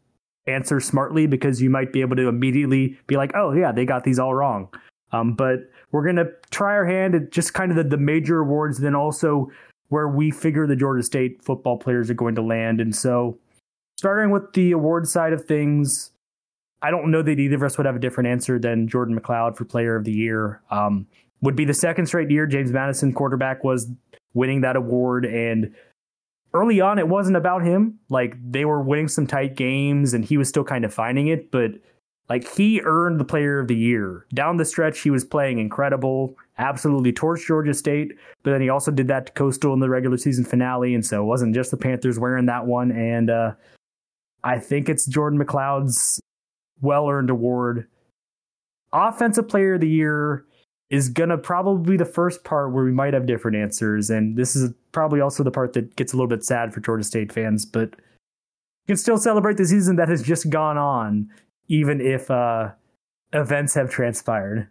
answer 0.48 0.80
smartly 0.80 1.28
because 1.28 1.62
you 1.62 1.70
might 1.70 1.94
be 1.94 2.02
able 2.02 2.16
to 2.16 2.28
immediately 2.28 2.98
be 3.08 3.18
like, 3.18 3.32
"Oh 3.36 3.54
yeah, 3.54 3.72
they 3.72 3.86
got 3.86 4.04
these 4.04 4.20
all 4.20 4.34
wrong." 4.34 4.68
Um, 5.12 5.34
but 5.34 5.70
we're 5.92 6.06
gonna 6.06 6.28
try 6.52 6.74
our 6.74 6.86
hand 6.86 7.16
at 7.16 7.32
just 7.32 7.54
kind 7.54 7.72
of 7.72 7.78
the, 7.78 7.84
the 7.84 7.98
major 7.98 8.40
awards, 8.40 8.80
then 8.80 8.96
also 8.96 9.50
where 9.90 10.08
we 10.08 10.32
figure 10.32 10.68
the 10.68 10.76
Georgia 10.76 11.04
State 11.04 11.44
football 11.44 11.78
players 11.78 12.10
are 12.10 12.16
going 12.16 12.36
to 12.36 12.42
land. 12.42 12.80
And 12.80 12.96
so, 12.96 13.38
starting 13.98 14.32
with 14.32 14.54
the 14.54 14.72
award 14.72 15.08
side 15.08 15.34
of 15.34 15.46
things, 15.46 16.12
I 16.82 16.92
don't 16.92 17.12
know 17.12 17.22
that 17.22 17.40
either 17.40 17.56
of 17.56 17.64
us 17.64 17.78
would 17.78 17.86
have 17.86 17.96
a 17.96 18.00
different 18.00 18.30
answer 18.30 18.60
than 18.60 18.88
Jordan 18.88 19.20
McCloud 19.20 19.58
for 19.58 19.66
Player 19.66 19.96
of 19.96 20.06
the 20.06 20.14
Year. 20.14 20.62
Um, 20.72 21.08
would 21.42 21.56
be 21.56 21.66
the 21.66 21.74
second 21.74 22.06
straight 22.06 22.30
year 22.30 22.46
James 22.46 22.72
Madison 22.72 23.14
quarterback 23.14 23.64
was 23.64 23.90
winning 24.34 24.62
that 24.62 24.76
award. 24.76 25.26
And 25.26 25.74
early 26.54 26.82
on 26.82 27.00
it 27.00 27.08
wasn't 27.08 27.38
about 27.38 27.64
him. 27.64 28.00
Like 28.10 28.36
they 28.52 28.66
were 28.66 28.82
winning 28.82 29.08
some 29.08 29.28
tight 29.28 29.56
games 29.56 30.14
and 30.14 30.26
he 30.26 30.38
was 30.38 30.50
still 30.50 30.64
kind 30.64 30.86
of 30.86 30.94
finding 30.94 31.28
it 31.28 31.52
but 31.52 31.72
like 32.28 32.48
he 32.48 32.80
earned 32.84 33.20
the 33.20 33.26
player 33.26 33.60
of 33.60 33.68
the 33.68 33.76
year. 33.76 34.26
Down 34.34 34.58
the 34.58 34.66
stretch 34.66 35.00
he 35.00 35.10
was 35.10 35.26
playing 35.26 35.60
incredible 35.60 36.36
absolutely 36.58 37.14
torched 37.14 37.48
georgia 37.48 37.74
state 37.74 38.12
but 38.44 38.52
then 38.52 38.62
he 38.62 38.70
also 38.70 38.92
did 38.92 39.08
that 39.08 39.28
to 39.28 39.32
coastal 39.32 39.74
in 39.74 39.80
the 39.80 39.90
regular 39.90 40.18
season 40.18 40.46
finale. 40.46 40.94
And 40.94 41.06
so 41.06 41.22
it 41.22 41.26
wasn't 41.26 41.56
just 41.56 41.72
the 41.72 41.78
panthers 41.78 42.20
wearing 42.20 42.48
that 42.48 42.66
one. 42.66 42.92
And 42.92 43.30
uh, 43.30 43.54
i 44.44 44.58
think 44.58 44.90
it's 44.90 45.06
jordan 45.06 45.40
mccloud's 45.40 46.20
well-earned 46.82 47.30
award. 47.30 47.88
Offensive 48.94 49.48
player 49.48 49.76
of 49.76 49.82
the 49.82 49.90
year 49.90 50.46
is 50.90 51.10
gonna 51.10 51.38
probably 51.38 51.92
be 51.92 51.98
the 51.98 52.06
first 52.06 52.44
part 52.44 52.74
where 52.74 52.84
we 52.84 52.92
might 52.92 53.14
have 53.14 53.26
different 53.26 53.58
answers, 53.58 54.10
and 54.10 54.38
this 54.38 54.56
is 54.56 54.74
probably 54.92 55.22
also 55.22 55.44
the 55.44 55.52
part 55.52 55.74
that 55.74 55.96
gets 55.96 56.14
a 56.14 56.16
little 56.16 56.28
bit 56.28 56.44
sad 56.44 56.74
for 56.74 56.80
Georgia 56.80 57.04
State 57.04 57.32
fans, 57.32 57.66
but 57.66 57.90
you 57.90 58.94
can 58.94 58.98
still 58.98 59.18
celebrate 59.18 59.58
the 59.58 59.66
season 59.66 59.98
that 59.98 60.10
has 60.10 60.24
just 60.24 60.50
gone 60.50 60.78
on, 60.78 61.30
even 61.68 62.02
if 62.02 62.32
uh, 62.32 62.72
events 63.34 63.76
have 63.76 63.90
transpired. 63.92 64.68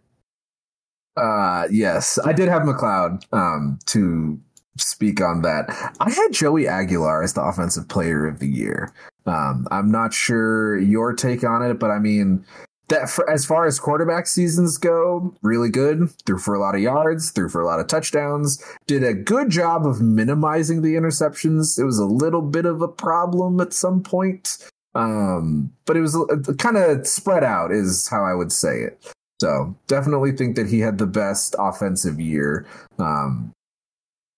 Uh, 1.15 1.67
yes, 1.71 2.19
I 2.25 2.33
did 2.33 2.49
have 2.49 2.63
McCloud 2.63 3.23
um, 3.33 3.79
to 3.87 4.39
speak 4.77 5.21
on 5.21 5.41
that. 5.41 5.69
I 5.99 6.09
had 6.09 6.31
Joey 6.31 6.67
Aguilar 6.67 7.23
as 7.23 7.33
the 7.33 7.41
offensive 7.41 7.87
player 7.87 8.27
of 8.27 8.39
the 8.39 8.47
year. 8.47 8.93
Um, 9.25 9.67
I'm 9.71 9.91
not 9.91 10.13
sure 10.13 10.77
your 10.77 11.13
take 11.13 11.43
on 11.43 11.63
it, 11.63 11.79
but 11.79 11.91
I 11.91 11.99
mean, 11.99 12.45
that 12.89 13.09
for, 13.09 13.29
as 13.29 13.45
far 13.45 13.65
as 13.65 13.79
quarterback 13.79 14.27
seasons 14.27 14.77
go, 14.77 15.33
really 15.41 15.69
good. 15.69 16.09
Threw 16.25 16.37
for 16.37 16.53
a 16.53 16.59
lot 16.59 16.75
of 16.75 16.81
yards, 16.81 17.31
threw 17.31 17.49
for 17.49 17.61
a 17.61 17.65
lot 17.65 17.79
of 17.79 17.87
touchdowns, 17.87 18.63
did 18.87 19.03
a 19.03 19.13
good 19.13 19.49
job 19.49 19.85
of 19.85 20.01
minimizing 20.01 20.81
the 20.81 20.95
interceptions. 20.95 21.79
It 21.79 21.85
was 21.85 21.99
a 21.99 22.05
little 22.05 22.41
bit 22.41 22.65
of 22.65 22.81
a 22.81 22.87
problem 22.87 23.59
at 23.61 23.73
some 23.73 24.03
point. 24.03 24.57
Um, 24.95 25.71
but 25.85 25.95
it 25.95 26.01
was 26.01 26.17
kind 26.57 26.77
of 26.77 27.05
spread 27.05 27.43
out 27.43 27.71
is 27.71 28.07
how 28.07 28.23
I 28.23 28.33
would 28.33 28.51
say 28.51 28.81
it. 28.81 29.11
So 29.39 29.75
definitely 29.87 30.33
think 30.33 30.55
that 30.55 30.67
he 30.67 30.79
had 30.79 30.97
the 30.97 31.07
best 31.07 31.55
offensive 31.57 32.19
year 32.19 32.65
um, 32.97 33.53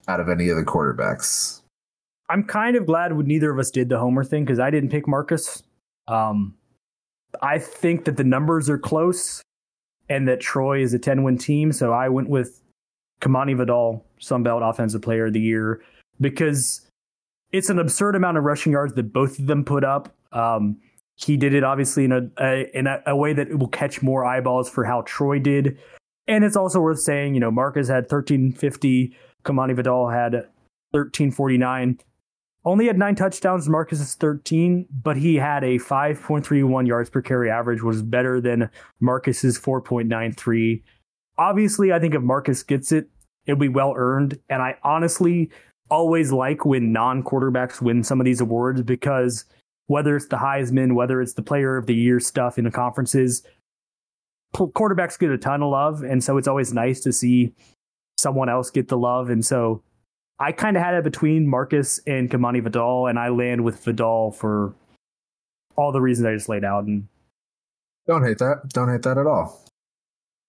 out 0.07 0.19
of 0.19 0.29
any 0.29 0.49
of 0.49 0.57
the 0.57 0.63
quarterbacks. 0.63 1.61
I'm 2.29 2.43
kind 2.43 2.75
of 2.75 2.85
glad 2.85 3.15
neither 3.15 3.51
of 3.51 3.59
us 3.59 3.71
did 3.71 3.89
the 3.89 3.97
homer 3.97 4.23
thing 4.23 4.45
because 4.45 4.59
I 4.59 4.69
didn't 4.69 4.89
pick 4.89 5.07
Marcus. 5.07 5.63
Um, 6.07 6.55
I 7.41 7.59
think 7.59 8.05
that 8.05 8.17
the 8.17 8.23
numbers 8.23 8.69
are 8.69 8.77
close 8.77 9.41
and 10.09 10.27
that 10.27 10.39
Troy 10.39 10.81
is 10.81 10.93
a 10.93 10.99
10 10.99 11.23
win 11.23 11.37
team. 11.37 11.71
So 11.71 11.93
I 11.93 12.09
went 12.09 12.29
with 12.29 12.61
Kimani 13.21 13.55
Vidal, 13.55 14.05
Sunbelt 14.19 14.67
Offensive 14.67 15.01
Player 15.01 15.27
of 15.27 15.33
the 15.33 15.39
Year, 15.39 15.81
because 16.19 16.81
it's 17.51 17.69
an 17.69 17.79
absurd 17.79 18.15
amount 18.15 18.37
of 18.37 18.43
rushing 18.43 18.73
yards 18.73 18.93
that 18.95 19.13
both 19.13 19.39
of 19.39 19.47
them 19.47 19.63
put 19.63 19.83
up. 19.83 20.13
Um, 20.31 20.77
he 21.15 21.37
did 21.37 21.53
it 21.53 21.63
obviously 21.63 22.05
in 22.05 22.11
a, 22.11 22.29
a 22.39 22.77
in 22.77 22.87
a, 22.87 23.01
a, 23.05 23.15
way 23.15 23.33
that 23.33 23.47
it 23.47 23.59
will 23.59 23.67
catch 23.67 24.01
more 24.01 24.25
eyeballs 24.25 24.69
for 24.69 24.83
how 24.83 25.03
Troy 25.05 25.39
did. 25.39 25.77
And 26.27 26.43
it's 26.43 26.55
also 26.55 26.79
worth 26.79 26.99
saying, 26.99 27.33
you 27.33 27.39
know, 27.39 27.51
Marcus 27.51 27.87
had 27.87 28.03
1350, 28.03 29.15
Kimani 29.43 29.75
Vidal 29.75 30.09
had 30.09 30.33
1349 30.91 31.99
only 32.63 32.87
had 32.87 32.97
nine 32.97 33.15
touchdowns. 33.15 33.67
Marcus 33.67 33.99
is 33.99 34.15
13, 34.15 34.87
but 35.03 35.17
he 35.17 35.35
had 35.35 35.63
a 35.63 35.79
5.31 35.79 36.87
yards 36.87 37.09
per 37.09 37.21
carry 37.21 37.49
average, 37.49 37.81
was 37.81 38.01
better 38.01 38.39
than 38.39 38.69
Marcus's 38.99 39.59
4.93. 39.59 40.83
Obviously, 41.37 41.91
I 41.91 41.99
think 41.99 42.13
if 42.13 42.21
Marcus 42.21 42.61
gets 42.61 42.91
it, 42.91 43.09
it'll 43.45 43.59
be 43.59 43.67
well 43.67 43.93
earned. 43.97 44.39
And 44.49 44.61
I 44.61 44.77
honestly 44.83 45.49
always 45.89 46.31
like 46.31 46.65
when 46.65 46.91
non 46.91 47.23
quarterbacks 47.23 47.81
win 47.81 48.03
some 48.03 48.21
of 48.21 48.25
these 48.25 48.41
awards 48.41 48.81
because 48.83 49.45
whether 49.87 50.15
it's 50.15 50.27
the 50.27 50.37
Heisman, 50.37 50.93
whether 50.93 51.21
it's 51.21 51.33
the 51.33 51.41
player 51.41 51.77
of 51.77 51.87
the 51.87 51.95
year 51.95 52.19
stuff 52.19 52.57
in 52.57 52.63
the 52.63 52.71
conferences, 52.71 53.43
quarterbacks 54.53 55.17
get 55.17 55.31
a 55.31 55.37
ton 55.37 55.63
of 55.63 55.71
love. 55.71 56.03
And 56.03 56.23
so 56.23 56.37
it's 56.37 56.47
always 56.47 56.73
nice 56.73 57.01
to 57.01 57.11
see 57.11 57.53
someone 58.17 58.49
else 58.49 58.69
get 58.69 58.87
the 58.87 58.97
love. 58.97 59.29
And 59.29 59.45
so 59.45 59.83
I 60.41 60.51
kind 60.51 60.75
of 60.75 60.81
had 60.81 60.95
it 60.95 61.03
between 61.03 61.47
Marcus 61.47 61.99
and 62.07 62.29
Kimani 62.29 62.63
Vidal, 62.63 63.05
and 63.05 63.19
I 63.19 63.29
land 63.29 63.63
with 63.63 63.83
Vidal 63.83 64.31
for 64.31 64.73
all 65.75 65.91
the 65.91 66.01
reasons 66.01 66.25
I 66.25 66.33
just 66.33 66.49
laid 66.49 66.63
out. 66.63 66.85
And 66.85 67.07
don't 68.07 68.23
hate 68.23 68.39
that. 68.39 68.69
Don't 68.69 68.89
hate 68.89 69.03
that 69.03 69.19
at 69.19 69.27
all. 69.27 69.63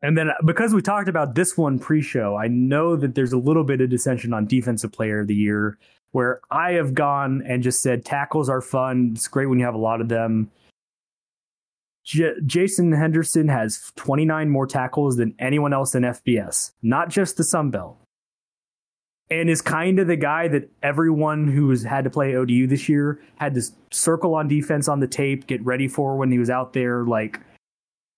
And 0.01 0.17
then 0.17 0.31
uh, 0.31 0.35
because 0.47 0.73
we 0.73 0.81
talked 0.81 1.11
about 1.11 1.35
this 1.35 1.59
one 1.59 1.79
pre-show, 1.79 2.37
I 2.37 2.49
know 2.49 2.97
that 2.97 3.15
there's 3.15 3.35
a 3.35 3.39
little 3.39 3.65
bit 3.65 3.83
of 3.83 3.91
dissension 3.91 4.33
on 4.33 4.47
defensive 4.47 4.93
player 4.93 5.21
of 5.21 5.27
the 5.27 5.35
year, 5.35 5.79
where 6.13 6.41
I 6.51 6.73
have 6.73 6.95
gone 6.95 7.43
and 7.47 7.63
just 7.63 7.83
said 7.83 8.03
tackles 8.03 8.49
are 8.49 8.63
fun. 8.63 9.13
It's 9.15 9.29
great 9.29 9.47
when 9.47 9.59
you 9.59 9.67
have 9.67 9.75
a 9.75 9.79
lot 9.79 10.01
of 10.01 10.09
them. 10.09 10.51
J- 12.03 12.41
Jason 12.47 12.93
Henderson 12.93 13.47
has 13.49 13.93
29 13.97 14.49
more 14.49 14.67
tackles 14.67 15.19
than 15.19 15.35
anyone 15.39 15.75
else 15.75 15.95
in 15.95 16.03
FBS, 16.03 16.73
not 16.83 17.11
just 17.11 17.37
the 17.37 17.45
Sun 17.45 17.71
Belt. 17.71 18.02
And 19.33 19.49
is 19.49 19.63
kind 19.63 19.99
of 19.99 20.09
the 20.09 20.17
guy 20.17 20.47
that 20.49 20.69
everyone 20.83 21.49
who 21.49 21.71
has 21.71 21.83
had 21.83 22.05
to 22.05 22.11
play 22.11 22.37
ODU 22.37 22.67
this 22.67 22.87
year 22.87 23.19
had 23.37 23.55
to 23.55 23.63
circle 23.91 24.35
on 24.35 24.47
defense 24.47 24.89
on 24.89 25.01
the 25.01 25.07
tape, 25.07 25.47
get 25.47 25.65
ready 25.65 25.89
for 25.89 26.19
when 26.19 26.31
he 26.31 26.39
was 26.39 26.51
out 26.51 26.75
there. 26.75 27.05
Like, 27.05 27.41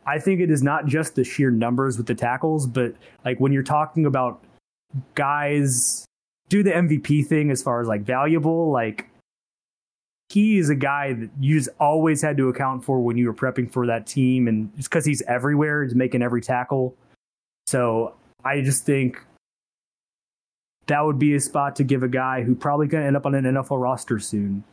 I 0.04 0.18
think 0.18 0.40
it 0.40 0.50
is 0.50 0.60
not 0.60 0.86
just 0.86 1.14
the 1.14 1.22
sheer 1.22 1.52
numbers 1.52 1.98
with 1.98 2.08
the 2.08 2.16
tackles, 2.16 2.66
but 2.66 2.96
like 3.24 3.38
when 3.38 3.52
you're 3.52 3.62
talking 3.62 4.06
about 4.06 4.42
guys 5.14 6.04
do 6.48 6.64
the 6.64 6.72
MVP 6.72 7.28
thing 7.28 7.52
as 7.52 7.62
far 7.62 7.80
as 7.80 7.86
like 7.86 8.00
valuable, 8.00 8.72
like 8.72 9.08
he 10.30 10.58
is 10.58 10.68
a 10.68 10.74
guy 10.74 11.12
that 11.12 11.30
you 11.38 11.56
just 11.56 11.70
always 11.78 12.22
had 12.22 12.36
to 12.38 12.48
account 12.48 12.82
for 12.82 13.00
when 13.00 13.16
you 13.16 13.28
were 13.28 13.34
prepping 13.34 13.70
for 13.70 13.86
that 13.86 14.08
team. 14.08 14.48
And 14.48 14.68
it's 14.76 14.88
because 14.88 15.04
he's 15.04 15.22
everywhere, 15.28 15.84
he's 15.84 15.94
making 15.94 16.22
every 16.22 16.42
tackle. 16.42 16.96
So 17.68 18.16
I 18.44 18.62
just 18.62 18.84
think 18.84 19.24
that 20.86 21.04
would 21.04 21.18
be 21.18 21.34
a 21.34 21.40
spot 21.40 21.76
to 21.76 21.84
give 21.84 22.02
a 22.02 22.08
guy 22.08 22.42
who 22.42 22.54
probably 22.54 22.86
going 22.86 23.02
to 23.02 23.06
end 23.06 23.16
up 23.16 23.26
on 23.26 23.34
an 23.34 23.44
NFL 23.44 23.80
roster 23.80 24.18
soon 24.18 24.64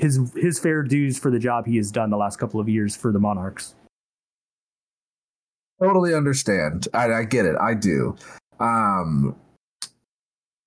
his 0.00 0.32
his 0.34 0.58
fair 0.58 0.82
dues 0.82 1.18
for 1.18 1.30
the 1.30 1.38
job 1.38 1.66
he 1.66 1.76
has 1.76 1.92
done 1.92 2.10
the 2.10 2.16
last 2.16 2.36
couple 2.36 2.58
of 2.58 2.68
years 2.68 2.96
for 2.96 3.12
the 3.12 3.18
Monarchs. 3.18 3.74
Totally 5.80 6.14
understand. 6.14 6.88
I, 6.94 7.12
I 7.12 7.24
get 7.24 7.46
it. 7.46 7.56
I 7.60 7.74
do. 7.74 8.16
Um, 8.58 9.36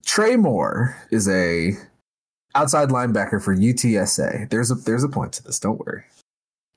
Trey 0.05 0.35
Moore 0.35 0.95
is 1.11 1.27
a 1.27 1.73
outside 2.55 2.89
linebacker 2.89 3.43
for 3.43 3.55
UTSA. 3.55 4.49
There's 4.49 4.69
a 4.69 4.75
there's 4.75 5.03
a 5.03 5.09
point 5.09 5.33
to 5.33 5.43
this. 5.43 5.59
Don't 5.59 5.79
worry. 5.79 6.03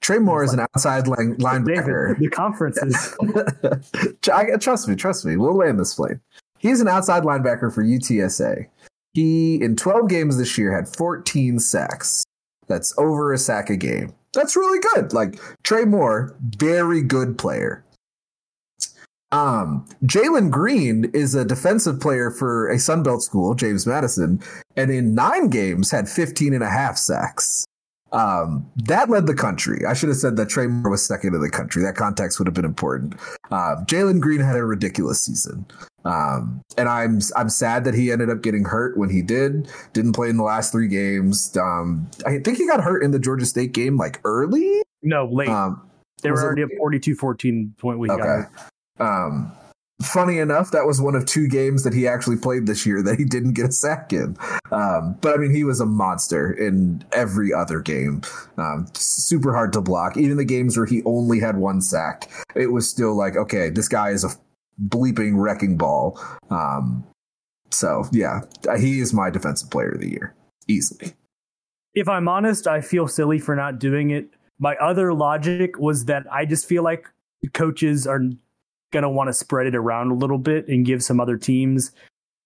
Trey 0.01 0.19
Moore 0.19 0.45
is 0.45 0.53
an 0.53 0.61
outside 0.61 1.09
line, 1.09 1.37
linebacker. 1.37 2.14
David, 2.14 2.19
the 2.19 2.29
conferences. 2.29 3.17
trust 4.62 4.89
me, 4.89 4.95
trust 4.95 5.25
me. 5.25 5.37
We'll 5.37 5.57
land 5.57 5.81
this 5.81 5.95
plane. 5.95 6.21
He's 6.59 6.81
an 6.81 6.89
outside 6.89 7.23
linebacker 7.23 7.73
for 7.73 7.85
UTSA. 7.85 8.67
He 9.15 9.63
in 9.63 9.77
12 9.77 10.09
games 10.09 10.39
this 10.39 10.59
year 10.59 10.75
had 10.75 10.89
14 10.89 11.59
sacks. 11.59 12.25
That's 12.69 12.97
over 12.99 13.33
a 13.33 13.39
sack 13.39 13.71
a 13.71 13.77
game. 13.77 14.15
That's 14.35 14.57
really 14.57 14.81
good. 14.95 15.13
Like 15.13 15.41
Trey 15.63 15.85
Moore, 15.85 16.37
very 16.41 17.03
good 17.03 17.39
player. 17.39 17.83
Um, 19.33 19.87
Jalen 20.05 20.51
Green 20.51 21.11
is 21.13 21.35
a 21.35 21.45
defensive 21.45 22.01
player 22.01 22.31
for 22.31 22.71
a 22.71 22.77
Sunbelt 22.77 23.23
school, 23.23 23.55
James 23.55 23.87
Madison, 23.87 24.41
and 24.77 24.91
in 24.91 25.15
nine 25.15 25.49
games 25.49 25.91
had 25.91 26.09
15 26.09 26.55
and 26.55 26.63
a 26.63 26.71
half 26.71 26.97
sacks. 26.97 27.67
Um, 28.13 28.71
that 28.77 29.11
led 29.11 29.27
the 29.27 29.35
country. 29.35 29.85
I 29.87 29.95
should 29.95 30.09
have 30.11 30.19
said 30.19 30.37
that 30.37 30.49
Trey 30.49 30.69
Moore 30.69 30.93
was 30.93 31.05
second 31.05 31.35
in 31.35 31.41
the 31.41 31.51
country. 31.51 31.83
That 31.83 31.97
context 31.97 32.39
would 32.39 32.47
have 32.47 32.55
been 32.55 32.65
important. 32.65 33.15
Uh, 33.51 33.77
Jalen 33.85 34.21
Green 34.21 34.41
had 34.41 34.57
a 34.57 34.65
ridiculous 34.65 35.21
season. 35.21 35.67
Um, 36.07 36.63
and 36.79 36.89
I'm 36.89 37.21
I'm 37.37 37.49
sad 37.49 37.85
that 37.85 37.95
he 37.95 38.13
ended 38.13 38.31
up 38.31 38.41
getting 38.43 38.65
hurt 38.65 38.97
when 38.97 39.11
he 39.11 39.23
did. 39.23 39.69
Didn't 39.93 40.13
play 40.13 40.29
in 40.29 40.37
the 40.37 40.45
last 40.45 40.71
three 40.71 40.89
games. 40.89 41.57
Um, 41.57 42.09
I 42.25 42.39
think 42.39 42.59
he 42.59 42.67
got 42.67 42.81
hurt 42.81 43.03
in 43.03 43.11
the 43.11 43.19
Georgia 43.19 43.45
State 43.45 43.73
game 43.73 43.97
like 43.97 44.21
early. 44.25 44.83
No, 45.03 45.29
late. 45.31 45.49
Um, 45.49 45.83
they 46.23 46.31
were 46.31 46.43
already 46.43 46.63
at 46.63 46.69
42-14 46.81 47.77
point 47.79 47.99
we 47.99 48.11
okay. 48.11 48.43
Um, 48.99 49.53
funny 50.03 50.39
enough, 50.39 50.71
that 50.71 50.87
was 50.87 51.01
one 51.01 51.15
of 51.15 51.27
two 51.27 51.49
games 51.49 51.85
that 51.85 51.93
he 51.93 52.07
actually 52.07 52.37
played 52.37 52.67
this 52.67 52.87
year 52.87 53.03
that 53.03 53.19
he 53.19 53.25
didn't 53.25 53.53
get 53.53 53.67
a 53.67 53.73
sack 53.73 54.13
in. 54.13 54.37
Um, 54.71 55.17
but 55.21 55.35
I 55.35 55.37
mean, 55.37 55.55
he 55.55 55.65
was 55.65 55.81
a 55.81 55.87
monster 55.87 56.53
in 56.53 57.05
every 57.13 57.53
other 57.53 57.81
game. 57.81 58.23
Um, 58.57 58.87
super 58.95 59.55
hard 59.55 59.73
to 59.75 59.81
block. 59.81 60.17
Even 60.17 60.37
the 60.37 60.45
games 60.45 60.77
where 60.77 60.87
he 60.87 61.03
only 61.05 61.41
had 61.41 61.57
one 61.57 61.81
sack, 61.81 62.31
it 62.55 62.69
was 62.69 62.89
still 62.89 63.15
like, 63.17 63.37
okay, 63.37 63.71
this 63.71 63.89
guy 63.89 64.11
is 64.11 64.25
a 64.25 64.31
bleeping 64.85 65.35
wrecking 65.37 65.77
ball. 65.77 66.20
Um, 66.51 67.05
so 67.70 68.05
yeah, 68.12 68.41
he 68.79 69.01
is 69.01 69.12
my 69.12 69.31
defensive 69.31 69.70
player 69.70 69.93
of 69.93 70.01
the 70.01 70.11
year 70.11 70.35
easily. 70.68 71.14
If 71.95 72.09
I'm 72.09 72.29
honest, 72.29 72.66
I 72.66 72.81
feel 72.81 73.09
silly 73.09 73.39
for 73.39 73.57
not 73.57 73.79
doing 73.79 74.11
it. 74.11 74.29
My 74.59 74.74
other 74.77 75.14
logic 75.14 75.79
was 75.79 76.05
that 76.07 76.24
I 76.31 76.45
just 76.45 76.66
feel 76.66 76.83
like 76.83 77.09
coaches 77.53 78.07
are 78.07 78.20
going 78.91 79.03
to 79.03 79.09
want 79.09 79.29
to 79.29 79.33
spread 79.33 79.66
it 79.66 79.74
around 79.74 80.11
a 80.11 80.14
little 80.14 80.39
bit 80.39 80.68
and 80.68 80.85
give 80.85 81.03
some 81.03 81.20
other 81.20 81.37
teams. 81.37 81.93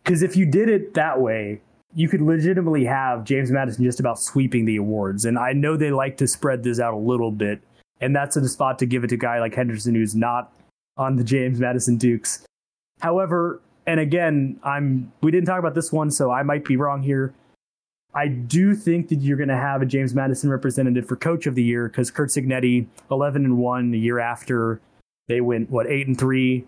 Because 0.02 0.22
if 0.22 0.36
you 0.36 0.46
did 0.46 0.68
it 0.68 0.94
that 0.94 1.20
way, 1.20 1.60
you 1.94 2.08
could 2.08 2.20
legitimately 2.20 2.84
have 2.84 3.24
James 3.24 3.50
Madison 3.50 3.84
just 3.84 4.00
about 4.00 4.20
sweeping 4.20 4.64
the 4.64 4.76
awards. 4.76 5.24
And 5.24 5.38
I 5.38 5.52
know 5.52 5.76
they 5.76 5.90
like 5.90 6.16
to 6.18 6.28
spread 6.28 6.62
this 6.62 6.80
out 6.80 6.94
a 6.94 6.98
little 6.98 7.30
bit. 7.30 7.60
And 8.00 8.14
that's 8.14 8.36
a 8.36 8.48
spot 8.48 8.78
to 8.78 8.86
give 8.86 9.04
it 9.04 9.08
to 9.08 9.16
a 9.16 9.18
guy 9.18 9.40
like 9.40 9.54
Henderson, 9.54 9.94
who's 9.94 10.14
not 10.14 10.52
on 11.00 11.16
the 11.16 11.24
James 11.24 11.58
Madison 11.58 11.96
Dukes. 11.96 12.44
However, 13.00 13.60
and 13.86 13.98
again, 13.98 14.60
I'm 14.62 15.10
we 15.22 15.30
didn't 15.30 15.46
talk 15.46 15.58
about 15.58 15.74
this 15.74 15.90
one, 15.90 16.10
so 16.10 16.30
I 16.30 16.42
might 16.42 16.64
be 16.64 16.76
wrong 16.76 17.02
here. 17.02 17.32
I 18.14 18.28
do 18.28 18.74
think 18.74 19.08
that 19.08 19.16
you're 19.16 19.36
going 19.36 19.48
to 19.48 19.56
have 19.56 19.82
a 19.82 19.86
James 19.86 20.14
Madison 20.14 20.50
representative 20.50 21.06
for 21.06 21.16
Coach 21.16 21.46
of 21.46 21.54
the 21.54 21.62
Year 21.62 21.88
because 21.88 22.10
Kurt 22.10 22.30
Cignetti, 22.30 22.86
11 23.10 23.44
and 23.44 23.56
one 23.56 23.92
the 23.92 23.98
year 23.98 24.18
after, 24.18 24.80
they 25.28 25.40
went 25.40 25.70
what 25.70 25.86
eight 25.86 26.06
and 26.06 26.18
three. 26.18 26.64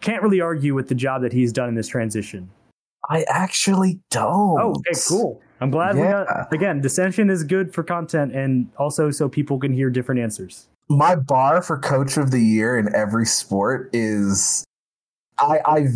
Can't 0.00 0.22
really 0.22 0.40
argue 0.40 0.74
with 0.74 0.88
the 0.88 0.94
job 0.94 1.22
that 1.22 1.32
he's 1.32 1.52
done 1.52 1.68
in 1.68 1.74
this 1.74 1.88
transition. 1.88 2.50
I 3.08 3.24
actually 3.28 3.98
don't. 4.10 4.60
Oh, 4.60 4.74
okay, 4.76 5.00
cool. 5.08 5.40
I'm 5.60 5.70
glad 5.70 5.96
yeah. 5.96 6.02
we 6.02 6.08
got 6.08 6.52
again. 6.52 6.80
Dissension 6.80 7.30
is 7.30 7.42
good 7.42 7.74
for 7.74 7.82
content 7.82 8.34
and 8.34 8.68
also 8.78 9.10
so 9.10 9.28
people 9.28 9.58
can 9.58 9.72
hear 9.72 9.90
different 9.90 10.20
answers. 10.20 10.68
My 10.92 11.16
bar 11.16 11.62
for 11.62 11.78
coach 11.78 12.18
of 12.18 12.30
the 12.30 12.40
year 12.40 12.76
in 12.76 12.94
every 12.94 13.24
sport 13.24 13.88
is 13.94 14.64
I 15.38 15.60
I 15.64 15.86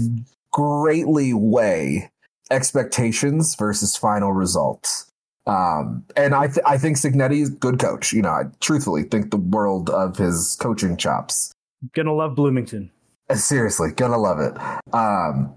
greatly 0.53 1.35
weigh 1.35 2.11
expectations 2.51 3.55
versus 3.57 3.95
final 3.97 4.33
results. 4.33 5.11
Um, 5.47 6.05
and 6.17 6.35
I 6.35 6.47
th- 6.47 6.65
I 6.67 6.79
think 6.79 6.97
Cignetti's 6.97 7.51
good 7.51 7.79
coach. 7.79 8.13
You 8.13 8.23
know, 8.23 8.31
I 8.31 8.45
truthfully 8.61 9.03
think 9.03 9.31
the 9.31 9.37
world 9.37 9.91
of 9.91 10.17
his 10.17 10.57
coaching 10.61 10.97
chops. 10.97 11.53
Gonna 11.93 12.15
love 12.15 12.35
Bloomington. 12.35 12.91
Uh, 13.29 13.35
seriously, 13.35 13.91
gonna 13.93 14.19
love 14.19 14.41
it. 14.41 14.57
Um, 14.95 15.55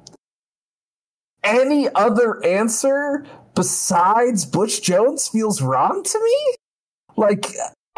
any 1.46 1.88
other 1.96 2.44
answer 2.46 3.26
besides 3.56 4.46
Butch 4.46 4.82
Jones 4.82 5.30
feels 5.30 5.62
wrong 5.62 6.04
to 6.04 6.20
me? 6.20 6.56
Like, 7.16 7.48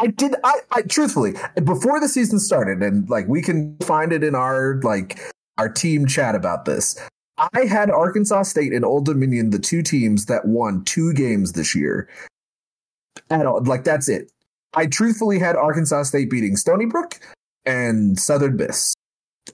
I 0.02 0.08
did, 0.08 0.34
I, 0.42 0.54
I 0.72 0.82
truthfully, 0.82 1.34
before 1.62 2.00
the 2.00 2.08
season 2.08 2.40
started, 2.40 2.82
and 2.82 3.08
like 3.08 3.28
we 3.28 3.40
can 3.40 3.76
find 3.78 4.12
it 4.12 4.24
in 4.24 4.34
our, 4.34 4.80
like, 4.82 5.20
our 5.58 5.68
team 5.68 6.06
chat 6.06 6.34
about 6.34 6.64
this. 6.64 6.98
I 7.38 7.66
had 7.66 7.88
Arkansas 7.88 8.42
State 8.42 8.72
and 8.72 8.84
Old 8.84 9.06
Dominion, 9.06 9.50
the 9.50 9.58
two 9.58 9.82
teams 9.82 10.26
that 10.26 10.44
won 10.44 10.84
two 10.84 11.12
games 11.12 11.52
this 11.52 11.74
year. 11.74 12.08
At 13.30 13.46
all, 13.46 13.62
like 13.64 13.84
that's 13.84 14.08
it. 14.08 14.30
I 14.74 14.86
truthfully 14.86 15.38
had 15.38 15.54
Arkansas 15.54 16.04
State 16.04 16.30
beating 16.30 16.56
Stony 16.56 16.86
Brook 16.86 17.20
and 17.64 18.18
Southern 18.18 18.56
Miss. 18.56 18.94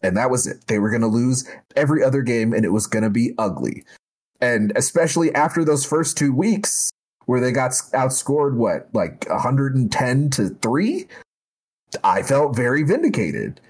And 0.03 0.17
that 0.17 0.31
was 0.31 0.47
it. 0.47 0.67
They 0.67 0.79
were 0.79 0.91
going 0.91 1.03
to 1.03 1.09
lose 1.09 1.49
every 1.77 2.03
other 2.03 2.23
game 2.23 2.53
and 2.53 2.65
it 2.65 2.73
was 2.73 2.87
going 2.87 3.03
to 3.03 3.11
be 3.11 3.35
ugly. 3.37 3.85
And 4.41 4.73
especially 4.77 5.35
after 5.35 5.65
those 5.65 5.85
first 5.85 6.17
two 6.17 6.33
weeks 6.33 6.91
where 7.29 7.41
they 7.43 7.53
got 7.53 7.73
outscored, 7.93 8.55
what, 8.55 8.89
like 8.95 9.29
110 9.29 10.31
to 10.31 10.49
3? 10.49 11.07
I 12.03 12.23
felt 12.23 12.57
very 12.57 12.83
vindicated. 12.83 13.61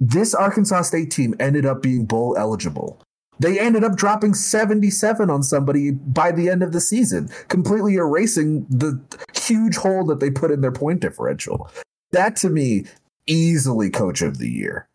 This 0.00 0.34
Arkansas 0.34 0.82
State 0.82 1.12
team 1.12 1.32
ended 1.38 1.64
up 1.64 1.82
being 1.82 2.04
bowl 2.04 2.34
eligible. 2.36 3.00
They 3.38 3.60
ended 3.60 3.84
up 3.84 3.94
dropping 3.94 4.34
77 4.34 5.30
on 5.30 5.44
somebody 5.44 5.92
by 5.92 6.32
the 6.32 6.48
end 6.48 6.64
of 6.64 6.72
the 6.72 6.80
season, 6.80 7.28
completely 7.46 7.94
erasing 7.94 8.66
the 8.68 9.00
huge 9.40 9.76
hole 9.76 10.04
that 10.06 10.18
they 10.18 10.30
put 10.30 10.50
in 10.50 10.60
their 10.60 10.72
point 10.72 10.98
differential. 10.98 11.70
That 12.10 12.34
to 12.36 12.50
me 12.50 12.86
easily 13.28 13.88
coach 13.88 14.20
of 14.20 14.38
the 14.38 14.50
year. 14.50 14.88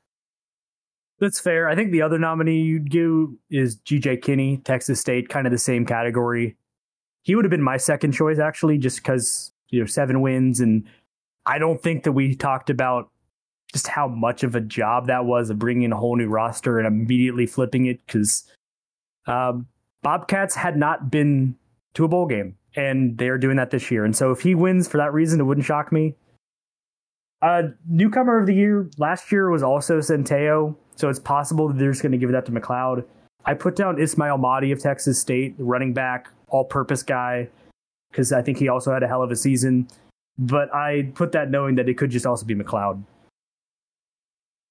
That's 1.22 1.40
fair. 1.40 1.70
I 1.70 1.76
think 1.76 1.92
the 1.92 2.02
other 2.02 2.20
nominee 2.20 2.60
you'd 2.60 2.92
give 2.92 3.28
is 3.50 3.78
GJ 3.78 4.22
Kinney, 4.22 4.58
Texas 4.58 5.00
State, 5.00 5.30
kind 5.30 5.48
of 5.48 5.52
the 5.52 5.58
same 5.58 5.86
category. 5.86 6.58
He 7.24 7.36
would 7.36 7.46
have 7.46 7.52
been 7.52 7.62
my 7.62 7.78
second 7.78 8.14
choice 8.14 8.40
actually, 8.40 8.78
just 8.78 8.98
because 8.98 9.52
you 9.70 9.80
know 9.80 9.86
seven 9.86 10.22
wins, 10.22 10.60
and 10.60 10.84
I 11.46 11.58
don't 11.58 11.82
think 11.82 12.04
that 12.04 12.12
we 12.12 12.36
talked 12.36 12.70
about 12.70 13.10
just 13.74 13.88
how 13.88 14.08
much 14.08 14.44
of 14.44 14.56
a 14.56 14.62
job 14.62 15.08
that 15.08 15.26
was 15.26 15.50
of 15.50 15.60
bringing 15.60 15.84
in 15.84 15.94
a 15.94 15.98
whole 15.98 16.18
new 16.18 16.28
roster 16.28 16.78
and 16.78 16.88
immediately 16.88 17.46
flipping 17.46 17.86
it 17.86 18.06
because 18.06 18.44
um, 19.28 19.68
Bobcats 20.02 20.56
had 20.56 20.76
not 20.76 21.10
been 21.10 21.56
to 21.94 22.06
a 22.06 22.08
bowl 22.08 22.26
game, 22.26 22.58
and 22.76 23.18
they 23.18 23.30
are 23.30 23.38
doing 23.38 23.58
that 23.58 23.72
this 23.72 23.92
year. 23.92 24.04
And 24.04 24.16
so 24.16 24.32
if 24.32 24.42
he 24.42 24.56
wins 24.56 24.88
for 24.88 24.98
that 24.98 25.14
reason, 25.14 25.40
it 25.40 25.44
wouldn't 25.44 25.66
shock 25.66 25.92
me. 25.92 26.16
Uh, 27.42 27.64
newcomer 27.90 28.40
of 28.40 28.46
the 28.46 28.54
year 28.54 28.90
last 28.98 29.32
year 29.32 29.50
was 29.50 29.64
also 29.64 30.00
Centeio, 30.00 30.76
so 30.96 31.10
it's 31.10 31.20
possible 31.20 31.68
that 31.68 31.78
they're 31.78 31.92
just 31.92 32.04
going 32.04 32.12
to 32.12 32.18
give 32.18 32.32
that 32.32 32.46
to 32.46 32.52
McCloud. 32.52 33.04
I 33.46 33.56
put 33.56 33.76
down 33.76 34.00
Ismail 34.00 34.38
Mahdi 34.38 34.72
of 34.72 34.80
Texas 34.80 35.20
State, 35.20 35.56
running 35.58 35.94
back, 35.94 36.30
all-purpose 36.52 37.04
guy, 37.04 37.48
because 38.12 38.32
I 38.32 38.42
think 38.42 38.60
he 38.60 38.68
also 38.68 38.94
had 38.94 39.02
a 39.04 39.08
hell 39.08 39.24
of 39.24 39.32
a 39.32 39.36
season. 39.36 39.88
but 40.38 40.74
I 40.74 41.12
put 41.14 41.34
that 41.34 41.52
knowing 41.52 41.76
that 41.76 41.90
it 41.90 41.98
could 41.98 42.10
just 42.10 42.26
also 42.26 42.46
be 42.46 42.56
McCloud. 42.56 43.04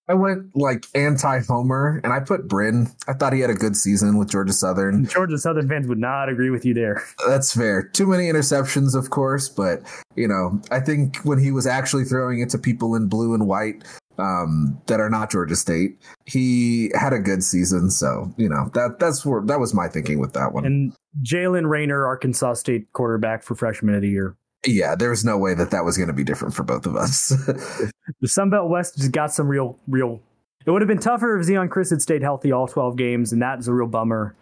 I 0.09 0.15
went 0.15 0.57
like 0.57 0.87
anti 0.97 1.39
Homer 1.47 2.01
and 2.03 2.13
I 2.13 2.19
put 2.19 2.49
Brin. 2.49 2.89
I 3.07 3.13
thought 3.13 3.33
he 3.33 3.39
had 3.39 3.51
a 3.51 3.55
good 3.55 3.77
season 3.77 4.19
with 4.19 4.29
Georgia 4.29 4.53
Southern. 4.53 5.07
Georgia 5.07 5.39
Southern 5.39 5.69
fans 5.69 5.87
would 5.87 6.01
not 6.01 6.29
agree 6.29 6.51
with 6.51 6.65
you 6.65 6.75
there. 6.75 7.05
That's 7.29 7.55
fair. 7.55 7.85
Too 7.85 8.07
many 8.07 8.25
interceptions, 8.25 8.97
of 8.97 9.11
course, 9.11 9.49
but 9.49 9.83
you 10.17 10.27
know, 10.27 10.61
I 10.73 10.81
think 10.81 11.19
when 11.19 11.39
he 11.39 11.53
was 11.53 11.65
actually 11.65 12.05
throwing 12.05 12.41
it 12.41 12.49
to 12.51 12.59
people 12.59 12.97
in 12.97 13.07
blue 13.07 13.35
and 13.35 13.47
white 13.47 13.85
um, 14.21 14.81
that 14.87 15.01
are 15.01 15.11
not 15.11 15.31
Georgia 15.31 15.57
State, 15.57 15.99
he 16.27 16.91
had 16.95 17.13
a 17.13 17.19
good 17.19 17.43
season. 17.43 17.91
So 17.91 18.33
you 18.37 18.49
know 18.49 18.71
that 18.75 18.99
that's 18.99 19.25
where 19.25 19.43
that 19.47 19.59
was 19.59 19.75
my 19.75 19.89
thinking 19.89 20.19
with 20.19 20.33
that 20.35 20.53
one. 20.53 20.65
And 20.65 20.93
Jalen 21.23 21.69
Raynor, 21.69 22.07
Arkansas 22.07 22.55
State 22.55 22.93
quarterback 22.93 23.43
for 23.43 23.55
freshman 23.55 23.95
of 23.95 24.03
the 24.03 24.09
year. 24.09 24.37
Yeah, 24.67 24.95
there 24.95 25.11
was 25.11 25.25
no 25.25 25.39
way 25.39 25.55
that 25.55 25.71
that 25.71 25.85
was 25.85 25.97
going 25.97 26.09
to 26.09 26.15
be 26.15 26.25
different 26.25 26.55
for 26.55 26.63
both 26.63 26.85
of 26.85 26.95
us. 26.95 27.29
the 28.21 28.29
Sun 28.29 28.51
Belt 28.51 28.69
West 28.69 28.99
just 28.99 29.13
got 29.13 29.33
some 29.33 29.49
real, 29.49 29.79
real. 29.89 30.21
It 30.67 30.71
would 30.71 30.83
have 30.83 30.89
been 30.89 30.99
tougher 30.99 31.39
if 31.39 31.47
Zeon 31.47 31.71
Chriss 31.71 31.89
had 31.89 32.03
stayed 32.03 32.21
healthy 32.21 32.53
all 32.53 32.69
12 32.69 32.97
games, 32.97 33.33
and 33.33 33.41
that 33.41 33.59
is 33.59 33.69
a 33.69 33.73
real 33.73 33.87
bummer. 33.87 34.37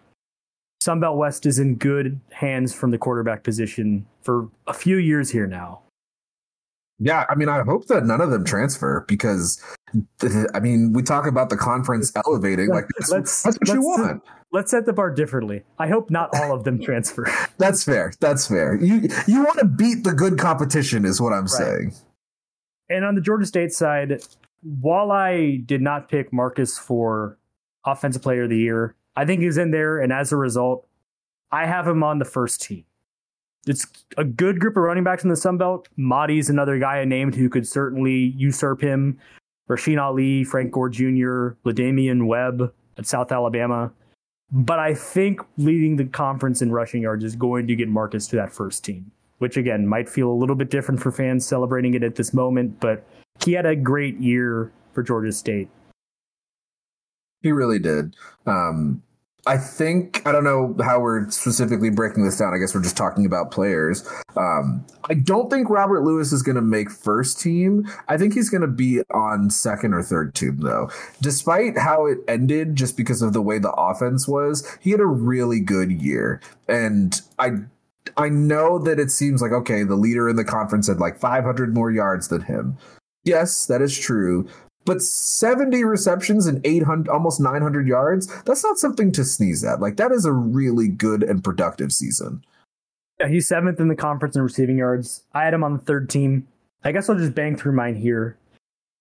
Sun 0.81 0.99
Belt 0.99 1.17
West 1.17 1.45
is 1.45 1.57
in 1.57 1.75
good 1.75 2.19
hands 2.31 2.73
from 2.73 2.91
the 2.91 2.97
quarterback 2.97 3.43
position 3.43 4.05
for 4.21 4.49
a 4.67 4.73
few 4.73 4.97
years 4.97 5.31
here 5.31 5.47
now. 5.47 5.81
Yeah, 6.99 7.25
I 7.29 7.35
mean, 7.35 7.47
I 7.47 7.63
hope 7.63 7.87
that 7.87 8.05
none 8.05 8.19
of 8.19 8.29
them 8.29 8.43
transfer 8.43 9.05
because, 9.07 9.63
I 10.53 10.59
mean, 10.59 10.91
we 10.93 11.01
talk 11.01 11.27
about 11.27 11.49
the 11.49 11.55
conference 11.55 12.11
elevating. 12.25 12.67
Like, 12.69 12.85
that's, 12.97 13.11
let's, 13.11 13.43
that's 13.43 13.57
what 13.57 13.69
you 13.69 13.81
want 13.81 14.21
let's 14.51 14.71
set 14.71 14.85
the 14.85 14.93
bar 14.93 15.11
differently. 15.11 15.63
I 15.77 15.87
hope 15.87 16.09
not 16.09 16.29
all 16.35 16.53
of 16.53 16.63
them 16.63 16.79
transfer. 16.83 17.27
That's 17.57 17.83
fair. 17.83 18.13
That's 18.19 18.47
fair. 18.47 18.75
You 18.75 19.09
you 19.27 19.43
want 19.43 19.59
to 19.59 19.65
beat 19.65 20.03
the 20.03 20.13
good 20.13 20.37
competition, 20.37 21.05
is 21.05 21.21
what 21.21 21.33
I'm 21.33 21.43
right. 21.43 21.49
saying. 21.49 21.93
And 22.89 23.05
on 23.05 23.15
the 23.15 23.21
Georgia 23.21 23.45
State 23.45 23.71
side, 23.71 24.23
while 24.61 25.11
I 25.11 25.57
did 25.65 25.81
not 25.81 26.09
pick 26.09 26.33
Marcus 26.33 26.77
for 26.77 27.37
Offensive 27.85 28.21
Player 28.21 28.43
of 28.43 28.49
the 28.49 28.57
Year, 28.57 28.95
I 29.15 29.25
think 29.25 29.41
he's 29.41 29.57
in 29.57 29.71
there, 29.71 29.99
and 29.99 30.11
as 30.11 30.31
a 30.31 30.37
result, 30.37 30.87
I 31.51 31.65
have 31.65 31.87
him 31.87 32.03
on 32.03 32.19
the 32.19 32.25
first 32.25 32.61
team. 32.61 32.85
It's 33.67 33.85
a 34.17 34.23
good 34.23 34.59
group 34.59 34.77
of 34.77 34.83
running 34.83 35.03
backs 35.03 35.23
in 35.23 35.29
the 35.29 35.35
Sun 35.35 35.57
Belt. 35.57 35.89
Mahdi's 35.97 36.49
another 36.49 36.79
guy 36.79 36.99
I 36.99 37.05
named 37.05 37.35
who 37.35 37.49
could 37.49 37.67
certainly 37.67 38.33
usurp 38.37 38.81
him. 38.81 39.19
Rasheen 39.69 40.01
Ali, 40.01 40.43
Frank 40.43 40.71
Gore 40.71 40.89
Jr., 40.89 41.49
LaDamian 41.63 42.25
Webb 42.25 42.73
at 42.97 43.05
South 43.05 43.31
Alabama. 43.31 43.91
But 44.51 44.79
I 44.79 44.95
think 44.95 45.41
leading 45.57 45.97
the 45.97 46.05
conference 46.05 46.61
in 46.61 46.71
rushing 46.71 47.03
yards 47.03 47.23
is 47.23 47.35
going 47.35 47.67
to 47.67 47.75
get 47.75 47.87
Marcus 47.87 48.25
to 48.27 48.35
that 48.37 48.51
first 48.51 48.83
team, 48.83 49.11
which 49.37 49.57
again 49.57 49.85
might 49.85 50.09
feel 50.09 50.29
a 50.29 50.33
little 50.33 50.55
bit 50.55 50.71
different 50.71 50.99
for 50.99 51.11
fans 51.11 51.45
celebrating 51.45 51.93
it 51.93 52.01
at 52.01 52.15
this 52.15 52.33
moment, 52.33 52.79
but 52.79 53.05
he 53.45 53.53
had 53.53 53.65
a 53.65 53.75
great 53.75 54.19
year 54.19 54.71
for 54.93 55.03
Georgia 55.03 55.31
State. 55.31 55.69
He 57.41 57.51
really 57.51 57.79
did. 57.79 58.15
Um, 58.47 59.03
I 59.47 59.57
think 59.57 60.21
I 60.27 60.31
don't 60.31 60.43
know 60.43 60.75
how 60.83 60.99
we're 60.99 61.29
specifically 61.29 61.89
breaking 61.89 62.25
this 62.25 62.37
down. 62.37 62.53
I 62.53 62.57
guess 62.57 62.75
we're 62.75 62.83
just 62.83 62.97
talking 62.97 63.25
about 63.25 63.51
players. 63.51 64.07
Um, 64.35 64.85
I 65.09 65.13
don't 65.13 65.49
think 65.49 65.69
Robert 65.69 66.01
Lewis 66.01 66.33
is 66.33 66.43
going 66.43 66.57
to 66.57 66.61
make 66.61 66.91
first 66.91 67.39
team. 67.39 67.89
I 68.07 68.17
think 68.17 68.33
he's 68.33 68.49
going 68.49 68.61
to 68.61 68.67
be 68.67 69.01
on 69.11 69.49
second 69.49 69.93
or 69.93 70.03
third 70.03 70.35
team 70.35 70.57
though. 70.57 70.91
Despite 71.21 71.77
how 71.77 72.05
it 72.05 72.19
ended, 72.27 72.75
just 72.75 72.97
because 72.97 73.21
of 73.21 73.33
the 73.33 73.41
way 73.41 73.59
the 73.59 73.71
offense 73.71 74.27
was, 74.27 74.77
he 74.81 74.91
had 74.91 74.99
a 74.99 75.05
really 75.05 75.61
good 75.61 75.91
year, 75.91 76.41
and 76.67 77.19
I 77.39 77.51
I 78.17 78.29
know 78.29 78.77
that 78.79 78.99
it 78.99 79.09
seems 79.09 79.41
like 79.41 79.51
okay, 79.51 79.83
the 79.83 79.95
leader 79.95 80.27
in 80.27 80.35
the 80.35 80.43
conference 80.43 80.87
had 80.87 80.99
like 80.99 81.17
500 81.17 81.73
more 81.73 81.91
yards 81.91 82.27
than 82.27 82.41
him. 82.41 82.77
Yes, 83.23 83.65
that 83.67 83.81
is 83.81 83.97
true, 83.97 84.47
but 84.85 85.01
70 85.01 85.83
receptions 85.83 86.47
and 86.47 86.65
800 86.65 87.09
almost 87.09 87.39
900 87.39 87.87
yards 87.87 88.27
that's 88.43 88.63
not 88.63 88.77
something 88.77 89.11
to 89.13 89.23
sneeze 89.23 89.63
at. 89.63 89.79
Like 89.79 89.97
that 89.97 90.11
is 90.11 90.25
a 90.25 90.31
really 90.31 90.87
good 90.87 91.23
and 91.23 91.43
productive 91.43 91.91
season. 91.91 92.43
Yeah 93.19 93.27
he's 93.27 93.47
seventh 93.47 93.79
in 93.79 93.87
the 93.87 93.95
conference 93.95 94.35
in 94.35 94.41
receiving 94.41 94.77
yards. 94.77 95.23
I 95.33 95.43
had 95.43 95.53
him 95.53 95.63
on 95.63 95.73
the 95.73 95.83
third 95.83 96.09
team. 96.09 96.47
I 96.83 96.91
guess 96.91 97.09
i'll 97.09 97.17
just 97.17 97.35
bang 97.35 97.55
through 97.55 97.73
mine 97.73 97.95
here. 97.95 98.37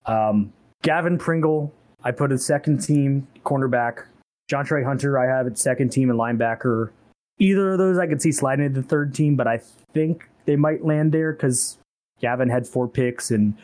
Um, 0.06 0.52
gavin 0.82 1.18
pringle 1.18 1.72
i 2.04 2.10
put 2.10 2.32
a 2.32 2.38
second 2.38 2.78
team 2.78 3.26
cornerback. 3.44 4.04
Jontrey 4.50 4.84
hunter 4.84 5.18
i 5.18 5.26
have 5.26 5.46
at 5.46 5.58
second 5.58 5.90
team 5.90 6.10
and 6.10 6.18
linebacker. 6.18 6.90
Either 7.38 7.72
of 7.72 7.78
those 7.78 7.98
i 7.98 8.06
could 8.06 8.20
see 8.20 8.32
sliding 8.32 8.66
into 8.66 8.82
the 8.82 8.88
third 8.88 9.14
team 9.14 9.36
but 9.36 9.46
i 9.46 9.60
think 9.92 10.28
they 10.44 10.56
might 10.56 10.84
land 10.84 11.12
there 11.12 11.32
because 11.32 11.78
gavin 12.20 12.48
had 12.48 12.66
four 12.66 12.88
picks 12.88 13.30
and 13.30 13.56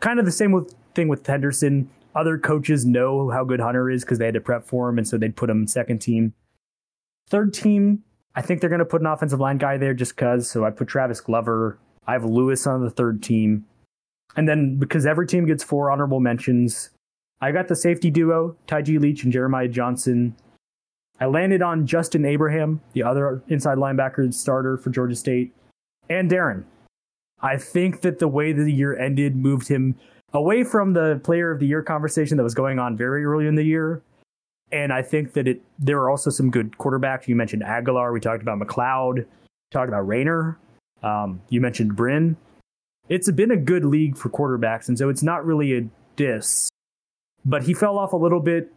kind 0.00 0.18
of 0.18 0.24
the 0.24 0.32
same 0.32 0.52
with 0.52 0.74
thing 0.94 1.08
with 1.08 1.26
Henderson. 1.26 1.88
Other 2.14 2.38
coaches 2.38 2.84
know 2.84 3.30
how 3.30 3.44
good 3.44 3.60
Hunter 3.60 3.90
is 3.90 4.04
because 4.04 4.18
they 4.18 4.24
had 4.24 4.34
to 4.34 4.40
prep 4.40 4.66
for 4.66 4.88
him, 4.88 4.98
and 4.98 5.06
so 5.06 5.18
they'd 5.18 5.36
put 5.36 5.50
him 5.50 5.66
second 5.66 5.98
team. 5.98 6.34
Third 7.28 7.52
team, 7.52 8.02
I 8.34 8.42
think 8.42 8.60
they're 8.60 8.70
going 8.70 8.78
to 8.78 8.84
put 8.84 9.00
an 9.00 9.06
offensive 9.06 9.40
line 9.40 9.58
guy 9.58 9.76
there 9.76 9.94
just 9.94 10.16
because. 10.16 10.50
So 10.50 10.64
I 10.64 10.70
put 10.70 10.88
Travis 10.88 11.20
Glover. 11.20 11.78
I 12.06 12.12
have 12.12 12.24
Lewis 12.24 12.66
on 12.66 12.82
the 12.82 12.90
third 12.90 13.22
team. 13.22 13.66
And 14.36 14.48
then 14.48 14.76
because 14.76 15.06
every 15.06 15.26
team 15.26 15.46
gets 15.46 15.64
four 15.64 15.90
honorable 15.90 16.20
mentions, 16.20 16.90
I 17.40 17.52
got 17.52 17.68
the 17.68 17.76
safety 17.76 18.10
duo, 18.10 18.56
Taiji 18.66 19.00
Leach 19.00 19.24
and 19.24 19.32
Jeremiah 19.32 19.68
Johnson. 19.68 20.36
I 21.20 21.26
landed 21.26 21.62
on 21.62 21.86
Justin 21.86 22.24
Abraham, 22.24 22.80
the 22.92 23.02
other 23.02 23.42
inside 23.48 23.78
linebacker 23.78 24.32
starter 24.32 24.76
for 24.76 24.90
Georgia 24.90 25.16
State, 25.16 25.52
and 26.08 26.30
Darren. 26.30 26.64
I 27.40 27.56
think 27.56 28.00
that 28.02 28.18
the 28.18 28.28
way 28.28 28.52
the 28.52 28.70
year 28.72 28.96
ended 28.96 29.36
moved 29.36 29.68
him 29.68 29.96
away 30.32 30.64
from 30.64 30.92
the 30.92 31.20
player 31.24 31.50
of 31.50 31.60
the 31.60 31.66
year 31.66 31.82
conversation 31.82 32.36
that 32.36 32.42
was 32.42 32.54
going 32.54 32.78
on 32.78 32.96
very 32.96 33.24
early 33.24 33.46
in 33.46 33.54
the 33.54 33.62
year. 33.62 34.02
And 34.70 34.92
I 34.92 35.02
think 35.02 35.32
that 35.32 35.48
it 35.48 35.62
there 35.78 35.98
are 35.98 36.10
also 36.10 36.30
some 36.30 36.50
good 36.50 36.72
quarterbacks. 36.72 37.26
You 37.26 37.36
mentioned 37.36 37.62
Aguilar. 37.62 38.12
We 38.12 38.20
talked 38.20 38.42
about 38.42 38.58
McCloud. 38.58 39.24
Talked 39.70 39.88
about 39.88 40.06
Raynor. 40.06 40.58
Um, 41.02 41.40
you 41.48 41.60
mentioned 41.60 41.96
Brin. 41.96 42.36
It's 43.08 43.30
been 43.30 43.50
a 43.50 43.56
good 43.56 43.84
league 43.84 44.16
for 44.16 44.28
quarterbacks, 44.28 44.88
and 44.88 44.98
so 44.98 45.08
it's 45.08 45.22
not 45.22 45.46
really 45.46 45.76
a 45.76 45.88
diss. 46.16 46.68
But 47.44 47.62
he 47.62 47.72
fell 47.72 47.98
off 47.98 48.12
a 48.12 48.16
little 48.16 48.40
bit. 48.40 48.72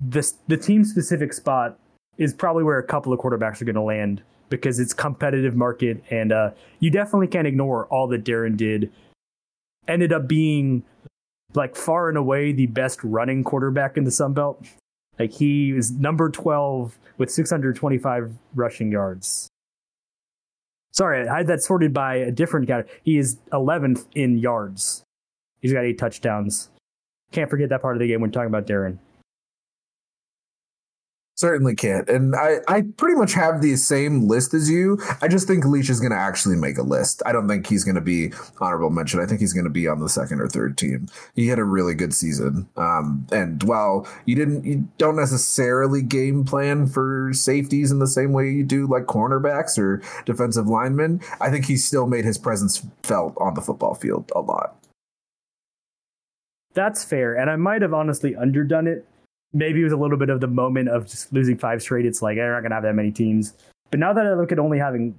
The 0.00 0.56
team 0.56 0.84
specific 0.84 1.32
spot 1.32 1.78
is 2.18 2.34
probably 2.34 2.64
where 2.64 2.78
a 2.78 2.82
couple 2.82 3.12
of 3.12 3.20
quarterbacks 3.20 3.62
are 3.62 3.64
going 3.64 3.76
to 3.76 3.82
land 3.82 4.22
because 4.48 4.80
it's 4.80 4.92
competitive 4.92 5.54
market, 5.54 6.02
and 6.10 6.32
uh, 6.32 6.50
you 6.80 6.90
definitely 6.90 7.28
can't 7.28 7.46
ignore 7.46 7.86
all 7.86 8.08
that 8.08 8.24
Darren 8.24 8.56
did 8.56 8.90
ended 9.88 10.12
up 10.12 10.28
being 10.28 10.84
like 11.54 11.76
far 11.76 12.08
and 12.08 12.16
away 12.16 12.52
the 12.52 12.66
best 12.66 13.02
running 13.02 13.44
quarterback 13.44 13.96
in 13.96 14.04
the 14.04 14.10
Sun 14.10 14.32
Belt. 14.32 14.64
Like 15.18 15.32
he 15.32 15.70
is 15.70 15.92
number 15.92 16.30
12 16.30 16.98
with 17.18 17.30
625 17.30 18.32
rushing 18.54 18.90
yards. 18.90 19.48
Sorry, 20.92 21.26
I 21.26 21.38
had 21.38 21.46
that 21.46 21.62
sorted 21.62 21.92
by 21.94 22.16
a 22.16 22.30
different 22.30 22.66
guy. 22.66 22.84
He 23.02 23.18
is 23.18 23.38
11th 23.52 24.06
in 24.14 24.38
yards. 24.38 25.04
He's 25.60 25.72
got 25.72 25.84
eight 25.84 25.98
touchdowns. 25.98 26.70
Can't 27.30 27.48
forget 27.48 27.70
that 27.70 27.80
part 27.80 27.96
of 27.96 28.00
the 28.00 28.08
game 28.08 28.20
when 28.20 28.30
talking 28.30 28.48
about 28.48 28.66
Darren. 28.66 28.98
Certainly 31.42 31.74
can't. 31.74 32.08
And 32.08 32.36
I, 32.36 32.58
I 32.68 32.82
pretty 32.96 33.16
much 33.16 33.32
have 33.32 33.62
the 33.62 33.74
same 33.74 34.28
list 34.28 34.54
as 34.54 34.70
you. 34.70 35.00
I 35.20 35.26
just 35.26 35.48
think 35.48 35.64
Leach 35.64 35.90
is 35.90 35.98
going 35.98 36.12
to 36.12 36.16
actually 36.16 36.54
make 36.54 36.78
a 36.78 36.84
list. 36.84 37.20
I 37.26 37.32
don't 37.32 37.48
think 37.48 37.66
he's 37.66 37.82
going 37.82 37.96
to 37.96 38.00
be 38.00 38.32
honorable 38.60 38.90
mention. 38.90 39.18
I 39.18 39.26
think 39.26 39.40
he's 39.40 39.52
going 39.52 39.64
to 39.64 39.70
be 39.70 39.88
on 39.88 39.98
the 39.98 40.08
second 40.08 40.40
or 40.40 40.46
third 40.46 40.78
team. 40.78 41.08
He 41.34 41.48
had 41.48 41.58
a 41.58 41.64
really 41.64 41.96
good 41.96 42.14
season. 42.14 42.68
Um, 42.76 43.26
and 43.32 43.60
while 43.64 44.06
you 44.24 44.36
didn't, 44.36 44.64
you 44.64 44.88
don't 44.98 45.16
necessarily 45.16 46.00
game 46.00 46.44
plan 46.44 46.86
for 46.86 47.32
safeties 47.32 47.90
in 47.90 47.98
the 47.98 48.06
same 48.06 48.32
way 48.32 48.48
you 48.48 48.62
do 48.62 48.86
like 48.86 49.06
cornerbacks 49.06 49.76
or 49.76 50.00
defensive 50.24 50.68
linemen, 50.68 51.20
I 51.40 51.50
think 51.50 51.64
he 51.64 51.76
still 51.76 52.06
made 52.06 52.24
his 52.24 52.38
presence 52.38 52.86
felt 53.02 53.36
on 53.40 53.54
the 53.54 53.62
football 53.62 53.96
field 53.96 54.30
a 54.36 54.40
lot. 54.40 54.76
That's 56.72 57.02
fair. 57.02 57.34
And 57.34 57.50
I 57.50 57.56
might 57.56 57.82
have 57.82 57.92
honestly 57.92 58.36
underdone 58.36 58.86
it 58.86 59.06
maybe 59.52 59.80
it 59.80 59.84
was 59.84 59.92
a 59.92 59.96
little 59.96 60.16
bit 60.16 60.30
of 60.30 60.40
the 60.40 60.46
moment 60.46 60.88
of 60.88 61.06
just 61.06 61.32
losing 61.32 61.58
five 61.58 61.82
straight. 61.82 62.06
It's 62.06 62.22
like 62.22 62.36
they're 62.36 62.52
not 62.52 62.62
gonna 62.62 62.74
have 62.74 62.84
that 62.84 62.94
many 62.94 63.10
teams. 63.10 63.54
But 63.90 64.00
now 64.00 64.12
that 64.12 64.26
I 64.26 64.34
look 64.34 64.52
at 64.52 64.58
only 64.58 64.78
having 64.78 65.14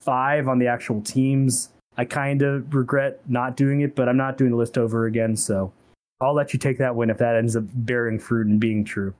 five 0.00 0.48
on 0.48 0.58
the 0.58 0.66
actual 0.66 1.00
teams, 1.02 1.70
I 1.96 2.04
kind 2.04 2.42
of 2.42 2.74
regret 2.74 3.20
not 3.28 3.56
doing 3.56 3.80
it. 3.80 3.94
But 3.94 4.08
I'm 4.08 4.16
not 4.16 4.38
doing 4.38 4.50
the 4.50 4.56
list 4.56 4.78
over 4.78 5.06
again, 5.06 5.36
so 5.36 5.72
I'll 6.20 6.34
let 6.34 6.52
you 6.52 6.58
take 6.58 6.78
that 6.78 6.96
win 6.96 7.10
if 7.10 7.18
that 7.18 7.36
ends 7.36 7.56
up 7.56 7.64
bearing 7.72 8.18
fruit 8.18 8.46
and 8.46 8.58
being 8.58 8.84
true. 8.84 9.14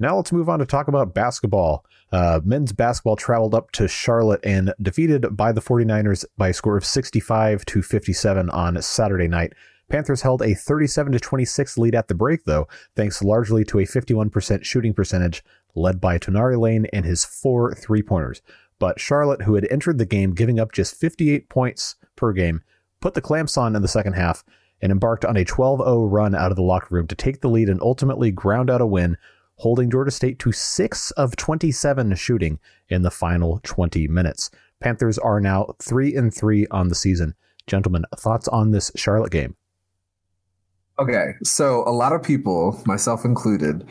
Now 0.00 0.16
let's 0.16 0.32
move 0.32 0.48
on 0.48 0.60
to 0.60 0.66
talk 0.66 0.88
about 0.88 1.14
basketball. 1.14 1.84
Uh, 2.12 2.40
men's 2.44 2.72
basketball 2.72 3.16
traveled 3.16 3.54
up 3.54 3.70
to 3.72 3.88
Charlotte 3.88 4.40
and 4.44 4.72
defeated 4.80 5.36
by 5.36 5.52
the 5.52 5.60
49ers 5.60 6.24
by 6.36 6.48
a 6.48 6.54
score 6.54 6.76
of 6.76 6.84
65 6.84 7.64
to 7.66 7.82
57 7.82 8.50
on 8.50 8.80
Saturday 8.80 9.28
night. 9.28 9.54
Panthers 9.88 10.22
held 10.22 10.42
a 10.42 10.54
37 10.54 11.12
to 11.12 11.20
26 11.20 11.78
lead 11.78 11.94
at 11.94 12.08
the 12.08 12.14
break, 12.14 12.44
though, 12.44 12.68
thanks 12.94 13.22
largely 13.22 13.64
to 13.64 13.78
a 13.78 13.86
51% 13.86 14.64
shooting 14.64 14.92
percentage 14.92 15.42
led 15.74 16.00
by 16.00 16.18
Toneari 16.18 16.58
Lane 16.58 16.86
and 16.92 17.04
his 17.04 17.24
four 17.24 17.74
three 17.74 18.02
pointers. 18.02 18.42
But 18.78 19.00
Charlotte, 19.00 19.42
who 19.42 19.54
had 19.54 19.66
entered 19.70 19.98
the 19.98 20.06
game 20.06 20.34
giving 20.34 20.60
up 20.60 20.72
just 20.72 20.94
58 20.94 21.48
points 21.48 21.96
per 22.16 22.32
game, 22.32 22.62
put 23.00 23.14
the 23.14 23.20
clamps 23.20 23.56
on 23.56 23.74
in 23.74 23.82
the 23.82 23.88
second 23.88 24.12
half 24.12 24.44
and 24.80 24.92
embarked 24.92 25.24
on 25.24 25.36
a 25.36 25.44
12 25.44 25.80
0 25.80 26.04
run 26.04 26.34
out 26.34 26.50
of 26.50 26.56
the 26.56 26.62
locker 26.62 26.94
room 26.94 27.06
to 27.08 27.14
take 27.14 27.40
the 27.40 27.48
lead 27.48 27.68
and 27.68 27.80
ultimately 27.80 28.30
ground 28.30 28.70
out 28.70 28.80
a 28.80 28.86
win, 28.86 29.16
holding 29.56 29.90
Georgia 29.90 30.10
State 30.10 30.38
to 30.40 30.52
6 30.52 31.10
of 31.12 31.34
27 31.36 32.14
shooting 32.14 32.58
in 32.88 33.02
the 33.02 33.10
final 33.10 33.60
20 33.64 34.06
minutes. 34.08 34.50
Panthers 34.80 35.18
are 35.18 35.40
now 35.40 35.74
3 35.82 36.14
and 36.14 36.32
3 36.32 36.66
on 36.70 36.88
the 36.88 36.94
season. 36.94 37.34
Gentlemen, 37.66 38.04
thoughts 38.16 38.46
on 38.48 38.70
this 38.70 38.92
Charlotte 38.94 39.32
game? 39.32 39.56
Okay, 40.98 41.34
so 41.44 41.84
a 41.86 41.92
lot 41.92 42.12
of 42.12 42.22
people, 42.22 42.80
myself 42.84 43.24
included, 43.24 43.86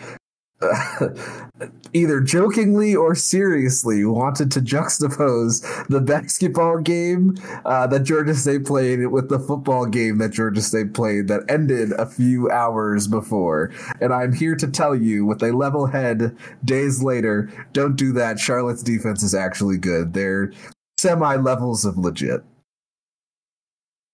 either 1.94 2.20
jokingly 2.20 2.96
or 2.96 3.14
seriously 3.14 4.04
wanted 4.04 4.52
to 4.52 4.60
juxtapose 4.60 5.88
the 5.88 6.02
basketball 6.02 6.80
game 6.80 7.36
uh, 7.66 7.86
that 7.88 8.04
Georgia 8.04 8.34
State 8.34 8.66
played 8.66 9.08
with 9.08 9.30
the 9.30 9.40
football 9.40 9.86
game 9.86 10.18
that 10.18 10.32
Georgia 10.32 10.62
State 10.62 10.94
played 10.94 11.28
that 11.28 11.44
ended 11.48 11.92
a 11.94 12.06
few 12.06 12.50
hours 12.50 13.08
before. 13.08 13.72
And 14.02 14.14
I'm 14.14 14.34
here 14.34 14.56
to 14.56 14.68
tell 14.68 14.96
you, 14.96 15.26
with 15.26 15.44
a 15.44 15.52
level 15.52 15.86
head 15.86 16.36
days 16.66 17.04
later, 17.04 17.50
don't 17.74 17.96
do 17.96 18.12
that. 18.14 18.40
Charlotte's 18.40 18.84
defense 18.84 19.22
is 19.22 19.36
actually 19.36 19.78
good. 19.78 20.14
They're 20.14 20.52
semi 20.98 21.36
levels 21.36 21.86
of 21.86 21.98
legit. 21.98 22.44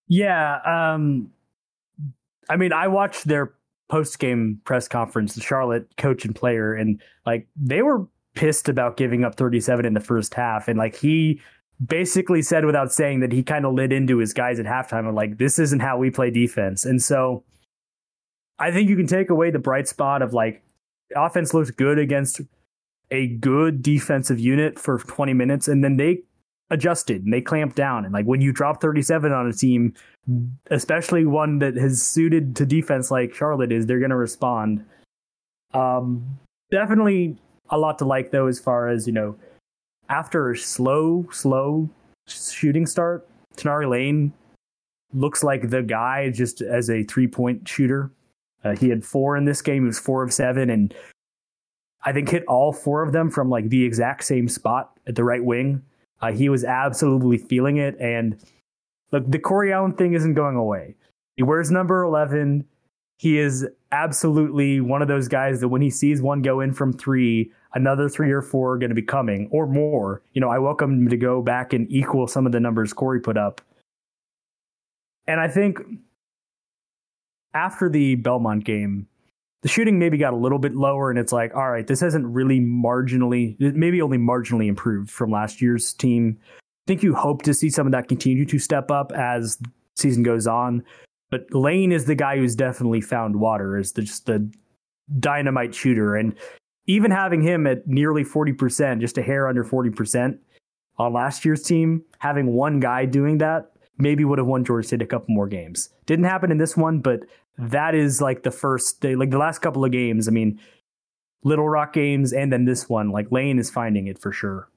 Yeah. 0.09 0.59
Um, 0.65 1.31
I 2.49 2.57
mean, 2.57 2.73
I 2.73 2.87
watched 2.87 3.25
their 3.25 3.53
post 3.89 4.19
game 4.19 4.59
press 4.65 4.87
conference, 4.87 5.35
the 5.35 5.41
Charlotte 5.41 5.95
coach 5.97 6.25
and 6.25 6.35
player, 6.35 6.73
and 6.73 7.01
like 7.25 7.47
they 7.55 7.81
were 7.81 8.07
pissed 8.35 8.69
about 8.69 8.97
giving 8.97 9.23
up 9.23 9.35
37 9.35 9.85
in 9.85 9.93
the 9.93 9.99
first 9.99 10.33
half. 10.33 10.67
And 10.67 10.77
like 10.77 10.95
he 10.95 11.41
basically 11.85 12.41
said 12.41 12.65
without 12.65 12.91
saying 12.91 13.19
that 13.19 13.31
he 13.31 13.43
kind 13.43 13.65
of 13.65 13.73
lit 13.73 13.91
into 13.91 14.17
his 14.17 14.33
guys 14.33 14.59
at 14.59 14.65
halftime 14.65 15.07
and 15.07 15.15
like, 15.15 15.37
this 15.37 15.59
isn't 15.59 15.79
how 15.79 15.97
we 15.97 16.09
play 16.09 16.31
defense. 16.31 16.85
And 16.85 17.01
so 17.01 17.43
I 18.59 18.71
think 18.71 18.89
you 18.89 18.95
can 18.95 19.07
take 19.07 19.29
away 19.29 19.51
the 19.51 19.59
bright 19.59 19.87
spot 19.87 20.21
of 20.21 20.33
like 20.33 20.63
offense 21.15 21.53
looks 21.53 21.71
good 21.71 21.99
against 21.99 22.41
a 23.11 23.27
good 23.27 23.83
defensive 23.83 24.39
unit 24.39 24.79
for 24.79 24.97
20 24.97 25.33
minutes 25.33 25.67
and 25.67 25.83
then 25.83 25.97
they 25.97 26.23
adjusted 26.74 27.24
and 27.24 27.32
they 27.32 27.39
clamped 27.39 27.76
down. 27.76 28.03
And 28.03 28.13
like 28.13 28.26
when 28.26 28.41
you 28.41 28.51
drop 28.51 28.82
37 28.82 29.32
on 29.32 29.47
a 29.47 29.53
team, 29.53 29.93
especially 30.71 31.26
one 31.26 31.59
that 31.59 31.76
has 31.76 32.01
suited 32.01 32.55
to 32.57 32.65
defense 32.65 33.11
like 33.11 33.34
Charlotte 33.34 33.71
is, 33.71 33.86
they're 33.86 33.99
going 33.99 34.09
to 34.09 34.15
respond. 34.17 34.84
Um, 35.74 36.39
definitely 36.71 37.38
a 37.69 37.78
lot 37.78 37.99
to 37.99 38.05
like 38.05 38.32
though, 38.32 38.47
as 38.47 38.59
far 38.59 38.89
as 38.89 39.07
you 39.07 39.13
know, 39.13 39.36
after 40.09 40.51
a 40.51 40.57
slow, 40.57 41.28
slow 41.32 41.89
shooting 42.28 42.86
start, 42.86 43.28
Toneari 43.55 43.89
Lane 43.89 44.34
looks 45.13 45.43
like 45.43 45.69
the 45.69 45.84
guy 45.84 46.30
just 46.30 46.61
as 46.61 46.89
a 46.89 47.03
three 47.03 47.28
point 47.28 47.67
shooter. 47.67 48.11
Uh, 48.63 48.76
he 48.76 48.89
had 48.89 49.05
four 49.05 49.38
in 49.38 49.45
this 49.45 49.61
game. 49.61 49.84
He 49.84 49.88
was 49.88 49.99
four 49.99 50.24
of 50.24 50.34
seven, 50.34 50.69
and 50.69 50.93
I 52.03 52.13
think 52.13 52.30
hit 52.30 52.45
all 52.45 52.74
four 52.74 53.03
of 53.03 53.11
them 53.11 53.30
from 53.30 53.49
like 53.49 53.69
the 53.69 53.84
exact 53.84 54.24
same 54.24 54.47
spot 54.47 54.97
at 55.05 55.15
the 55.15 55.24
right 55.24 55.43
wing. 55.43 55.84
Uh, 56.24 56.32
he 56.32 56.47
was 56.47 56.63
absolutely 56.63 57.38
feeling 57.38 57.76
it. 57.76 57.97
And 57.99 58.38
look, 59.11 59.30
the 59.30 59.39
Corey 59.39 59.74
Allen 59.74 59.91
thing 59.93 60.13
isn't 60.13 60.36
going 60.36 60.55
away. 60.55 60.95
He 61.36 61.43
wears 61.43 61.69
number 61.69 62.01
11. 62.01 62.65
He 63.17 63.38
is 63.38 63.67
absolutely 63.91 64.80
one 64.80 65.01
of 65.01 65.09
those 65.09 65.28
guys 65.28 65.59
that 65.59 65.67
when 65.67 65.82
he 65.82 65.89
sees 65.89 66.21
one 66.21 66.41
go 66.41 66.61
in 66.61 66.74
from 66.74 66.93
three, 66.93 67.51
another 67.74 68.07
three 68.07 68.32
or 68.32 68.41
four 68.41 68.74
are 68.74 68.78
going 68.78 68.89
to 68.89 68.95
be 68.95 69.01
coming 69.01 69.49
or 69.51 69.67
more. 69.67 70.21
You 70.34 70.39
know, 70.39 70.49
I 70.49 70.59
welcome 70.59 70.91
him 70.93 71.09
to 71.09 71.17
go 71.17 71.41
back 71.41 71.74
and 71.74 71.91
equal 71.91 72.28
some 72.28 72.45
of 72.45 72.53
the 72.53 72.59
numbers 72.61 72.93
Corey 72.93 73.19
put 73.19 73.38
up. 73.38 73.59
And 75.28 75.41
I 75.41 75.49
think 75.49 75.82
after 77.53 77.89
the 77.89 78.15
Belmont 78.15 78.63
game, 78.63 79.07
the 79.64 79.68
shooting 79.68 79.97
maybe 79.97 80.18
got 80.18 80.34
a 80.34 80.38
little 80.38 80.59
bit 80.59 80.76
lower 80.76 81.09
and 81.09 81.18
it's 81.18 81.34
like 81.34 81.55
all 81.55 81.72
right 81.72 81.88
this 81.88 81.99
hasn't 81.99 82.26
really 82.26 82.59
marginally 82.59 83.59
maybe 83.76 84.01
only 84.01 84.18
marginally 84.18 84.68
improved 84.68 85.09
from 85.09 85.32
last 85.32 85.61
year's 85.61 85.93
team. 85.93 86.38
I 86.51 86.86
think 86.88 87.01
you 87.01 87.16
hope 87.16 87.41
to 87.43 87.53
see 87.53 87.70
some 87.70 87.88
of 87.88 87.93
that 87.93 88.07
continue 88.07 88.45
to 88.45 88.59
step 88.59 88.91
up 88.91 89.11
as 89.14 89.57
season 89.95 90.22
goes 90.22 90.47
on 90.47 90.84
but 91.34 91.47
lane 91.51 91.91
is 91.91 92.05
the 92.05 92.14
guy 92.14 92.38
who's 92.38 92.55
definitely 92.55 93.01
found 93.01 93.36
water 93.36 93.80
is 93.80 93.93
the, 93.93 94.03
just 94.03 94.28
the 94.28 94.47
dynamite 95.20 95.74
shooter. 95.74 96.16
And 96.16 96.36
even 96.86 97.09
having 97.09 97.41
him 97.41 97.66
at 97.66 97.88
nearly 97.88 98.24
40% 98.24 98.99
just 98.99 99.18
a 99.18 99.24
hair 99.24 99.47
under 99.47 99.64
40% 99.64 100.38
on 100.99 101.14
last 101.14 101.43
year's 101.43 101.64
team 101.64 102.03
having 102.20 102.53
one 102.53 102.80
guy 102.80 103.05
doing 103.05 103.39
that 103.39 103.72
maybe 103.97 104.24
would 104.24 104.38
have 104.38 104.45
won 104.45 104.64
georgia 104.64 104.88
state 104.88 105.01
a 105.01 105.07
couple 105.07 105.34
more 105.34 105.47
games. 105.47 105.89
Didn't 106.05 106.26
happen 106.26 106.51
in 106.51 106.59
this 106.59 106.78
one 106.78 106.99
but 106.99 107.22
that 107.57 107.95
is 107.95 108.21
like 108.21 108.43
the 108.43 108.51
first 108.51 109.01
day, 109.01 109.15
like 109.15 109.29
the 109.29 109.37
last 109.37 109.59
couple 109.59 109.85
of 109.85 109.91
games. 109.91 110.27
I 110.27 110.31
mean, 110.31 110.59
Little 111.43 111.67
Rock 111.67 111.93
games 111.93 112.33
and 112.33 112.51
then 112.51 112.65
this 112.65 112.89
one, 112.89 113.09
like 113.09 113.31
Lane 113.31 113.59
is 113.59 113.69
finding 113.69 114.07
it 114.07 114.19
for 114.19 114.31
sure. 114.31 114.69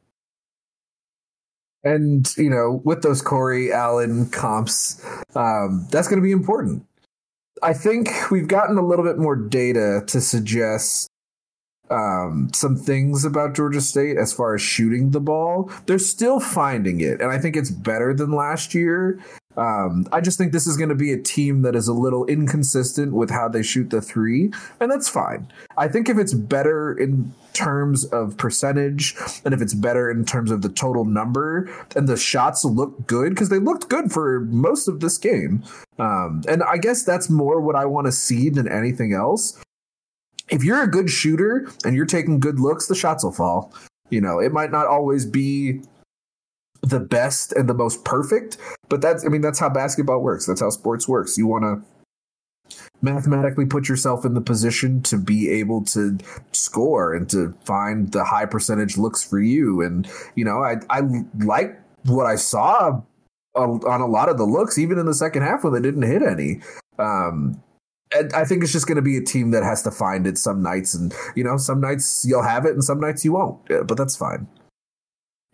And, 1.84 2.32
you 2.36 2.50
know, 2.50 2.82
with 2.84 3.02
those 3.02 3.22
Corey 3.22 3.72
Allen 3.72 4.28
comps, 4.30 5.04
um, 5.36 5.86
that's 5.90 6.08
going 6.08 6.20
to 6.20 6.24
be 6.24 6.32
important. 6.32 6.84
I 7.62 7.72
think 7.72 8.30
we've 8.30 8.48
gotten 8.48 8.76
a 8.76 8.86
little 8.86 9.04
bit 9.04 9.18
more 9.18 9.36
data 9.36 10.02
to 10.08 10.20
suggest 10.20 11.08
um, 11.90 12.50
some 12.52 12.76
things 12.76 13.24
about 13.24 13.54
Georgia 13.54 13.80
State 13.80 14.16
as 14.16 14.32
far 14.32 14.54
as 14.54 14.62
shooting 14.62 15.10
the 15.10 15.20
ball. 15.20 15.70
They're 15.86 15.98
still 15.98 16.40
finding 16.40 17.00
it, 17.00 17.20
and 17.20 17.30
I 17.30 17.38
think 17.38 17.56
it's 17.56 17.70
better 17.70 18.12
than 18.12 18.32
last 18.32 18.74
year. 18.74 19.20
Um, 19.56 20.06
I 20.12 20.20
just 20.20 20.38
think 20.38 20.52
this 20.52 20.66
is 20.66 20.76
going 20.76 20.90
to 20.90 20.94
be 20.94 21.12
a 21.12 21.18
team 21.18 21.62
that 21.62 21.74
is 21.74 21.88
a 21.88 21.92
little 21.92 22.26
inconsistent 22.26 23.12
with 23.12 23.30
how 23.30 23.48
they 23.48 23.62
shoot 23.62 23.90
the 23.90 24.00
three, 24.00 24.52
and 24.80 24.90
that's 24.90 25.08
fine. 25.08 25.50
I 25.76 25.88
think 25.88 26.08
if 26.08 26.18
it's 26.18 26.34
better 26.34 26.92
in 26.92 27.34
terms 27.56 28.04
of 28.06 28.36
percentage 28.36 29.16
and 29.44 29.54
if 29.54 29.62
it's 29.62 29.72
better 29.72 30.10
in 30.10 30.26
terms 30.26 30.50
of 30.50 30.60
the 30.60 30.68
total 30.68 31.06
number 31.06 31.70
and 31.96 32.06
the 32.06 32.16
shots 32.16 32.66
look 32.66 33.06
good 33.06 33.30
because 33.30 33.48
they 33.48 33.58
looked 33.58 33.88
good 33.88 34.12
for 34.12 34.40
most 34.40 34.88
of 34.88 35.00
this 35.00 35.16
game. 35.16 35.64
Um, 35.98 36.42
and 36.48 36.62
I 36.62 36.76
guess 36.76 37.02
that's 37.02 37.30
more 37.30 37.60
what 37.62 37.74
I 37.74 37.86
want 37.86 38.08
to 38.08 38.12
see 38.12 38.50
than 38.50 38.68
anything 38.68 39.14
else. 39.14 39.58
If 40.50 40.64
you're 40.64 40.82
a 40.82 40.90
good 40.90 41.08
shooter 41.08 41.66
and 41.84 41.96
you're 41.96 42.04
taking 42.04 42.40
good 42.40 42.60
looks, 42.60 42.86
the 42.86 42.94
shots 42.94 43.24
will 43.24 43.32
fall. 43.32 43.72
You 44.10 44.20
know, 44.20 44.38
it 44.38 44.52
might 44.52 44.70
not 44.70 44.86
always 44.86 45.24
be 45.24 45.80
the 46.82 47.00
best 47.00 47.52
and 47.52 47.68
the 47.68 47.74
most 47.74 48.04
perfect. 48.04 48.58
But 48.88 49.00
that's, 49.00 49.24
I 49.24 49.28
mean, 49.28 49.40
that's 49.40 49.58
how 49.58 49.68
basketball 49.68 50.20
works. 50.20 50.46
That's 50.46 50.60
how 50.60 50.70
sports 50.70 51.08
works. 51.08 51.36
You 51.36 51.46
want 51.46 51.64
to 51.64 51.82
mathematically 53.02 53.66
put 53.66 53.88
yourself 53.88 54.24
in 54.24 54.34
the 54.34 54.40
position 54.40 55.02
to 55.02 55.18
be 55.18 55.48
able 55.50 55.84
to 55.84 56.18
score 56.52 57.14
and 57.14 57.28
to 57.30 57.54
find 57.64 58.12
the 58.12 58.24
high 58.24 58.46
percentage 58.46 58.96
looks 58.96 59.22
for 59.22 59.40
you. 59.40 59.82
And, 59.82 60.08
you 60.34 60.44
know, 60.44 60.62
I, 60.62 60.76
I 60.90 61.02
like 61.44 61.80
what 62.04 62.26
I 62.26 62.36
saw 62.36 63.00
on 63.54 64.00
a 64.00 64.06
lot 64.06 64.28
of 64.28 64.38
the 64.38 64.44
looks, 64.44 64.78
even 64.78 64.98
in 64.98 65.06
the 65.06 65.14
second 65.14 65.42
half 65.42 65.64
when 65.64 65.72
they 65.72 65.80
didn't 65.80 66.02
hit 66.02 66.22
any. 66.22 66.60
Um, 66.98 67.62
and 68.14 68.32
I 68.32 68.44
think 68.44 68.62
it's 68.62 68.72
just 68.72 68.86
going 68.86 68.96
to 68.96 69.02
be 69.02 69.16
a 69.16 69.22
team 69.22 69.50
that 69.50 69.62
has 69.62 69.82
to 69.82 69.90
find 69.90 70.26
it 70.26 70.38
some 70.38 70.62
nights, 70.62 70.94
and 70.94 71.14
you 71.34 71.42
know, 71.42 71.56
some 71.56 71.80
nights 71.80 72.24
you'll 72.26 72.42
have 72.42 72.64
it, 72.64 72.72
and 72.72 72.84
some 72.84 73.00
nights 73.00 73.24
you 73.24 73.32
won't. 73.32 73.58
But 73.66 73.96
that's 73.96 74.16
fine. 74.16 74.46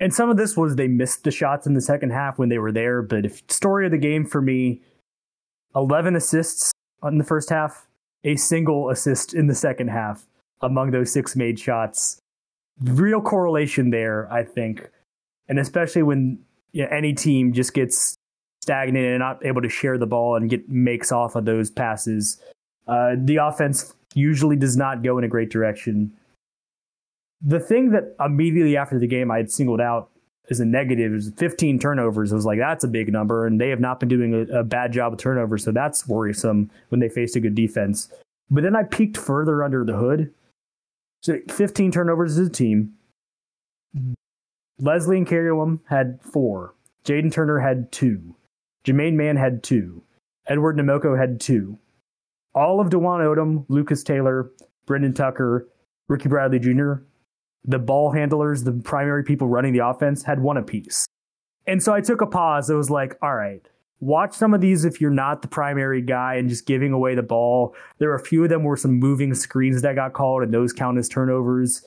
And 0.02 0.12
some 0.12 0.28
of 0.30 0.36
this 0.36 0.56
was 0.56 0.74
they 0.74 0.88
missed 0.88 1.22
the 1.22 1.30
shots 1.30 1.64
in 1.64 1.74
the 1.74 1.80
second 1.80 2.10
half 2.10 2.36
when 2.36 2.48
they 2.48 2.58
were 2.58 2.72
there. 2.72 3.02
But 3.02 3.24
if 3.24 3.40
story 3.48 3.86
of 3.86 3.92
the 3.92 3.98
game 3.98 4.24
for 4.26 4.42
me, 4.42 4.80
11 5.76 6.16
assists 6.16 6.72
in 7.04 7.18
the 7.18 7.24
first 7.24 7.50
half, 7.50 7.86
a 8.24 8.34
single 8.34 8.90
assist 8.90 9.32
in 9.32 9.46
the 9.46 9.54
second 9.54 9.90
half 9.90 10.26
among 10.60 10.90
those 10.90 11.12
six 11.12 11.36
made 11.36 11.56
shots. 11.60 12.18
Real 12.80 13.20
correlation 13.20 13.90
there, 13.90 14.30
I 14.32 14.42
think. 14.42 14.90
And 15.48 15.60
especially 15.60 16.02
when 16.02 16.40
you 16.72 16.82
know, 16.82 16.88
any 16.90 17.12
team 17.12 17.52
just 17.52 17.72
gets 17.72 18.16
stagnant 18.60 19.06
and 19.06 19.20
not 19.20 19.46
able 19.46 19.62
to 19.62 19.68
share 19.68 19.98
the 19.98 20.06
ball 20.06 20.34
and 20.34 20.50
get 20.50 20.68
makes 20.68 21.12
off 21.12 21.36
of 21.36 21.44
those 21.44 21.70
passes, 21.70 22.40
uh, 22.88 23.14
the 23.16 23.36
offense 23.36 23.94
usually 24.14 24.56
does 24.56 24.76
not 24.76 25.04
go 25.04 25.16
in 25.16 25.22
a 25.22 25.28
great 25.28 25.50
direction 25.50 26.12
the 27.42 27.60
thing 27.60 27.90
that 27.90 28.14
immediately 28.24 28.76
after 28.76 28.98
the 28.98 29.06
game 29.06 29.30
I 29.30 29.38
had 29.38 29.50
singled 29.50 29.80
out 29.80 30.10
as 30.50 30.60
a 30.60 30.64
negative 30.64 31.12
is 31.12 31.32
15 31.36 31.78
turnovers. 31.78 32.32
I 32.32 32.36
was 32.36 32.44
like, 32.44 32.58
that's 32.58 32.84
a 32.84 32.88
big 32.88 33.12
number, 33.12 33.46
and 33.46 33.60
they 33.60 33.68
have 33.68 33.80
not 33.80 34.00
been 34.00 34.08
doing 34.08 34.34
a, 34.34 34.60
a 34.60 34.64
bad 34.64 34.92
job 34.92 35.12
of 35.12 35.18
turnovers, 35.18 35.64
so 35.64 35.72
that's 35.72 36.06
worrisome 36.06 36.70
when 36.88 37.00
they 37.00 37.08
faced 37.08 37.36
a 37.36 37.40
good 37.40 37.54
defense. 37.54 38.08
But 38.50 38.62
then 38.62 38.76
I 38.76 38.84
peeked 38.84 39.16
further 39.16 39.62
under 39.62 39.84
the 39.84 39.96
hood. 39.96 40.32
So 41.22 41.38
15 41.48 41.92
turnovers 41.92 42.38
as 42.38 42.48
a 42.48 42.50
team. 42.50 42.94
Leslie 44.78 45.20
Nkereuwem 45.20 45.80
had 45.88 46.20
four. 46.22 46.74
Jaden 47.04 47.32
Turner 47.32 47.60
had 47.60 47.92
two. 47.92 48.34
Jermaine 48.84 49.14
Mann 49.14 49.36
had 49.36 49.62
two. 49.62 50.02
Edward 50.46 50.76
Nnamoko 50.76 51.16
had 51.16 51.40
two. 51.40 51.78
All 52.54 52.80
of 52.80 52.88
Dwon 52.88 53.20
Odum, 53.20 53.64
Lucas 53.68 54.02
Taylor, 54.02 54.50
Brendan 54.86 55.14
Tucker, 55.14 55.68
Ricky 56.08 56.28
Bradley 56.28 56.58
Jr 56.58 57.04
the 57.64 57.78
ball 57.78 58.10
handlers, 58.10 58.64
the 58.64 58.72
primary 58.72 59.24
people 59.24 59.48
running 59.48 59.72
the 59.72 59.86
offense, 59.86 60.22
had 60.22 60.40
one 60.40 60.56
apiece. 60.56 61.06
And 61.66 61.82
so 61.82 61.94
I 61.94 62.00
took 62.00 62.20
a 62.20 62.26
pause. 62.26 62.68
It 62.70 62.74
was 62.74 62.90
like, 62.90 63.16
all 63.22 63.34
right, 63.34 63.66
watch 64.00 64.34
some 64.34 64.52
of 64.52 64.60
these 64.60 64.84
if 64.84 65.00
you're 65.00 65.10
not 65.10 65.42
the 65.42 65.48
primary 65.48 66.02
guy 66.02 66.34
and 66.34 66.48
just 66.48 66.66
giving 66.66 66.92
away 66.92 67.14
the 67.14 67.22
ball. 67.22 67.74
There 67.98 68.10
are 68.10 68.16
a 68.16 68.24
few 68.24 68.42
of 68.42 68.50
them 68.50 68.64
were 68.64 68.76
some 68.76 68.98
moving 68.98 69.32
screens 69.34 69.80
that 69.82 69.94
got 69.94 70.12
called, 70.12 70.42
and 70.42 70.52
those 70.52 70.72
count 70.72 70.98
as 70.98 71.08
turnovers. 71.08 71.84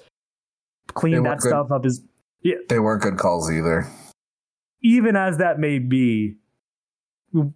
Clean 0.87 1.21
that 1.23 1.39
good. 1.39 1.49
stuff 1.49 1.71
up 1.71 1.85
is 1.85 2.01
yeah. 2.41 2.55
They 2.69 2.79
weren't 2.79 3.01
good 3.01 3.17
calls 3.17 3.51
either. 3.51 3.87
Even 4.81 5.15
as 5.15 5.37
that 5.37 5.59
may 5.59 5.79
be, 5.79 6.35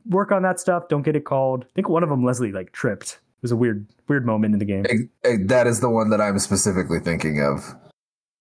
work 0.06 0.32
on 0.32 0.42
that 0.42 0.60
stuff. 0.60 0.88
Don't 0.90 1.04
get 1.04 1.16
it 1.16 1.26
called. 1.26 1.64
I 1.64 1.72
think 1.76 1.90
one 1.90 2.04
of 2.04 2.10
them, 2.10 2.26
Leslie, 2.26 2.52
like 2.52 2.72
tripped. 2.72 3.14
It 3.14 3.44
was 3.44 3.52
a 3.52 3.56
weird, 3.56 3.88
weird 4.08 4.26
moment 4.26 4.54
in 4.54 4.60
the 4.60 4.66
game. 4.66 4.86
Eh, 5.24 5.38
that 5.46 5.68
is 5.68 5.80
the 5.80 5.90
one 5.90 6.10
that 6.10 6.20
I'm 6.20 6.40
specifically 6.40 7.00
thinking 7.00 7.40
of. 7.40 7.74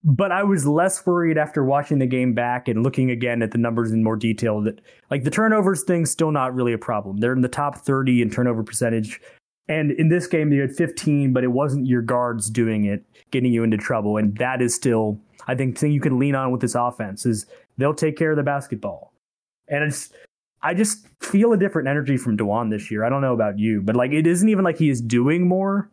But 0.04 0.30
I 0.30 0.44
was 0.44 0.66
less 0.66 1.04
worried 1.04 1.38
after 1.38 1.64
watching 1.64 1.98
the 1.98 2.06
game 2.06 2.32
back 2.32 2.68
and 2.68 2.84
looking 2.84 3.10
again 3.10 3.42
at 3.42 3.50
the 3.50 3.58
numbers 3.58 3.90
in 3.90 4.04
more 4.04 4.16
detail 4.16 4.60
that 4.62 4.80
like 5.10 5.24
the 5.24 5.30
turnovers 5.30 5.82
thing 5.82 6.06
still 6.06 6.30
not 6.30 6.54
really 6.54 6.72
a 6.72 6.78
problem. 6.78 7.18
They're 7.18 7.32
in 7.32 7.40
the 7.40 7.48
top 7.48 7.78
30 7.78 8.22
in 8.22 8.30
turnover 8.30 8.62
percentage. 8.62 9.20
And 9.68 9.90
in 9.92 10.08
this 10.08 10.26
game, 10.26 10.50
they 10.50 10.56
had 10.56 10.74
15, 10.74 11.32
but 11.32 11.44
it 11.44 11.48
wasn't 11.48 11.86
your 11.86 12.00
guards 12.00 12.48
doing 12.48 12.84
it, 12.84 13.04
getting 13.30 13.52
you 13.52 13.64
into 13.64 13.76
trouble. 13.76 14.16
And 14.16 14.36
that 14.38 14.62
is 14.62 14.74
still, 14.74 15.20
I 15.46 15.54
think, 15.54 15.76
thing 15.76 15.92
you 15.92 16.00
can 16.00 16.18
lean 16.18 16.34
on 16.34 16.52
with 16.52 16.62
this 16.62 16.74
offense 16.74 17.26
is 17.26 17.44
they'll 17.76 17.92
take 17.92 18.16
care 18.16 18.30
of 18.30 18.36
the 18.36 18.42
basketball. 18.42 19.12
And 19.68 19.84
it's, 19.84 20.10
I 20.62 20.74
just 20.74 21.06
feel 21.20 21.52
a 21.52 21.58
different 21.58 21.88
energy 21.88 22.16
from 22.16 22.36
Dajuan 22.36 22.70
this 22.70 22.90
year. 22.90 23.04
I 23.04 23.10
don't 23.10 23.20
know 23.20 23.34
about 23.34 23.58
you, 23.58 23.82
but 23.82 23.94
like 23.94 24.12
it 24.12 24.26
isn't 24.26 24.48
even 24.48 24.64
like 24.64 24.78
he 24.78 24.88
is 24.88 25.02
doing 25.02 25.46
more 25.46 25.90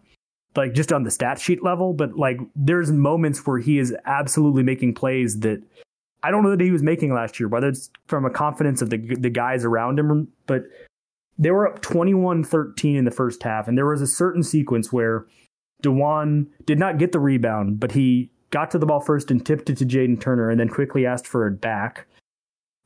like 0.56 0.74
just 0.74 0.92
on 0.92 1.04
the 1.04 1.12
stat 1.12 1.40
sheet 1.40 1.64
level, 1.64 1.94
but 1.94 2.18
like 2.18 2.40
there's 2.56 2.92
moments 2.92 3.46
where 3.46 3.60
he 3.60 3.80
is 3.80 3.96
absolutely 4.06 4.64
making 4.64 4.94
plays 4.94 5.40
that 5.42 5.62
I 6.24 6.32
don't 6.32 6.44
know 6.44 6.52
that 6.52 6.62
he 6.62 6.72
was 6.72 6.82
making 6.82 7.14
last 7.14 7.40
year, 7.40 7.48
whether 7.48 7.68
it's 7.68 7.90
from 8.08 8.26
a 8.26 8.30
confidence 8.30 8.82
of 8.82 8.90
the 8.90 8.98
the 8.98 9.30
guys 9.30 9.64
around 9.66 10.00
him, 10.00 10.28
but 10.48 10.64
they 11.38 11.52
were 11.52 11.68
up 11.68 11.82
21-13 11.82 12.96
in 12.96 13.04
the 13.04 13.12
first 13.12 13.44
half, 13.44 13.68
and 13.68 13.78
there 13.78 13.86
was 13.86 14.02
a 14.02 14.08
certain 14.08 14.42
sequence 14.42 14.94
where 14.94 15.26
Dajuan 15.84 16.48
did 16.66 16.80
not 16.80 16.98
get 16.98 17.12
the 17.12 17.20
rebound, 17.20 17.80
but 17.80 17.92
he 17.92 18.32
got 18.52 18.72
to 18.72 18.80
the 18.80 18.86
ball 18.86 19.02
first 19.02 19.30
and 19.30 19.46
tipped 19.46 19.70
it 19.70 19.78
to 19.78 19.86
Jaden 19.86 20.20
Turner, 20.20 20.50
and 20.50 20.60
then 20.60 20.70
quickly 20.70 21.06
asked 21.06 21.28
for 21.28 21.46
it 21.48 21.60
back 21.60 22.08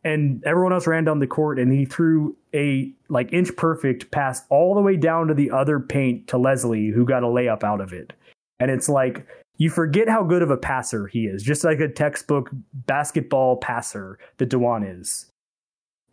and 0.03 0.43
everyone 0.45 0.73
else 0.73 0.87
ran 0.87 1.03
down 1.03 1.19
the 1.19 1.27
court 1.27 1.59
and 1.59 1.71
he 1.71 1.85
threw 1.85 2.35
a 2.53 2.91
like 3.09 3.31
inch 3.33 3.55
perfect 3.57 4.11
pass 4.11 4.43
all 4.49 4.73
the 4.73 4.81
way 4.81 4.95
down 4.95 5.27
to 5.27 5.33
the 5.33 5.51
other 5.51 5.79
paint 5.79 6.27
to 6.27 6.37
Leslie 6.37 6.89
who 6.89 7.05
got 7.05 7.23
a 7.23 7.27
layup 7.27 7.63
out 7.63 7.81
of 7.81 7.91
it. 7.91 8.13
And 8.59 8.71
it's 8.71 8.89
like 8.89 9.25
you 9.57 9.69
forget 9.69 10.07
how 10.07 10.23
good 10.23 10.41
of 10.41 10.51
a 10.51 10.57
passer 10.57 11.07
he 11.07 11.25
is, 11.25 11.43
just 11.43 11.63
like 11.63 11.79
a 11.79 11.87
textbook 11.87 12.49
basketball 12.73 13.57
passer 13.57 14.17
that 14.37 14.49
Dajuan 14.49 14.99
is. 14.99 15.29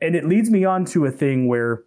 And 0.00 0.16
it 0.16 0.26
leads 0.26 0.50
me 0.50 0.64
on 0.64 0.84
to 0.86 1.06
a 1.06 1.10
thing 1.10 1.46
where 1.46 1.84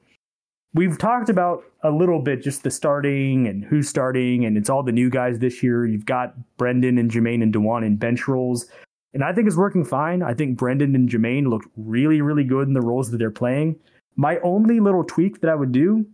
we've 0.73 0.97
talked 0.97 1.29
about 1.29 1.63
a 1.83 1.91
little 1.91 2.21
bit 2.21 2.41
just 2.41 2.63
the 2.63 2.71
starting 2.71 3.45
and 3.45 3.63
who's 3.65 3.89
starting, 3.89 4.45
and 4.45 4.57
it's 4.57 4.69
all 4.69 4.83
the 4.83 4.91
new 4.91 5.09
guys 5.09 5.39
this 5.39 5.61
year. 5.61 5.85
You've 5.85 6.05
got 6.05 6.33
Brendan 6.57 6.97
and 6.97 7.11
Jermaine 7.11 7.43
and 7.43 7.53
Dajuan 7.53 7.85
in 7.85 7.97
bench 7.97 8.27
roles 8.27 8.67
and 9.13 9.23
I 9.23 9.33
think 9.33 9.47
it's 9.47 9.57
working 9.57 9.83
fine. 9.83 10.21
I 10.21 10.33
think 10.33 10.57
Brendan 10.57 10.95
and 10.95 11.09
Jermaine 11.09 11.47
looked 11.47 11.67
really, 11.75 12.21
really 12.21 12.43
good 12.43 12.67
in 12.67 12.73
the 12.73 12.81
roles 12.81 13.11
that 13.11 13.17
they're 13.17 13.31
playing. 13.31 13.75
My 14.15 14.37
only 14.39 14.79
little 14.79 15.03
tweak 15.03 15.41
that 15.41 15.49
I 15.49 15.55
would 15.55 15.71
do, 15.71 16.05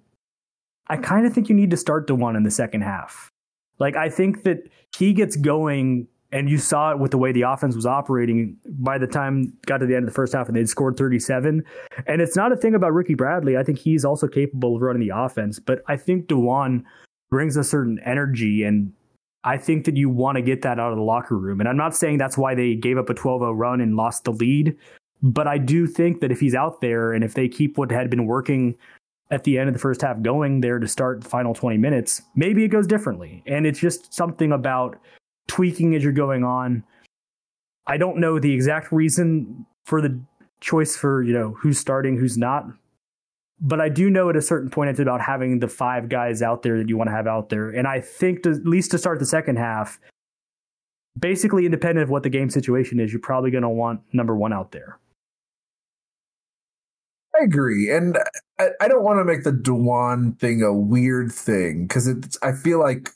I 0.88 0.98
kind 0.98 1.26
of 1.26 1.34
think 1.34 1.50
you 1.50 1.56
need 1.56 1.72
to 1.72 1.78
start 1.78 2.08
the 2.08 2.16
one 2.16 2.36
in 2.36 2.44
the 2.44 2.52
second 2.52 2.82
half. 2.82 3.30
Like 3.80 3.96
I 3.96 4.10
think 4.10 4.44
that 4.44 4.70
he 4.96 5.12
gets 5.12 5.36
going, 5.36 6.08
and 6.32 6.50
you 6.50 6.58
saw 6.58 6.92
it 6.92 7.00
with 7.00 7.12
the 7.12 7.18
way 7.18 7.32
the 7.32 7.42
offense 7.42 7.76
was 7.76 7.86
operating. 7.86 8.58
By 8.66 8.98
the 8.98 9.08
time 9.08 9.54
got 9.66 9.80
to 9.80 9.86
the 9.86 9.96
end 9.96 10.04
of 10.04 10.10
the 10.10 10.16
first 10.16 10.34
half, 10.34 10.48
and 10.48 10.56
they'd 10.56 10.70
scored 10.70 10.96
37. 10.96 11.64
And 12.08 12.22
it's 12.22 12.36
not 12.36 12.52
a 12.52 12.56
thing 12.56 12.76
about 12.76 12.94
Ricky 12.94 13.16
Bradley. 13.16 13.58
I 13.58 13.64
think 13.64 13.80
he's 13.80 14.06
also 14.06 14.28
capable 14.28 14.76
of 14.76 14.82
running 14.82 15.06
the 15.06 15.16
offense, 15.16 15.60
but 15.60 15.82
I 15.88 15.98
think 15.98 16.28
Dajuan 16.28 16.84
brings 17.30 17.58
a 17.58 17.64
certain 17.64 18.00
energy 18.06 18.64
and 18.64 18.94
I 19.46 19.58
think 19.58 19.86
that 19.86 19.96
you 19.96 20.10
want 20.10 20.38
to 20.38 20.42
get 20.42 20.64
that 20.64 20.80
out 20.80 20.92
of 20.92 20.98
the 20.98 21.04
locker 21.04 21.38
room. 21.38 21.60
And 21.60 21.70
I'm 21.70 21.78
not 21.78 21.96
saying 21.96 22.18
that's 22.18 22.38
why 22.38 22.56
they 22.56 22.74
gave 22.74 22.98
up 22.98 23.10
a 23.10 23.14
12 23.14 23.42
0 23.42 23.54
run 23.54 23.80
and 23.80 23.96
lost 23.96 24.24
the 24.24 24.32
lead, 24.32 24.76
but 25.22 25.48
I 25.48 25.60
do 25.60 25.88
think 25.88 26.20
that 26.22 26.32
if 26.32 26.40
he's 26.40 26.56
out 26.56 26.82
there 26.82 27.14
and 27.14 27.24
if 27.24 27.36
they 27.36 27.48
keep 27.48 27.78
what 27.78 27.92
had 27.92 28.10
been 28.10 28.26
working 28.26 28.76
at 29.32 29.44
the 29.44 29.58
end 29.58 29.68
of 29.70 29.74
the 29.74 29.80
first 29.80 30.02
half 30.02 30.22
going 30.22 30.62
there 30.62 30.80
to 30.80 30.88
start 30.88 31.22
the 31.22 31.30
final 31.30 31.54
20 31.54 31.78
minutes, 31.78 32.22
maybe 32.36 32.64
it 32.64 32.70
goes 32.70 32.88
differently. 32.88 33.44
And 33.46 33.66
it's 33.66 33.80
just 33.80 34.14
something 34.14 34.52
about 34.52 34.98
tweaking 35.48 35.96
as 35.96 36.04
you're 36.04 36.12
going 36.12 36.44
on. 36.44 36.84
I 37.88 37.98
don't 37.98 38.18
know 38.18 38.40
the 38.40 38.54
exact 38.54 38.92
reason 38.92 39.66
for 39.86 40.02
the 40.02 40.20
choice 40.60 40.98
for, 40.98 41.22
you 41.22 41.34
know, 41.34 41.56
who's 41.60 41.78
starting, 41.78 42.18
who's 42.18 42.38
not, 42.38 42.66
but 43.60 43.80
I 43.80 43.90
do 43.90 44.10
know 44.10 44.30
at 44.30 44.36
a 44.36 44.42
certain 44.42 44.70
point 44.70 44.90
it's 44.90 45.00
about 45.00 45.22
having 45.22 45.60
the 45.60 45.68
five 45.68 46.10
guys 46.10 46.42
out 46.42 46.64
there 46.64 46.78
that 46.78 46.90
you 46.90 46.98
want 46.98 47.10
to 47.10 47.16
have 47.16 47.28
out 47.28 47.50
there. 47.50 47.70
And 47.70 47.88
I 47.88 48.02
think 48.02 48.44
to, 48.44 48.52
at 48.52 48.66
least 48.66 48.92
to 48.92 48.98
start 48.98 49.20
the 49.20 49.26
second 49.26 49.58
half, 49.58 50.00
basically 51.18 51.66
independent 51.66 52.04
of 52.04 52.10
what 52.10 52.24
the 52.24 52.30
game 52.30 52.50
situation 52.50 53.00
is, 53.00 53.12
you're 53.12 53.22
probably 53.22 53.52
going 53.52 53.64
to 53.64 53.70
want 53.70 54.02
number 54.14 54.36
one 54.36 54.54
out 54.54 54.72
there. 54.72 55.00
I 57.40 57.44
agree, 57.44 57.92
and 57.92 58.18
I, 58.60 58.70
I 58.80 58.88
don't 58.88 59.04
want 59.04 59.20
to 59.20 59.26
make 59.26 59.44
the 59.44 59.52
Dajuan 59.52 60.40
thing 60.40 60.62
a 60.62 60.74
weird 60.74 61.34
thing 61.34 61.86
because 61.86 62.08
it's. 62.08 62.38
I 62.42 62.54
feel 62.54 62.80
like 62.80 63.10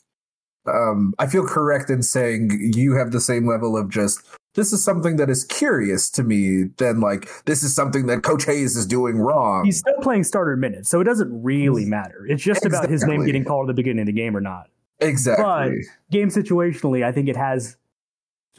um, 0.66 1.14
I 1.18 1.26
feel 1.26 1.46
correct 1.46 1.88
in 1.88 2.02
saying 2.02 2.72
you 2.74 2.96
have 2.96 3.12
the 3.12 3.20
same 3.20 3.48
level 3.48 3.78
of 3.78 3.88
just 3.88 4.20
this 4.54 4.72
is 4.72 4.84
something 4.84 5.16
that 5.16 5.30
is 5.30 5.44
curious 5.44 6.10
to 6.10 6.22
me 6.22 6.64
than 6.76 7.00
like 7.00 7.28
this 7.44 7.62
is 7.62 7.74
something 7.74 8.06
that 8.06 8.22
Coach 8.22 8.44
Hayes 8.44 8.76
is 8.76 8.86
doing 8.86 9.18
wrong. 9.18 9.64
He's 9.64 9.78
still 9.78 9.98
playing 10.02 10.24
starter 10.24 10.56
minutes, 10.56 10.88
so 10.88 11.00
it 11.00 11.04
doesn't 11.04 11.42
really 11.42 11.84
matter. 11.84 12.26
It's 12.28 12.42
just 12.42 12.64
exactly. 12.64 12.78
about 12.78 12.90
his 12.90 13.04
name 13.04 13.24
getting 13.24 13.44
called 13.44 13.68
at 13.68 13.76
the 13.76 13.82
beginning 13.82 14.00
of 14.00 14.06
the 14.06 14.12
game 14.12 14.36
or 14.36 14.40
not. 14.40 14.68
Exactly. 14.98 15.44
But 15.44 16.12
game 16.12 16.28
situationally, 16.28 17.04
I 17.04 17.12
think 17.12 17.28
it 17.28 17.36
has 17.36 17.76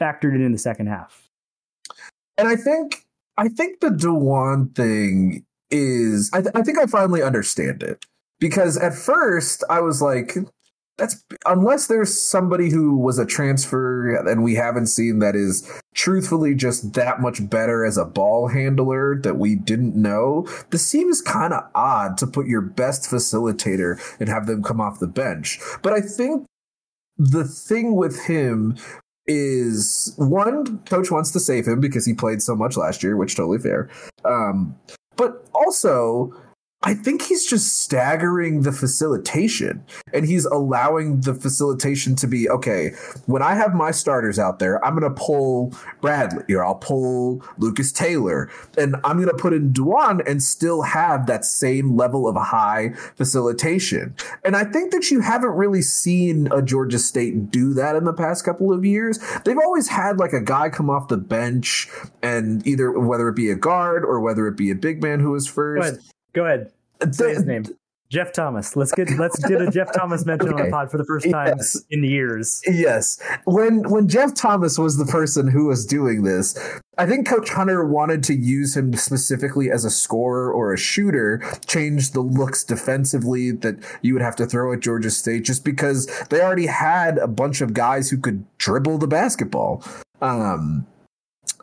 factored 0.00 0.34
in 0.34 0.42
in 0.42 0.52
the 0.52 0.58
second 0.58 0.86
half. 0.86 1.28
And 2.38 2.48
I 2.48 2.56
think 2.56 3.06
I 3.36 3.48
think 3.48 3.80
the 3.80 3.88
Dajuan 3.88 4.74
thing 4.74 5.44
is 5.70 6.30
I, 6.32 6.42
th- 6.42 6.54
I 6.54 6.62
think 6.62 6.78
I 6.78 6.86
finally 6.86 7.22
understand 7.22 7.82
it 7.82 8.04
because 8.38 8.76
at 8.76 8.94
first 8.94 9.64
I 9.70 9.80
was 9.80 10.02
like 10.02 10.36
that's 11.02 11.24
unless 11.46 11.88
there's 11.88 12.16
somebody 12.16 12.70
who 12.70 12.96
was 12.96 13.18
a 13.18 13.26
transfer 13.26 14.14
and 14.14 14.44
we 14.44 14.54
haven't 14.54 14.86
seen 14.86 15.18
that 15.18 15.34
is 15.34 15.68
truthfully 15.94 16.54
just 16.54 16.92
that 16.92 17.20
much 17.20 17.50
better 17.50 17.84
as 17.84 17.96
a 17.96 18.04
ball 18.04 18.46
handler 18.46 19.20
that 19.22 19.36
we 19.36 19.56
didn't 19.56 19.96
know. 19.96 20.46
This 20.70 20.86
seems 20.86 21.20
kind 21.20 21.52
of 21.52 21.64
odd 21.74 22.16
to 22.18 22.26
put 22.28 22.46
your 22.46 22.60
best 22.60 23.10
facilitator 23.10 24.00
and 24.20 24.28
have 24.28 24.46
them 24.46 24.62
come 24.62 24.80
off 24.80 25.00
the 25.00 25.08
bench. 25.08 25.58
But 25.82 25.92
I 25.92 26.00
think 26.02 26.46
the 27.18 27.44
thing 27.44 27.96
with 27.96 28.26
him 28.26 28.76
is 29.26 30.14
one 30.18 30.78
coach 30.84 31.10
wants 31.10 31.32
to 31.32 31.40
save 31.40 31.66
him 31.66 31.80
because 31.80 32.06
he 32.06 32.14
played 32.14 32.42
so 32.42 32.54
much 32.54 32.76
last 32.76 33.02
year, 33.02 33.16
which 33.16 33.34
totally 33.34 33.58
fair. 33.58 33.90
Um, 34.24 34.76
but 35.16 35.48
also 35.52 36.32
I 36.84 36.94
think 36.94 37.22
he's 37.22 37.46
just 37.46 37.80
staggering 37.80 38.62
the 38.62 38.72
facilitation 38.72 39.84
and 40.12 40.26
he's 40.26 40.44
allowing 40.44 41.20
the 41.20 41.32
facilitation 41.32 42.16
to 42.16 42.26
be 42.26 42.50
okay. 42.50 42.90
When 43.26 43.40
I 43.40 43.54
have 43.54 43.72
my 43.72 43.92
starters 43.92 44.36
out 44.36 44.58
there, 44.58 44.84
I'm 44.84 44.98
going 44.98 45.14
to 45.14 45.20
pull 45.20 45.72
Bradley 46.00 46.52
or 46.52 46.64
I'll 46.64 46.74
pull 46.74 47.44
Lucas 47.58 47.92
Taylor 47.92 48.50
and 48.76 48.96
I'm 49.04 49.16
going 49.16 49.28
to 49.28 49.40
put 49.40 49.52
in 49.52 49.72
Dajuan 49.72 50.28
and 50.28 50.42
still 50.42 50.82
have 50.82 51.26
that 51.26 51.44
same 51.44 51.96
level 51.96 52.26
of 52.26 52.34
high 52.34 52.94
facilitation. 53.14 54.16
And 54.44 54.56
I 54.56 54.64
think 54.64 54.92
that 54.92 55.08
you 55.10 55.20
haven't 55.20 55.50
really 55.50 55.82
seen 55.82 56.48
a 56.50 56.60
Georgia 56.62 56.98
State 56.98 57.52
do 57.52 57.74
that 57.74 57.94
in 57.94 58.04
the 58.04 58.12
past 58.12 58.44
couple 58.44 58.72
of 58.72 58.84
years. 58.84 59.20
They've 59.44 59.58
always 59.58 59.86
had 59.86 60.18
like 60.18 60.32
a 60.32 60.40
guy 60.40 60.68
come 60.68 60.90
off 60.90 61.06
the 61.06 61.16
bench 61.16 61.88
and 62.22 62.66
either 62.66 62.90
whether 62.90 63.28
it 63.28 63.36
be 63.36 63.50
a 63.50 63.56
guard 63.56 64.04
or 64.04 64.20
whether 64.20 64.48
it 64.48 64.56
be 64.56 64.72
a 64.72 64.74
big 64.74 65.00
man 65.00 65.20
who 65.20 65.36
is 65.36 65.46
first 65.46 66.12
Go 66.32 66.44
ahead. 66.44 66.72
Say 67.10 67.30
his 67.30 67.44
name. 67.44 67.64
Jeff 68.12 68.30
Thomas. 68.30 68.76
Let's 68.76 68.92
get 68.92 69.08
let's 69.18 69.42
get 69.46 69.62
a 69.62 69.70
Jeff 69.70 69.90
Thomas 69.90 70.26
mention 70.26 70.50
okay. 70.50 70.64
on 70.64 70.66
the 70.66 70.70
pod 70.70 70.90
for 70.90 70.98
the 70.98 71.04
first 71.04 71.30
time 71.30 71.54
yes. 71.56 71.82
in 71.88 72.04
years. 72.04 72.60
Yes. 72.66 73.18
When 73.46 73.88
when 73.88 74.06
Jeff 74.06 74.34
Thomas 74.34 74.78
was 74.78 74.98
the 74.98 75.06
person 75.06 75.48
who 75.48 75.68
was 75.68 75.86
doing 75.86 76.22
this, 76.22 76.58
I 76.98 77.06
think 77.06 77.26
Coach 77.26 77.48
Hunter 77.48 77.86
wanted 77.86 78.22
to 78.24 78.34
use 78.34 78.76
him 78.76 78.92
specifically 78.92 79.70
as 79.70 79.86
a 79.86 79.90
scorer 79.90 80.52
or 80.52 80.74
a 80.74 80.78
shooter, 80.78 81.42
change 81.64 82.10
the 82.10 82.20
looks 82.20 82.64
defensively 82.64 83.50
that 83.50 83.82
you 84.02 84.12
would 84.12 84.22
have 84.22 84.36
to 84.36 84.46
throw 84.46 84.74
at 84.74 84.80
Georgia 84.80 85.10
State 85.10 85.44
just 85.44 85.64
because 85.64 86.06
they 86.28 86.42
already 86.42 86.66
had 86.66 87.16
a 87.16 87.26
bunch 87.26 87.62
of 87.62 87.72
guys 87.72 88.10
who 88.10 88.18
could 88.18 88.44
dribble 88.58 88.98
the 88.98 89.08
basketball. 89.08 89.82
Um 90.20 90.86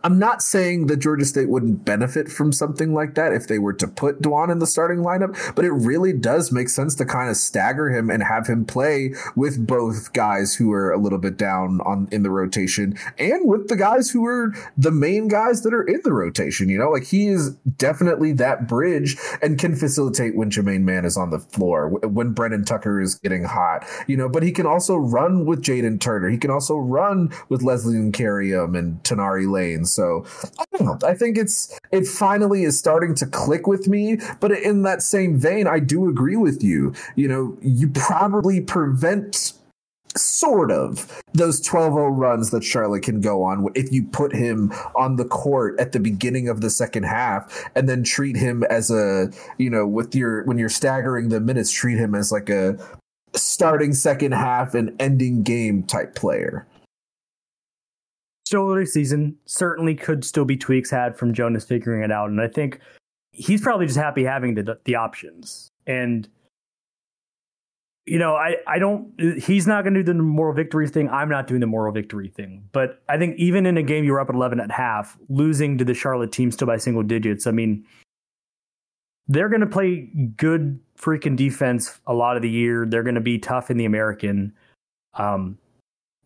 I'm 0.03 0.17
not 0.17 0.41
saying 0.41 0.87
that 0.87 0.97
Georgia 0.97 1.25
State 1.25 1.49
wouldn't 1.49 1.83
benefit 1.83 2.29
from 2.31 2.53
something 2.53 2.93
like 2.93 3.15
that 3.15 3.33
if 3.33 3.47
they 3.47 3.59
were 3.59 3.73
to 3.73 3.87
put 3.87 4.21
Dwan 4.21 4.51
in 4.51 4.59
the 4.59 4.67
starting 4.67 4.99
lineup, 4.99 5.55
but 5.55 5.65
it 5.65 5.71
really 5.71 6.13
does 6.13 6.51
make 6.51 6.69
sense 6.69 6.95
to 6.95 7.05
kind 7.05 7.29
of 7.29 7.35
stagger 7.35 7.89
him 7.89 8.09
and 8.09 8.23
have 8.23 8.47
him 8.47 8.65
play 8.65 9.13
with 9.35 9.65
both 9.67 10.13
guys 10.13 10.55
who 10.55 10.71
are 10.71 10.91
a 10.91 10.97
little 10.97 11.17
bit 11.17 11.37
down 11.37 11.81
on 11.81 12.07
in 12.11 12.23
the 12.23 12.29
rotation 12.29 12.97
and 13.17 13.47
with 13.47 13.67
the 13.67 13.75
guys 13.75 14.09
who 14.09 14.25
are 14.25 14.53
the 14.77 14.91
main 14.91 15.27
guys 15.27 15.63
that 15.63 15.73
are 15.73 15.83
in 15.83 15.99
the 16.03 16.13
rotation. 16.13 16.69
You 16.69 16.77
know, 16.77 16.89
like 16.89 17.05
he 17.05 17.27
is 17.27 17.51
definitely 17.77 18.31
that 18.33 18.67
bridge 18.67 19.17
and 19.41 19.59
can 19.59 19.75
facilitate 19.75 20.35
when 20.35 20.49
Jermaine 20.49 20.83
Mann 20.83 21.03
is 21.03 21.17
on 21.17 21.29
the 21.29 21.39
floor, 21.39 21.89
when 21.89 22.31
Brennan 22.31 22.63
Tucker 22.63 23.01
is 23.01 23.15
getting 23.15 23.43
hot, 23.43 23.85
you 24.07 24.15
know, 24.15 24.29
but 24.29 24.43
he 24.43 24.51
can 24.51 24.65
also 24.65 24.95
run 24.95 25.45
with 25.45 25.61
Jaden 25.61 25.99
Turner. 25.99 26.29
He 26.29 26.37
can 26.37 26.51
also 26.51 26.77
run 26.77 27.31
with 27.49 27.63
Leslie 27.63 27.95
Nkereuwem 27.95 28.77
and 28.77 29.03
Toneari 29.03 29.49
Lanes 29.49 29.88
so 29.93 30.25
I 30.57 30.63
don't 30.71 30.85
know. 30.85 31.07
I 31.07 31.13
think 31.13 31.37
it's 31.37 31.77
it 31.91 32.07
finally 32.07 32.63
is 32.63 32.77
starting 32.77 33.15
to 33.15 33.25
click 33.25 33.67
with 33.67 33.87
me. 33.87 34.17
But 34.39 34.51
in 34.51 34.83
that 34.83 35.01
same 35.01 35.37
vein, 35.37 35.67
I 35.67 35.79
do 35.79 36.09
agree 36.09 36.35
with 36.35 36.63
you. 36.63 36.93
You 37.15 37.27
know, 37.27 37.57
you 37.61 37.89
probably 37.89 38.61
prevent 38.61 39.53
sort 40.15 40.71
of 40.71 41.21
those 41.33 41.61
12-0 41.61 42.17
runs 42.17 42.49
that 42.49 42.63
Charlotte 42.63 43.03
can 43.03 43.21
go 43.21 43.43
on 43.43 43.67
if 43.75 43.91
you 43.91 44.03
put 44.03 44.33
him 44.33 44.71
on 44.95 45.17
the 45.17 45.25
court 45.25 45.79
at 45.79 45.91
the 45.91 45.99
beginning 45.99 46.49
of 46.49 46.61
the 46.61 46.69
second 46.69 47.03
half 47.03 47.69
and 47.75 47.87
then 47.87 48.03
treat 48.03 48.35
him 48.35 48.63
as 48.69 48.89
a 48.89 49.31
you 49.59 49.69
know 49.69 49.85
with 49.85 50.15
your 50.15 50.43
when 50.45 50.57
you're 50.57 50.67
staggering 50.67 51.29
the 51.29 51.39
minutes 51.39 51.71
treat 51.71 51.97
him 51.97 52.15
as 52.15 52.31
like 52.31 52.49
a 52.49 52.77
starting 53.35 53.93
second 53.93 54.31
half 54.31 54.73
and 54.73 54.95
ending 54.99 55.43
game 55.43 55.83
type 55.83 56.15
player 56.15 56.65
still 58.49 58.71
early 58.71 58.85
season. 58.85 59.37
Certainly 59.45 59.95
could 59.95 60.25
still 60.25 60.43
be 60.43 60.57
tweaks 60.57 60.89
had 60.89 61.15
from 61.15 61.33
Jonas 61.33 61.63
figuring 61.63 62.03
it 62.03 62.11
out. 62.11 62.29
And 62.31 62.41
I 62.41 62.47
think 62.47 62.79
he's 63.31 63.61
probably 63.61 63.85
just 63.85 63.97
happy 63.97 64.23
having 64.23 64.55
the 64.55 64.79
the 64.85 64.95
options. 64.95 65.69
And 65.85 66.27
you 68.07 68.17
know, 68.17 68.33
I, 68.33 68.55
I 68.65 68.79
don't 68.79 69.13
he's 69.39 69.67
not 69.67 69.83
gonna 69.83 70.03
do 70.03 70.13
the 70.13 70.15
moral 70.15 70.55
victory 70.55 70.89
thing. 70.89 71.09
I'm 71.09 71.29
not 71.29 71.45
doing 71.45 71.59
the 71.61 71.67
moral 71.67 71.93
victory 71.93 72.27
thing. 72.27 72.67
But 72.71 73.03
I 73.07 73.17
think 73.19 73.37
even 73.37 73.67
in 73.67 73.77
a 73.77 73.83
game 73.83 74.03
you 74.03 74.13
were 74.13 74.19
up 74.19 74.29
at 74.29 74.35
eleven 74.35 74.59
at 74.59 74.71
half, 74.71 75.15
losing 75.29 75.77
to 75.77 75.85
the 75.85 75.93
Charlotte 75.93 76.31
team 76.31 76.51
still 76.51 76.67
by 76.67 76.77
single 76.77 77.03
digits, 77.03 77.45
I 77.45 77.51
mean 77.51 77.85
they're 79.27 79.49
gonna 79.49 79.67
play 79.67 80.09
good 80.37 80.79
freaking 80.97 81.37
defense 81.37 81.99
a 82.07 82.15
lot 82.15 82.35
of 82.35 82.41
the 82.41 82.49
year. 82.49 82.87
They're 82.87 83.03
gonna 83.03 83.21
be 83.21 83.37
tough 83.37 83.69
in 83.69 83.77
the 83.77 83.85
American. 83.85 84.53
Um, 85.13 85.59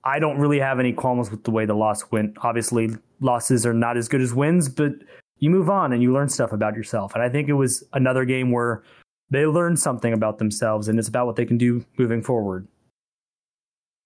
I 0.06 0.20
don't 0.20 0.38
really 0.38 0.60
have 0.60 0.80
any 0.80 0.93
qualms 0.93 1.32
with 1.32 1.43
the 1.43 1.51
way 1.51 1.66
the 1.66 1.76
loss 1.76 2.12
went. 2.12 2.38
Obviously, 2.41 2.89
losses 3.22 3.66
are 3.66 3.74
not 3.74 3.97
as 3.97 4.08
good 4.08 4.22
as 4.22 4.34
wins, 4.34 4.68
but 4.68 4.93
you 5.39 5.49
move 5.49 5.70
on 5.70 5.93
and 5.93 6.01
you 6.01 6.14
learn 6.14 6.30
stuff 6.30 6.51
about 6.51 6.76
yourself. 6.76 7.14
And 7.16 7.24
I 7.24 7.30
think 7.30 7.49
it 7.49 7.54
was 7.54 7.84
another 7.93 8.26
game 8.26 8.51
where 8.51 8.84
they 9.30 9.45
learned 9.45 9.80
something 9.80 10.14
about 10.14 10.38
themselves 10.38 10.88
and 10.88 10.99
it's 10.99 11.08
about 11.08 11.26
what 11.26 11.36
they 11.36 11.45
can 11.45 11.58
do 11.58 11.86
moving 11.97 12.22
forward. 12.22 12.68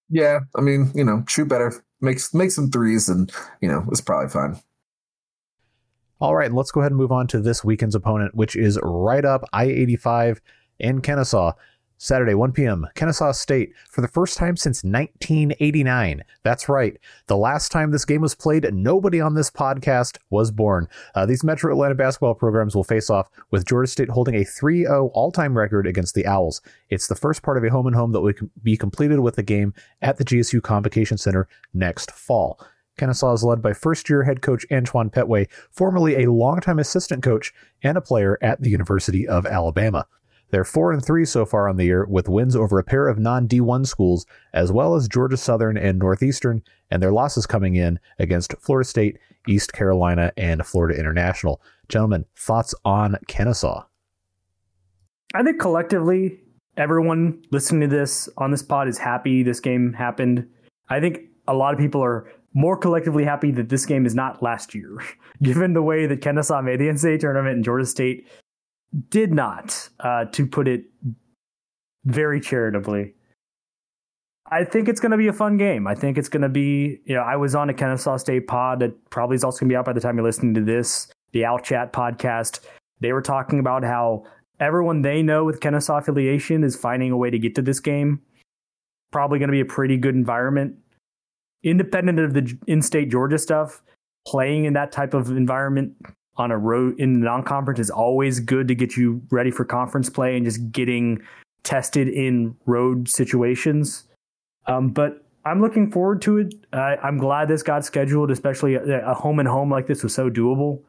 Yeah, 0.08 0.40
I 0.56 0.62
mean, 0.62 0.90
you 0.94 1.04
know, 1.04 1.24
shoot 1.28 1.48
better, 1.48 1.72
make 2.00 2.18
make 2.32 2.50
some 2.50 2.70
threes, 2.70 3.08
and 3.08 3.30
you 3.60 3.68
know, 3.68 3.84
it's 3.90 4.00
probably 4.00 4.30
fine. 4.30 4.58
All 6.20 6.34
right, 6.34 6.52
let's 6.52 6.70
go 6.70 6.80
ahead 6.80 6.92
and 6.92 6.98
move 6.98 7.12
on 7.12 7.26
to 7.28 7.40
this 7.40 7.62
weekend's 7.62 7.94
opponent, 7.94 8.34
which 8.34 8.56
is 8.56 8.78
right 8.82 9.24
up 9.24 9.44
I 9.52 9.64
eighty 9.64 9.96
five 9.96 10.40
in 10.78 11.02
Kennesaw. 11.02 11.52
Saturday, 11.98 12.34
1 12.34 12.52
p.m., 12.52 12.86
Kennesaw 12.94 13.32
State, 13.32 13.72
for 13.90 14.00
the 14.00 14.08
first 14.08 14.38
time 14.38 14.56
since 14.56 14.84
1989. 14.84 16.22
That's 16.44 16.68
right. 16.68 16.96
The 17.26 17.36
last 17.36 17.72
time 17.72 17.90
this 17.90 18.04
game 18.04 18.20
was 18.20 18.36
played, 18.36 18.72
nobody 18.72 19.20
on 19.20 19.34
this 19.34 19.50
podcast 19.50 20.16
was 20.30 20.52
born. 20.52 20.86
Uh, 21.16 21.26
these 21.26 21.42
Metro 21.42 21.72
Atlanta 21.72 21.96
basketball 21.96 22.34
programs 22.34 22.76
will 22.76 22.84
face 22.84 23.10
off 23.10 23.28
with 23.50 23.66
Georgia 23.66 23.90
State 23.90 24.10
holding 24.10 24.36
a 24.36 24.44
3 24.44 24.84
0 24.84 25.10
all 25.12 25.32
time 25.32 25.58
record 25.58 25.88
against 25.88 26.14
the 26.14 26.24
Owls. 26.24 26.60
It's 26.88 27.08
the 27.08 27.16
first 27.16 27.42
part 27.42 27.56
of 27.56 27.64
a 27.64 27.70
home 27.70 27.88
and 27.88 27.96
home 27.96 28.12
that 28.12 28.20
will 28.20 28.34
be 28.62 28.76
completed 28.76 29.18
with 29.18 29.34
the 29.34 29.42
game 29.42 29.74
at 30.00 30.18
the 30.18 30.24
GSU 30.24 30.62
Convocation 30.62 31.18
Center 31.18 31.48
next 31.74 32.12
fall. 32.12 32.60
Kennesaw 32.96 33.32
is 33.32 33.44
led 33.44 33.62
by 33.62 33.72
first 33.72 34.10
year 34.10 34.24
head 34.24 34.42
coach 34.42 34.66
Antoine 34.70 35.10
Petway, 35.10 35.48
formerly 35.70 36.22
a 36.22 36.30
longtime 36.30 36.78
assistant 36.78 37.22
coach 37.22 37.52
and 37.82 37.96
a 37.96 38.02
player 38.02 38.38
at 38.42 38.60
the 38.60 38.70
University 38.70 39.26
of 39.26 39.46
Alabama. 39.46 40.06
They're 40.50 40.64
4 40.64 40.92
and 40.92 41.04
3 41.04 41.24
so 41.24 41.44
far 41.44 41.68
on 41.68 41.76
the 41.76 41.84
year 41.84 42.06
with 42.06 42.28
wins 42.28 42.56
over 42.56 42.78
a 42.78 42.84
pair 42.84 43.08
of 43.08 43.18
non-D1 43.18 43.86
schools 43.86 44.26
as 44.52 44.72
well 44.72 44.94
as 44.94 45.08
Georgia 45.08 45.36
Southern 45.36 45.76
and 45.76 45.98
Northeastern 45.98 46.62
and 46.90 47.02
their 47.02 47.12
losses 47.12 47.46
coming 47.46 47.76
in 47.76 47.98
against 48.18 48.54
Florida 48.60 48.88
State, 48.88 49.18
East 49.46 49.72
Carolina 49.72 50.32
and 50.36 50.64
Florida 50.66 50.98
International. 50.98 51.60
Gentlemen, 51.88 52.24
thoughts 52.36 52.74
on 52.84 53.16
Kennesaw? 53.26 53.84
I 55.34 55.42
think 55.42 55.60
collectively 55.60 56.40
everyone 56.76 57.42
listening 57.50 57.90
to 57.90 57.96
this 57.96 58.28
on 58.38 58.50
this 58.50 58.62
pod 58.62 58.88
is 58.88 58.98
happy 58.98 59.42
this 59.42 59.60
game 59.60 59.92
happened. 59.92 60.48
I 60.88 61.00
think 61.00 61.20
a 61.46 61.54
lot 61.54 61.74
of 61.74 61.80
people 61.80 62.02
are 62.02 62.30
more 62.54 62.76
collectively 62.76 63.24
happy 63.24 63.50
that 63.52 63.68
this 63.68 63.84
game 63.84 64.06
is 64.06 64.14
not 64.14 64.42
last 64.42 64.74
year, 64.74 64.98
given 65.42 65.74
the 65.74 65.82
way 65.82 66.06
that 66.06 66.22
Kennesaw 66.22 66.62
made 66.62 66.80
the 66.80 66.88
NCAA 66.88 67.20
tournament 67.20 67.56
and 67.56 67.64
Georgia 67.64 67.86
State 67.86 68.26
did 69.10 69.32
not, 69.32 69.88
uh, 70.00 70.24
to 70.26 70.46
put 70.46 70.68
it 70.68 70.84
very 72.04 72.40
charitably. 72.40 73.14
I 74.50 74.64
think 74.64 74.88
it's 74.88 75.00
going 75.00 75.12
to 75.12 75.18
be 75.18 75.28
a 75.28 75.32
fun 75.32 75.58
game. 75.58 75.86
I 75.86 75.94
think 75.94 76.16
it's 76.16 76.30
going 76.30 76.42
to 76.42 76.48
be, 76.48 77.00
you 77.04 77.14
know, 77.14 77.20
I 77.20 77.36
was 77.36 77.54
on 77.54 77.68
a 77.68 77.74
Kennesaw 77.74 78.16
State 78.16 78.46
pod 78.46 78.80
that 78.80 79.10
probably 79.10 79.36
is 79.36 79.44
also 79.44 79.60
going 79.60 79.68
to 79.68 79.72
be 79.74 79.76
out 79.76 79.84
by 79.84 79.92
the 79.92 80.00
time 80.00 80.16
you're 80.16 80.24
listening 80.24 80.54
to 80.54 80.62
this, 80.62 81.08
the 81.32 81.44
Owl 81.44 81.58
Chat 81.58 81.92
podcast. 81.92 82.60
They 83.00 83.12
were 83.12 83.20
talking 83.20 83.58
about 83.58 83.84
how 83.84 84.24
everyone 84.58 85.02
they 85.02 85.22
know 85.22 85.44
with 85.44 85.60
Kennesaw 85.60 85.98
affiliation 85.98 86.64
is 86.64 86.76
finding 86.76 87.12
a 87.12 87.16
way 87.16 87.28
to 87.30 87.38
get 87.38 87.54
to 87.56 87.62
this 87.62 87.78
game. 87.78 88.22
Probably 89.12 89.38
going 89.38 89.48
to 89.48 89.52
be 89.52 89.60
a 89.60 89.66
pretty 89.66 89.98
good 89.98 90.14
environment. 90.14 90.76
Independent 91.62 92.18
of 92.18 92.32
the 92.32 92.58
in 92.66 92.80
state 92.80 93.10
Georgia 93.10 93.38
stuff, 93.38 93.82
playing 94.26 94.64
in 94.64 94.72
that 94.72 94.92
type 94.92 95.12
of 95.12 95.30
environment 95.30 95.94
on 96.38 96.50
a 96.50 96.58
road 96.58 96.98
in 96.98 97.20
non-conference 97.20 97.80
is 97.80 97.90
always 97.90 98.40
good 98.40 98.68
to 98.68 98.74
get 98.74 98.96
you 98.96 99.20
ready 99.30 99.50
for 99.50 99.64
conference 99.64 100.08
play 100.08 100.36
and 100.36 100.46
just 100.46 100.70
getting 100.70 101.20
tested 101.64 102.08
in 102.08 102.56
road 102.64 103.08
situations. 103.08 104.04
Um, 104.66 104.90
but 104.90 105.24
I'm 105.44 105.60
looking 105.60 105.90
forward 105.90 106.22
to 106.22 106.38
it. 106.38 106.54
I'm 106.72 107.18
glad 107.18 107.48
this 107.48 107.62
got 107.62 107.84
scheduled, 107.84 108.30
especially 108.30 108.74
a, 108.74 109.10
a, 109.10 109.14
home 109.14 109.38
and 109.38 109.48
home 109.48 109.70
like 109.70 109.86
this 109.86 110.02
was 110.02 110.14
so 110.14 110.30
doable. 110.30 110.82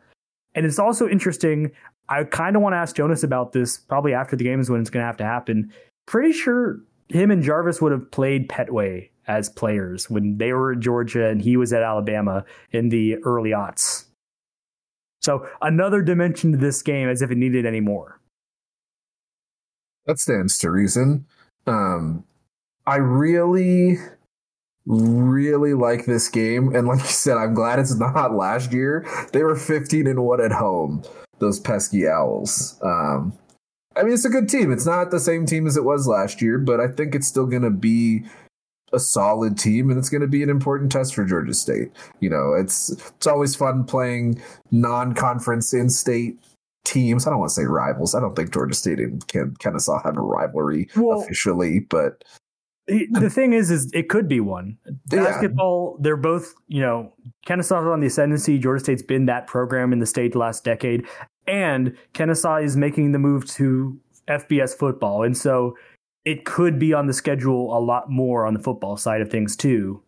And 0.54 0.66
it's 0.66 0.80
also 0.80 1.08
interesting. 1.08 1.72
I 2.10 2.24
kind 2.24 2.56
of 2.56 2.62
want 2.62 2.74
to 2.74 2.78
ask 2.78 2.96
Jonas 2.96 3.24
about 3.24 3.54
this 3.54 3.78
probably 3.78 4.14
after 4.14 4.36
the 4.36 4.44
game 4.44 4.60
is 4.60 4.70
when 4.70 4.82
it's 4.82 4.90
going 4.90 5.04
to 5.04 5.08
have 5.08 5.18
to 5.18 5.26
happen. 5.26 5.72
Pretty 6.06 6.34
sure 6.34 6.80
him 7.08 7.32
and 7.32 7.42
Jarvis 7.42 7.82
would 7.82 7.92
have 7.92 8.12
played 8.12 8.50
Petway 8.50 9.10
as 9.28 9.50
players 9.50 10.10
when 10.10 10.38
they 10.38 10.54
were 10.54 10.74
at 10.74 10.80
Georgia 10.80 11.28
and 11.28 11.42
he 11.42 11.56
was 11.56 11.72
at 11.72 11.84
Alabama 11.84 12.44
in 12.72 12.90
the 12.90 13.18
early 13.18 13.52
aughts. 13.52 14.06
So 15.22 15.48
another 15.62 16.02
dimension 16.02 16.52
to 16.52 16.58
this 16.58 16.82
game 16.82 17.10
as 17.10 17.22
if 17.22 17.32
it 17.32 17.38
needed 17.38 17.66
any 17.66 17.82
more. 17.82 18.20
That 20.06 20.20
stands 20.20 20.58
to 20.60 20.72
reason. 20.72 21.26
Um, 21.68 22.24
I 22.88 22.96
really, 22.96 23.98
really 24.86 25.74
like 25.74 26.06
this 26.06 26.28
game. 26.30 26.76
And 26.76 26.88
like 26.88 27.00
you 27.00 27.06
said, 27.06 27.38
I'm 27.38 27.54
glad 27.54 27.80
it's 27.80 27.96
not 27.96 28.34
last 28.34 28.74
year. 28.74 29.06
They 29.34 29.44
were 29.44 29.56
15 29.56 30.08
and 30.08 30.24
1 30.24 30.42
at 30.42 30.52
home, 30.52 31.04
those 31.40 31.60
pesky 31.60 32.08
Owls. 32.08 32.80
Um, 32.82 33.38
I 33.96 34.04
mean, 34.04 34.14
it's 34.14 34.26
a 34.26 34.30
good 34.30 34.50
team. 34.50 34.72
It's 34.72 34.86
not 34.86 35.12
the 35.12 35.20
same 35.20 35.46
team 35.46 35.68
as 35.68 35.76
it 35.78 35.84
was 35.84 36.08
last 36.08 36.42
year, 36.42 36.58
but 36.58 36.80
I 36.80 36.88
think 36.88 37.14
it's 37.14 37.28
still 37.28 37.46
going 37.46 37.64
to 37.64 37.70
be 37.70 38.24
a 38.94 39.00
solid 39.00 39.58
team, 39.58 39.90
and 39.90 39.98
it's 39.98 40.10
going 40.10 40.22
to 40.22 40.28
be 40.28 40.44
an 40.44 40.50
important 40.50 40.92
test 40.92 41.16
for 41.16 41.26
Georgia 41.26 41.54
State. 41.54 41.92
You 42.20 42.30
know, 42.30 42.54
it's 42.54 42.90
it's 42.90 43.28
always 43.28 43.56
fun 43.56 43.84
playing 43.84 44.42
non-conference 44.72 45.74
in-state 45.74 46.38
teams. 46.86 47.28
I 47.28 47.30
don't 47.30 47.40
want 47.40 47.50
to 47.50 47.56
say 47.56 47.66
rivals. 47.66 48.16
I 48.16 48.20
don't 48.20 48.36
think 48.36 48.54
Georgia 48.54 48.74
State 48.74 49.00
and 49.00 49.26
Ken- 49.28 49.56
Kennesaw 49.60 50.02
have 50.04 50.18
a 50.18 50.22
rivalry 50.22 50.90
well, 50.96 51.22
officially, 51.22 51.80
but 51.80 52.24
the 52.88 53.30
thing 53.30 53.54
is, 53.54 53.70
is 53.70 53.92
it 53.94 54.10
could 54.10 54.28
be 54.28 54.40
one. 54.40 54.78
Basketball, 55.08 55.96
yeah. 55.98 56.04
they're 56.04 56.18
both, 56.18 56.54
you 56.68 56.82
know, 56.82 57.14
Kennesaw 57.46 57.92
on 57.92 58.00
the 58.00 58.08
ascendancy. 58.08 58.58
Georgia 58.58 58.84
State's 58.84 59.04
been 59.04 59.28
that 59.28 59.48
program 59.48 59.94
in 59.94 60.00
the 60.00 60.06
state 60.06 60.34
the 60.34 60.40
last 60.40 60.64
decade, 60.64 61.06
and 61.48 61.96
Kennesaw 62.14 62.58
is 62.58 62.76
making 62.76 63.12
the 63.12 63.20
move 63.20 63.46
to 63.52 64.00
FBS 64.28 64.76
football, 64.76 65.24
and 65.24 65.38
so 65.38 65.76
it 66.26 66.46
could 66.46 66.80
be 66.80 66.94
on 66.94 67.08
the 67.08 67.14
schedule 67.14 67.76
a 67.78 67.80
lot 67.80 68.10
more 68.10 68.46
on 68.46 68.54
the 68.54 68.60
football 68.60 68.98
side 68.98 69.22
of 69.22 69.30
things 69.30 69.56
too. 69.56 70.02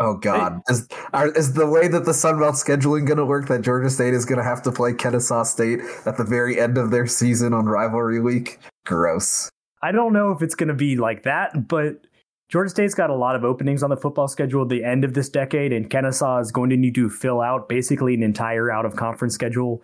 Oh 0.00 0.14
God, 0.14 0.60
it, 0.68 0.72
is 0.72 0.88
are, 1.12 1.32
is 1.32 1.54
the 1.54 1.66
way 1.66 1.88
that 1.88 2.04
the 2.04 2.14
Sun 2.14 2.38
Belt 2.38 2.54
scheduling 2.54 3.04
going 3.04 3.18
to 3.18 3.26
work 3.26 3.48
that 3.48 3.62
Georgia 3.62 3.90
State 3.90 4.14
is 4.14 4.24
going 4.24 4.38
to 4.38 4.44
have 4.44 4.62
to 4.62 4.70
play 4.70 4.92
Kennesaw 4.92 5.42
State 5.42 5.80
at 6.06 6.16
the 6.16 6.24
very 6.24 6.60
end 6.60 6.78
of 6.78 6.92
their 6.92 7.06
season 7.06 7.52
on 7.52 7.66
rivalry 7.66 8.20
week? 8.20 8.60
Gross. 8.86 9.50
I 9.82 9.90
don't 9.90 10.12
know 10.12 10.30
if 10.30 10.40
it's 10.40 10.54
going 10.54 10.68
to 10.68 10.74
be 10.74 10.96
like 10.96 11.24
that, 11.24 11.66
but 11.66 12.06
Georgia 12.48 12.70
State's 12.70 12.94
got 12.94 13.10
a 13.10 13.14
lot 13.14 13.34
of 13.34 13.44
openings 13.44 13.82
on 13.82 13.90
the 13.90 13.96
football 13.96 14.28
schedule 14.28 14.62
at 14.62 14.68
the 14.68 14.84
end 14.84 15.04
of 15.04 15.14
this 15.14 15.28
decade, 15.28 15.72
and 15.72 15.90
Kennesaw 15.90 16.38
is 16.38 16.52
going 16.52 16.70
to 16.70 16.76
need 16.76 16.94
to 16.94 17.10
fill 17.10 17.40
out 17.40 17.68
basically 17.68 18.14
an 18.14 18.22
entire 18.22 18.70
out 18.70 18.86
of 18.86 18.94
conference 18.94 19.34
schedule 19.34 19.82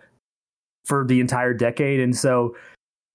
for 0.85 1.05
the 1.05 1.19
entire 1.19 1.53
decade. 1.53 1.99
And 1.99 2.15
so 2.15 2.55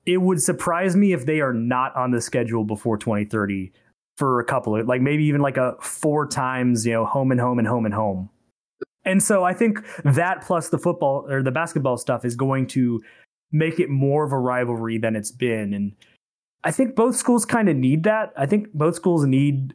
it 0.07 0.19
would 0.19 0.43
surprise 0.43 0.97
me 0.97 1.13
if 1.13 1.27
they 1.27 1.41
are 1.41 1.53
not 1.53 1.95
on 1.97 2.11
the 2.11 2.21
schedule 2.21 2.65
before 2.65 2.97
2030 2.97 3.73
for 4.17 4.41
a 4.41 4.45
couple 4.45 4.77
of 4.77 4.87
like 4.87 5.01
maybe 5.01 5.25
even 5.25 5.41
like 5.41 5.57
a 5.57 5.77
four 5.81 6.27
times, 6.27 6.87
you 6.87 6.93
know, 6.93 7.05
home 7.05 7.31
and 7.31 7.41
home 7.41 7.59
and 7.59 7.69
home 7.69 7.85
and 7.85 7.95
home. 7.95 8.31
And 9.05 9.23
so 9.23 9.45
I 9.45 9.55
think 9.55 9.79
that 10.05 10.43
plus 10.43 10.69
the 10.69 10.79
football 10.79 11.27
or 11.29 11.43
the 11.43 11.51
basketball 11.51 11.97
stuff 11.97 12.25
is 12.25 12.37
going 12.37 12.67
to 12.69 13.03
make 13.51 13.81
it 13.81 13.89
more 13.89 14.25
of 14.25 14.33
a 14.33 14.39
rivalry 14.39 14.99
than 14.99 15.17
it's 15.17 15.33
been. 15.33 15.73
And 15.73 15.93
I 16.63 16.71
think 16.71 16.95
both 16.95 17.17
schools 17.17 17.47
kind 17.47 17.69
of 17.69 17.77
need 17.77 18.03
that. 18.05 18.33
I 18.37 18.47
think 18.47 18.73
both 18.75 18.95
schools 18.95 19.25
need 19.25 19.75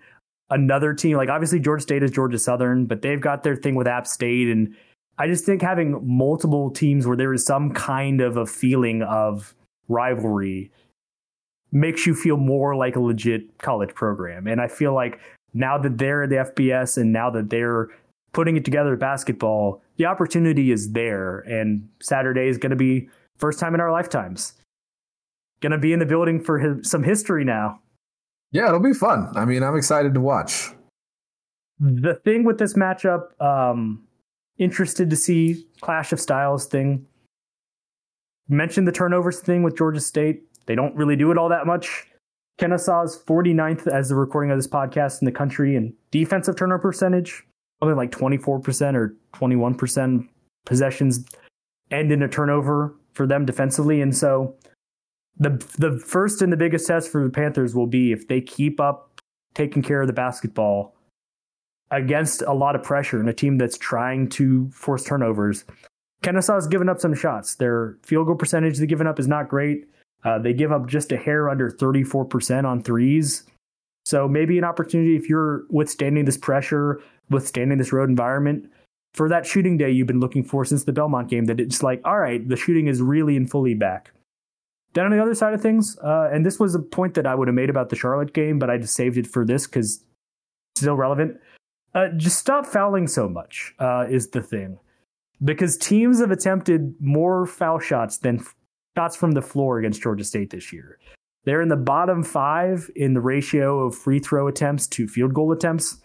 another 0.49 0.93
team. 0.93 1.17
Like 1.17 1.30
obviously 1.30 1.59
Georgia 1.59 1.82
State 1.82 2.03
is 2.03 2.11
Georgia 2.11 2.38
Southern, 2.38 2.86
but 2.86 3.01
they've 3.01 3.21
got 3.21 3.43
their 3.43 3.55
thing 3.55 3.73
with 3.73 3.88
App 3.88 4.05
State 4.05 4.49
and 4.49 4.76
I 5.17 5.28
just 5.28 5.45
think 5.45 5.61
having 5.61 5.99
multiple 6.05 6.69
teams 6.69 7.07
where 7.07 7.15
there 7.15 7.34
is 7.34 7.45
some 7.45 7.71
kind 7.71 8.19
of 8.19 8.36
a 8.36 8.45
feeling 8.45 9.01
of 9.01 9.54
rivalry 9.88 10.71
makes 11.71 12.05
you 12.05 12.15
feel 12.15 12.38
more 12.38 12.75
like 12.75 12.95
a 12.95 12.99
legit 12.99 13.57
college 13.57 13.93
program. 13.93 14.47
And 14.47 14.61
I 14.61 14.67
feel 14.67 14.93
like 14.93 15.19
now 15.53 15.77
that 15.77 15.97
they're 15.97 16.23
in 16.23 16.29
the 16.29 16.38
FBS 16.38 16.97
and 16.97 17.11
now 17.11 17.29
that 17.31 17.49
they're 17.49 17.89
putting 18.33 18.55
it 18.55 18.65
together 18.65 18.95
basketball, 18.95 19.81
the 19.97 20.05
opportunity 20.05 20.71
is 20.71 20.91
there. 20.91 21.39
And 21.39 21.89
Saturday 22.01 22.47
is 22.47 22.57
going 22.57 22.69
to 22.71 22.75
be 22.75 23.09
first 23.38 23.59
time 23.59 23.73
in 23.73 23.81
our 23.81 23.91
lifetimes 23.91 24.53
going 25.61 25.71
to 25.71 25.77
be 25.77 25.93
in 25.93 25.99
the 25.99 26.05
building 26.05 26.39
for 26.39 26.59
his, 26.59 26.89
some 26.89 27.03
history 27.03 27.43
now. 27.43 27.79
Yeah, 28.51 28.67
it'll 28.67 28.79
be 28.79 28.93
fun. 28.93 29.31
I 29.36 29.45
mean, 29.45 29.63
I'm 29.63 29.75
excited 29.75 30.13
to 30.13 30.21
watch. 30.21 30.69
The 31.79 32.15
thing 32.23 32.43
with 32.43 32.57
this 32.57 32.75
matchup, 32.75 33.39
um, 33.41 34.03
interested 34.57 35.09
to 35.09 35.15
see 35.15 35.65
clash 35.81 36.13
of 36.13 36.21
styles 36.21 36.65
thing. 36.65 37.05
Mentioned 38.47 38.87
the 38.87 38.91
turnovers 38.91 39.39
thing 39.39 39.63
with 39.63 39.77
Georgia 39.77 39.99
State. 39.99 40.43
They 40.65 40.75
don't 40.75 40.95
really 40.95 41.15
do 41.15 41.31
it 41.31 41.37
all 41.37 41.49
that 41.49 41.65
much. 41.65 42.05
Kennesaw's 42.57 43.17
49th 43.17 43.87
as 43.87 44.09
the 44.09 44.15
recording 44.15 44.51
of 44.51 44.57
this 44.57 44.67
podcast 44.67 45.21
in 45.21 45.25
the 45.25 45.31
country 45.31 45.75
in 45.75 45.93
defensive 46.11 46.55
turnover 46.55 46.79
percentage, 46.79 47.43
probably 47.79 47.95
like 47.95 48.11
24% 48.11 48.95
or 48.95 49.15
21% 49.33 50.27
possessions 50.65 51.25
end 51.91 52.11
in 52.11 52.23
a 52.23 52.27
turnover 52.27 52.95
for 53.13 53.27
them 53.27 53.45
defensively. 53.45 54.01
And 54.01 54.15
so 54.15 54.55
the 55.37 55.49
the 55.77 55.99
first 55.99 56.41
and 56.41 56.51
the 56.51 56.57
biggest 56.57 56.87
test 56.87 57.11
for 57.11 57.23
the 57.23 57.29
Panthers 57.29 57.75
will 57.75 57.87
be 57.87 58.11
if 58.11 58.27
they 58.27 58.41
keep 58.41 58.79
up 58.79 59.21
taking 59.53 59.81
care 59.81 60.01
of 60.01 60.07
the 60.07 60.13
basketball 60.13 60.95
against 61.91 62.41
a 62.41 62.53
lot 62.53 62.75
of 62.75 62.83
pressure 62.83 63.19
and 63.19 63.29
a 63.29 63.33
team 63.33 63.57
that's 63.57 63.77
trying 63.77 64.29
to 64.29 64.69
force 64.71 65.03
turnovers. 65.03 65.65
Kennesaw's 66.26 66.67
given 66.67 66.89
up 66.89 66.99
some 66.99 67.13
shots. 67.13 67.55
Their 67.55 67.97
field 68.01 68.26
goal 68.26 68.36
percentage 68.36 68.80
they've 68.80 68.89
given 68.89 69.05
up 69.05 69.19
is 69.19 69.28
not 69.28 69.47
great. 69.47 69.86
Uh, 70.23 70.39
they 70.39 70.53
give 70.53 70.71
up 70.71 70.88
just 70.88 71.11
a 71.11 71.17
hair 71.17 71.49
under 71.49 71.69
34% 71.69 72.65
on 72.65 72.82
threes. 72.82 73.43
So 74.05 74.28
maybe 74.28 74.57
an 74.57 74.63
opportunity 74.63 75.15
if 75.15 75.30
you're 75.30 75.65
withstanding 75.69 76.26
this 76.26 76.38
pressure, 76.38 76.99
withstanding 77.30 77.78
this 77.78 77.93
road 77.93 78.09
environment, 78.09 78.71
for 79.13 79.30
that 79.30 79.45
shooting 79.45 79.78
day 79.78 79.91
you've 79.91 80.07
been 80.07 80.19
looking 80.19 80.43
for 80.43 80.65
since 80.65 80.84
the 80.84 80.91
Belmont 80.91 81.30
game, 81.30 81.45
that 81.45 81.59
it's 81.59 81.84
like, 81.84 82.01
all 82.03 82.17
right, 82.17 82.47
the 82.47 82.55
shooting 82.55 82.88
is 82.88 83.01
really 83.01 83.38
and 83.38 83.49
fully 83.49 83.76
back. 83.76 84.11
Then 84.93 85.05
on 85.05 85.11
the 85.11 85.21
other 85.21 85.36
side 85.36 85.53
of 85.53 85.61
things, 85.61 85.95
uh, 85.99 86.30
and 86.32 86.43
this 86.43 86.59
was 86.59 86.73
a 86.73 86.80
point 86.80 87.13
that 87.15 87.28
I 87.28 87.36
would 87.36 87.47
have 87.47 87.55
made 87.55 87.69
about 87.69 87.89
the 87.89 87.95
Charlotte 87.95 88.34
game, 88.34 88.57
but 88.57 88.71
I 88.71 88.78
just 88.78 88.95
saved 88.95 89.17
it 89.17 89.28
for 89.28 89.45
this 89.45 89.67
because 89.67 90.03
still 90.76 90.95
relevant. 90.95 91.38
Uh, 91.93 92.07
just 92.17 92.39
stop 92.39 92.65
fouling 92.65 93.07
so 93.07 93.30
much 93.30 93.76
uh, 93.80 94.05
is 94.09 94.30
the 94.30 94.41
thing, 94.41 94.80
because 95.43 95.77
teams 95.77 96.19
have 96.19 96.31
attempted 96.31 96.95
more 96.99 97.45
foul 97.45 97.79
shots 97.79 98.17
than 98.17 98.45
shots 98.97 99.15
from 99.15 99.31
the 99.31 99.41
floor 99.41 99.79
against 99.79 100.01
Georgia 100.01 100.23
State 100.23 100.49
this 100.49 100.71
year. 100.71 100.99
They're 101.43 101.61
in 101.61 101.69
the 101.69 101.75
bottom 101.75 102.23
five 102.23 102.89
in 102.95 103.13
the 103.13 103.21
ratio 103.21 103.86
of 103.86 103.95
free 103.95 104.19
throw 104.19 104.47
attempts 104.47 104.88
to 104.88 105.07
field 105.07 105.33
goal 105.33 105.51
attempts. 105.51 106.01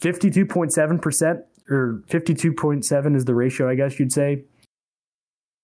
52.7%, 0.00 1.42
or 1.68 2.02
52.7 2.08 3.16
is 3.16 3.24
the 3.24 3.34
ratio, 3.34 3.68
I 3.68 3.74
guess 3.74 3.98
you'd 3.98 4.12
say 4.12 4.44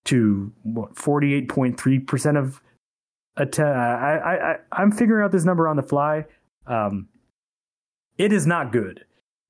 to 0.06 0.52
what 0.62 0.94
48.3% 0.94 2.38
of 2.38 2.60
attempt. 3.36 3.60
I, 3.76 4.16
I, 4.16 4.50
I, 4.52 4.56
I'm 4.72 4.92
figuring 4.92 5.24
out 5.24 5.32
this 5.32 5.44
number 5.44 5.68
on 5.68 5.76
the 5.76 5.82
fly. 5.82 6.26
Um, 6.66 7.08
it 8.18 8.32
is 8.32 8.46
not 8.46 8.72
good. 8.72 9.04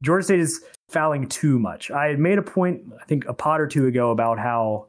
Georgia 0.05 0.25
State 0.25 0.41
is 0.41 0.63
fouling 0.91 1.27
too 1.27 1.59
much. 1.59 1.91
I 1.91 2.09
had 2.09 2.19
made 2.19 2.39
a 2.39 2.43
point, 2.43 2.83
I 3.01 3.05
think, 3.05 3.25
a 3.27 3.33
pot 3.33 3.61
or 3.61 3.67
two 3.67 3.87
ago 3.87 4.11
about 4.11 4.39
how 4.39 4.87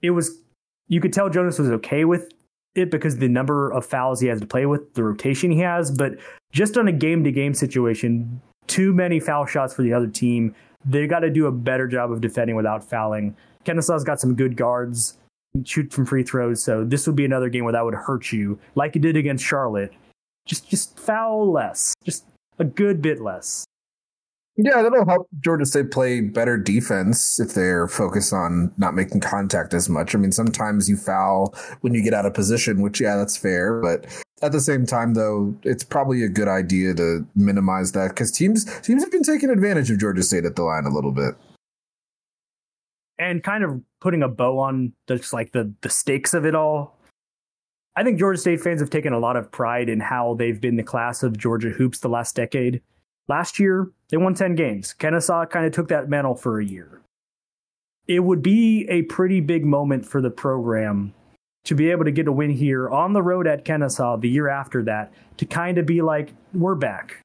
it 0.00 0.10
was. 0.10 0.38
You 0.88 1.00
could 1.00 1.12
tell 1.12 1.28
Jonas 1.28 1.58
was 1.58 1.68
okay 1.70 2.04
with 2.04 2.30
it 2.76 2.90
because 2.90 3.16
the 3.16 3.28
number 3.28 3.72
of 3.72 3.84
fouls 3.84 4.20
he 4.20 4.28
has 4.28 4.40
to 4.40 4.46
play 4.46 4.64
with, 4.66 4.94
the 4.94 5.02
rotation 5.02 5.50
he 5.50 5.58
has, 5.58 5.90
but 5.90 6.12
just 6.52 6.76
on 6.76 6.86
a 6.86 6.92
game 6.92 7.24
to 7.24 7.32
game 7.32 7.54
situation, 7.54 8.40
too 8.68 8.92
many 8.92 9.18
foul 9.18 9.46
shots 9.46 9.74
for 9.74 9.82
the 9.82 9.92
other 9.92 10.06
team. 10.06 10.54
They 10.84 11.08
got 11.08 11.20
to 11.20 11.30
do 11.30 11.46
a 11.46 11.52
better 11.52 11.88
job 11.88 12.12
of 12.12 12.20
defending 12.20 12.54
without 12.54 12.84
fouling. 12.88 13.36
Kennesaw's 13.64 14.04
got 14.04 14.20
some 14.20 14.36
good 14.36 14.56
guards, 14.56 15.18
shoot 15.64 15.92
from 15.92 16.06
free 16.06 16.22
throws. 16.22 16.62
So 16.62 16.84
this 16.84 17.06
would 17.08 17.16
be 17.16 17.24
another 17.24 17.48
game 17.48 17.64
where 17.64 17.72
that 17.72 17.84
would 17.84 17.94
hurt 17.94 18.30
you, 18.30 18.60
like 18.76 18.94
it 18.94 19.02
did 19.02 19.16
against 19.16 19.44
Charlotte. 19.44 19.92
Just 20.44 20.68
just 20.68 20.96
foul 20.96 21.50
less, 21.50 21.94
just 22.04 22.24
a 22.60 22.64
good 22.64 23.02
bit 23.02 23.20
less. 23.20 23.66
Yeah, 24.58 24.80
that'll 24.82 25.06
help 25.06 25.28
Georgia 25.40 25.66
State 25.66 25.90
play 25.90 26.20
better 26.20 26.56
defense 26.56 27.38
if 27.38 27.52
they're 27.52 27.88
focused 27.88 28.32
on 28.32 28.72
not 28.78 28.94
making 28.94 29.20
contact 29.20 29.74
as 29.74 29.88
much. 29.88 30.14
I 30.14 30.18
mean, 30.18 30.32
sometimes 30.32 30.88
you 30.88 30.96
foul 30.96 31.54
when 31.82 31.92
you 31.92 32.02
get 32.02 32.14
out 32.14 32.24
of 32.24 32.32
position, 32.32 32.80
which 32.80 33.00
yeah, 33.00 33.16
that's 33.16 33.36
fair, 33.36 33.80
but 33.82 34.06
at 34.42 34.52
the 34.52 34.60
same 34.60 34.86
time 34.86 35.14
though, 35.14 35.54
it's 35.62 35.84
probably 35.84 36.22
a 36.22 36.28
good 36.28 36.48
idea 36.48 36.94
to 36.94 37.26
minimize 37.34 37.92
that 37.92 38.16
cuz 38.16 38.30
teams 38.30 38.64
teams 38.80 39.02
have 39.02 39.12
been 39.12 39.22
taking 39.22 39.50
advantage 39.50 39.90
of 39.90 39.98
Georgia 39.98 40.22
State 40.22 40.44
at 40.44 40.56
the 40.56 40.62
line 40.62 40.84
a 40.84 40.90
little 40.90 41.12
bit 41.12 41.34
and 43.18 43.42
kind 43.42 43.64
of 43.64 43.80
putting 44.00 44.22
a 44.22 44.28
bow 44.28 44.58
on 44.58 44.92
just 45.08 45.32
like 45.32 45.52
the 45.52 45.72
the 45.80 45.88
stakes 45.88 46.34
of 46.34 46.44
it 46.44 46.54
all. 46.54 46.96
I 47.96 48.04
think 48.04 48.18
Georgia 48.18 48.38
State 48.38 48.60
fans 48.60 48.80
have 48.80 48.90
taken 48.90 49.12
a 49.12 49.18
lot 49.18 49.36
of 49.36 49.50
pride 49.50 49.88
in 49.88 50.00
how 50.00 50.34
they've 50.34 50.60
been 50.60 50.76
the 50.76 50.82
class 50.82 51.22
of 51.22 51.38
Georgia 51.38 51.70
hoops 51.70 52.00
the 52.00 52.08
last 52.08 52.36
decade. 52.36 52.82
Last 53.28 53.58
year, 53.58 53.90
they 54.08 54.16
won 54.16 54.34
10 54.34 54.54
games. 54.54 54.92
Kennesaw 54.92 55.46
kind 55.46 55.66
of 55.66 55.72
took 55.72 55.88
that 55.88 56.08
mantle 56.08 56.34
for 56.34 56.60
a 56.60 56.64
year. 56.64 57.00
It 58.06 58.20
would 58.20 58.42
be 58.42 58.86
a 58.88 59.02
pretty 59.02 59.40
big 59.40 59.64
moment 59.64 60.06
for 60.06 60.20
the 60.20 60.30
program 60.30 61.12
to 61.64 61.74
be 61.74 61.90
able 61.90 62.04
to 62.04 62.12
get 62.12 62.28
a 62.28 62.32
win 62.32 62.50
here 62.50 62.88
on 62.88 63.12
the 63.12 63.22
road 63.22 63.48
at 63.48 63.64
Kennesaw 63.64 64.16
the 64.18 64.28
year 64.28 64.48
after 64.48 64.84
that 64.84 65.12
to 65.38 65.44
kind 65.44 65.78
of 65.78 65.86
be 65.86 66.02
like, 66.02 66.32
we're 66.54 66.76
back. 66.76 67.20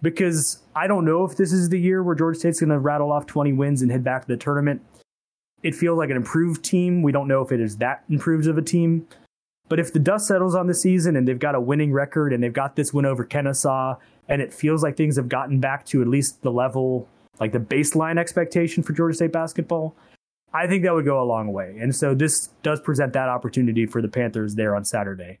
Because 0.00 0.62
I 0.74 0.86
don't 0.86 1.04
know 1.04 1.24
if 1.24 1.36
this 1.36 1.52
is 1.52 1.68
the 1.68 1.78
year 1.78 2.02
where 2.02 2.14
Georgia 2.14 2.40
State's 2.40 2.60
going 2.60 2.70
to 2.70 2.78
rattle 2.78 3.12
off 3.12 3.26
20 3.26 3.52
wins 3.52 3.82
and 3.82 3.90
head 3.90 4.02
back 4.02 4.22
to 4.22 4.28
the 4.28 4.36
tournament 4.38 4.80
it 5.62 5.74
feels 5.74 5.98
like 5.98 6.10
an 6.10 6.16
improved 6.16 6.64
team. 6.64 7.02
We 7.02 7.12
don't 7.12 7.28
know 7.28 7.42
if 7.42 7.52
it 7.52 7.60
is 7.60 7.76
that 7.78 8.04
improved 8.08 8.46
of 8.46 8.58
a 8.58 8.62
team. 8.62 9.06
But 9.68 9.78
if 9.78 9.92
the 9.92 9.98
dust 9.98 10.26
settles 10.26 10.54
on 10.54 10.66
the 10.66 10.74
season 10.74 11.16
and 11.16 11.26
they've 11.26 11.38
got 11.38 11.54
a 11.54 11.60
winning 11.60 11.92
record 11.92 12.32
and 12.32 12.42
they've 12.42 12.52
got 12.52 12.76
this 12.76 12.92
win 12.92 13.06
over 13.06 13.24
Kennesaw 13.24 13.96
and 14.28 14.40
it 14.42 14.52
feels 14.52 14.82
like 14.82 14.96
things 14.96 15.16
have 15.16 15.28
gotten 15.28 15.60
back 15.60 15.84
to 15.86 16.02
at 16.02 16.08
least 16.08 16.42
the 16.42 16.52
level, 16.52 17.08
like 17.40 17.52
the 17.52 17.58
baseline 17.58 18.18
expectation 18.18 18.82
for 18.82 18.92
Georgia 18.92 19.14
State 19.14 19.32
basketball, 19.32 19.96
I 20.54 20.66
think 20.66 20.84
that 20.84 20.94
would 20.94 21.04
go 21.04 21.22
a 21.22 21.24
long 21.24 21.52
way. 21.52 21.76
And 21.80 21.94
so 21.94 22.14
this 22.14 22.48
does 22.62 22.80
present 22.80 23.12
that 23.14 23.28
opportunity 23.28 23.86
for 23.86 24.02
the 24.02 24.08
Panthers 24.08 24.54
there 24.54 24.76
on 24.76 24.84
Saturday. 24.84 25.38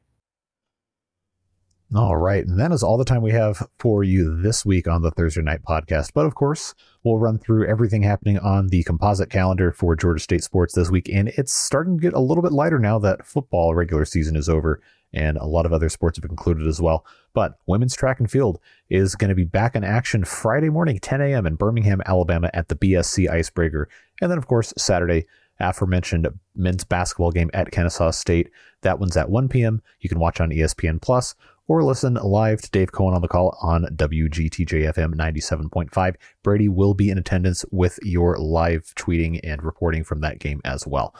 All 1.94 2.16
right. 2.16 2.46
And 2.46 2.58
that 2.58 2.72
is 2.72 2.82
all 2.82 2.96
the 2.96 3.04
time 3.04 3.20
we 3.20 3.32
have 3.32 3.68
for 3.78 4.02
you 4.02 4.40
this 4.40 4.64
week 4.64 4.88
on 4.88 5.02
the 5.02 5.12
THERSday 5.12 5.44
Night 5.44 5.60
Podcast. 5.62 6.12
But 6.14 6.24
of 6.24 6.34
course, 6.34 6.74
we'll 7.04 7.18
run 7.18 7.38
through 7.38 7.66
everything 7.66 8.02
happening 8.02 8.38
on 8.38 8.68
the 8.68 8.82
composite 8.84 9.28
calendar 9.28 9.72
for 9.72 9.94
Georgia 9.94 10.22
State 10.22 10.42
sports 10.42 10.74
this 10.74 10.90
week. 10.90 11.10
And 11.12 11.28
it's 11.28 11.52
starting 11.52 11.98
to 11.98 12.00
get 12.00 12.14
a 12.14 12.20
little 12.20 12.42
bit 12.42 12.52
lighter 12.52 12.78
now 12.78 12.98
that 13.00 13.26
football 13.26 13.74
regular 13.74 14.06
season 14.06 14.36
is 14.36 14.48
over 14.48 14.80
and 15.12 15.36
a 15.36 15.44
lot 15.44 15.66
of 15.66 15.72
other 15.72 15.88
sports 15.88 16.18
have 16.18 16.30
included 16.30 16.66
as 16.66 16.80
well. 16.80 17.04
But 17.34 17.58
women's 17.66 17.96
track 17.96 18.20
and 18.20 18.30
field 18.30 18.58
is 18.90 19.14
going 19.14 19.30
to 19.30 19.34
be 19.34 19.44
back 19.44 19.74
in 19.74 19.84
action 19.84 20.24
Friday 20.24 20.70
morning, 20.70 20.98
10 20.98 21.20
a.m. 21.20 21.46
in 21.46 21.56
Birmingham, 21.56 22.02
Alabama 22.06 22.50
at 22.52 22.68
the 22.68 22.76
BSC 22.76 23.28
Icebreaker. 23.28 23.88
And 24.20 24.30
then, 24.30 24.38
of 24.38 24.46
course, 24.46 24.72
Saturday, 24.76 25.26
aforementioned 25.60 26.28
men's 26.54 26.84
basketball 26.84 27.30
game 27.30 27.50
at 27.54 27.70
Kennesaw 27.70 28.10
State. 28.10 28.50
That 28.82 28.98
one's 28.98 29.16
at 29.16 29.30
1 29.30 29.48
p.m. 29.48 29.82
You 30.00 30.08
can 30.08 30.18
watch 30.18 30.40
on 30.40 30.50
ESPN 30.50 31.00
Plus 31.00 31.34
or 31.68 31.84
listen 31.84 32.14
live 32.14 32.60
to 32.60 32.70
Dave 32.70 32.92
Cohen 32.92 33.14
on 33.14 33.22
the 33.22 33.28
call 33.28 33.56
on 33.62 33.86
WGTJFM 33.94 35.14
97.5. 35.14 36.14
Brady 36.42 36.68
will 36.68 36.94
be 36.94 37.08
in 37.08 37.18
attendance 37.18 37.64
with 37.70 37.98
your 38.02 38.36
live 38.36 38.92
tweeting 38.96 39.40
and 39.44 39.62
reporting 39.62 40.04
from 40.04 40.20
that 40.20 40.38
game 40.38 40.60
as 40.64 40.86
well. 40.86 41.14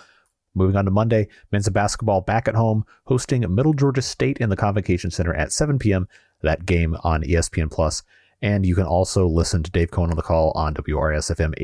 Moving 0.54 0.76
on 0.76 0.84
to 0.84 0.90
Monday, 0.90 1.28
men's 1.50 1.68
basketball 1.68 2.20
back 2.20 2.46
at 2.46 2.54
home, 2.54 2.84
hosting 3.04 3.42
Middle 3.54 3.72
Georgia 3.72 4.02
State 4.02 4.38
in 4.38 4.50
the 4.50 4.56
Convocation 4.56 5.10
Center 5.10 5.34
at 5.34 5.52
7 5.52 5.78
p.m. 5.78 6.08
that 6.42 6.66
game 6.66 6.96
on 7.02 7.22
ESPN 7.22 7.70
Plus. 7.70 8.02
And 8.42 8.66
you 8.66 8.74
can 8.74 8.84
also 8.84 9.26
listen 9.26 9.62
to 9.62 9.70
Dave 9.70 9.90
Cohen 9.90 10.10
on 10.10 10.16
the 10.16 10.22
call 10.22 10.52
on 10.54 10.74
WRSFM 10.74 11.54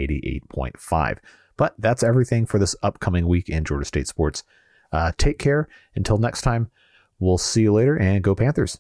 88.5. 0.48 1.18
But 1.56 1.74
that's 1.76 2.02
everything 2.02 2.46
for 2.46 2.58
this 2.58 2.76
upcoming 2.82 3.26
week 3.26 3.48
in 3.48 3.64
Georgia 3.64 3.84
State 3.84 4.06
sports. 4.06 4.44
Uh, 4.92 5.12
take 5.18 5.38
care. 5.38 5.68
Until 5.94 6.18
next 6.18 6.42
time, 6.42 6.70
we'll 7.18 7.36
see 7.36 7.62
you 7.62 7.72
later 7.72 7.98
and 7.98 8.22
go 8.22 8.34
Panthers. 8.34 8.78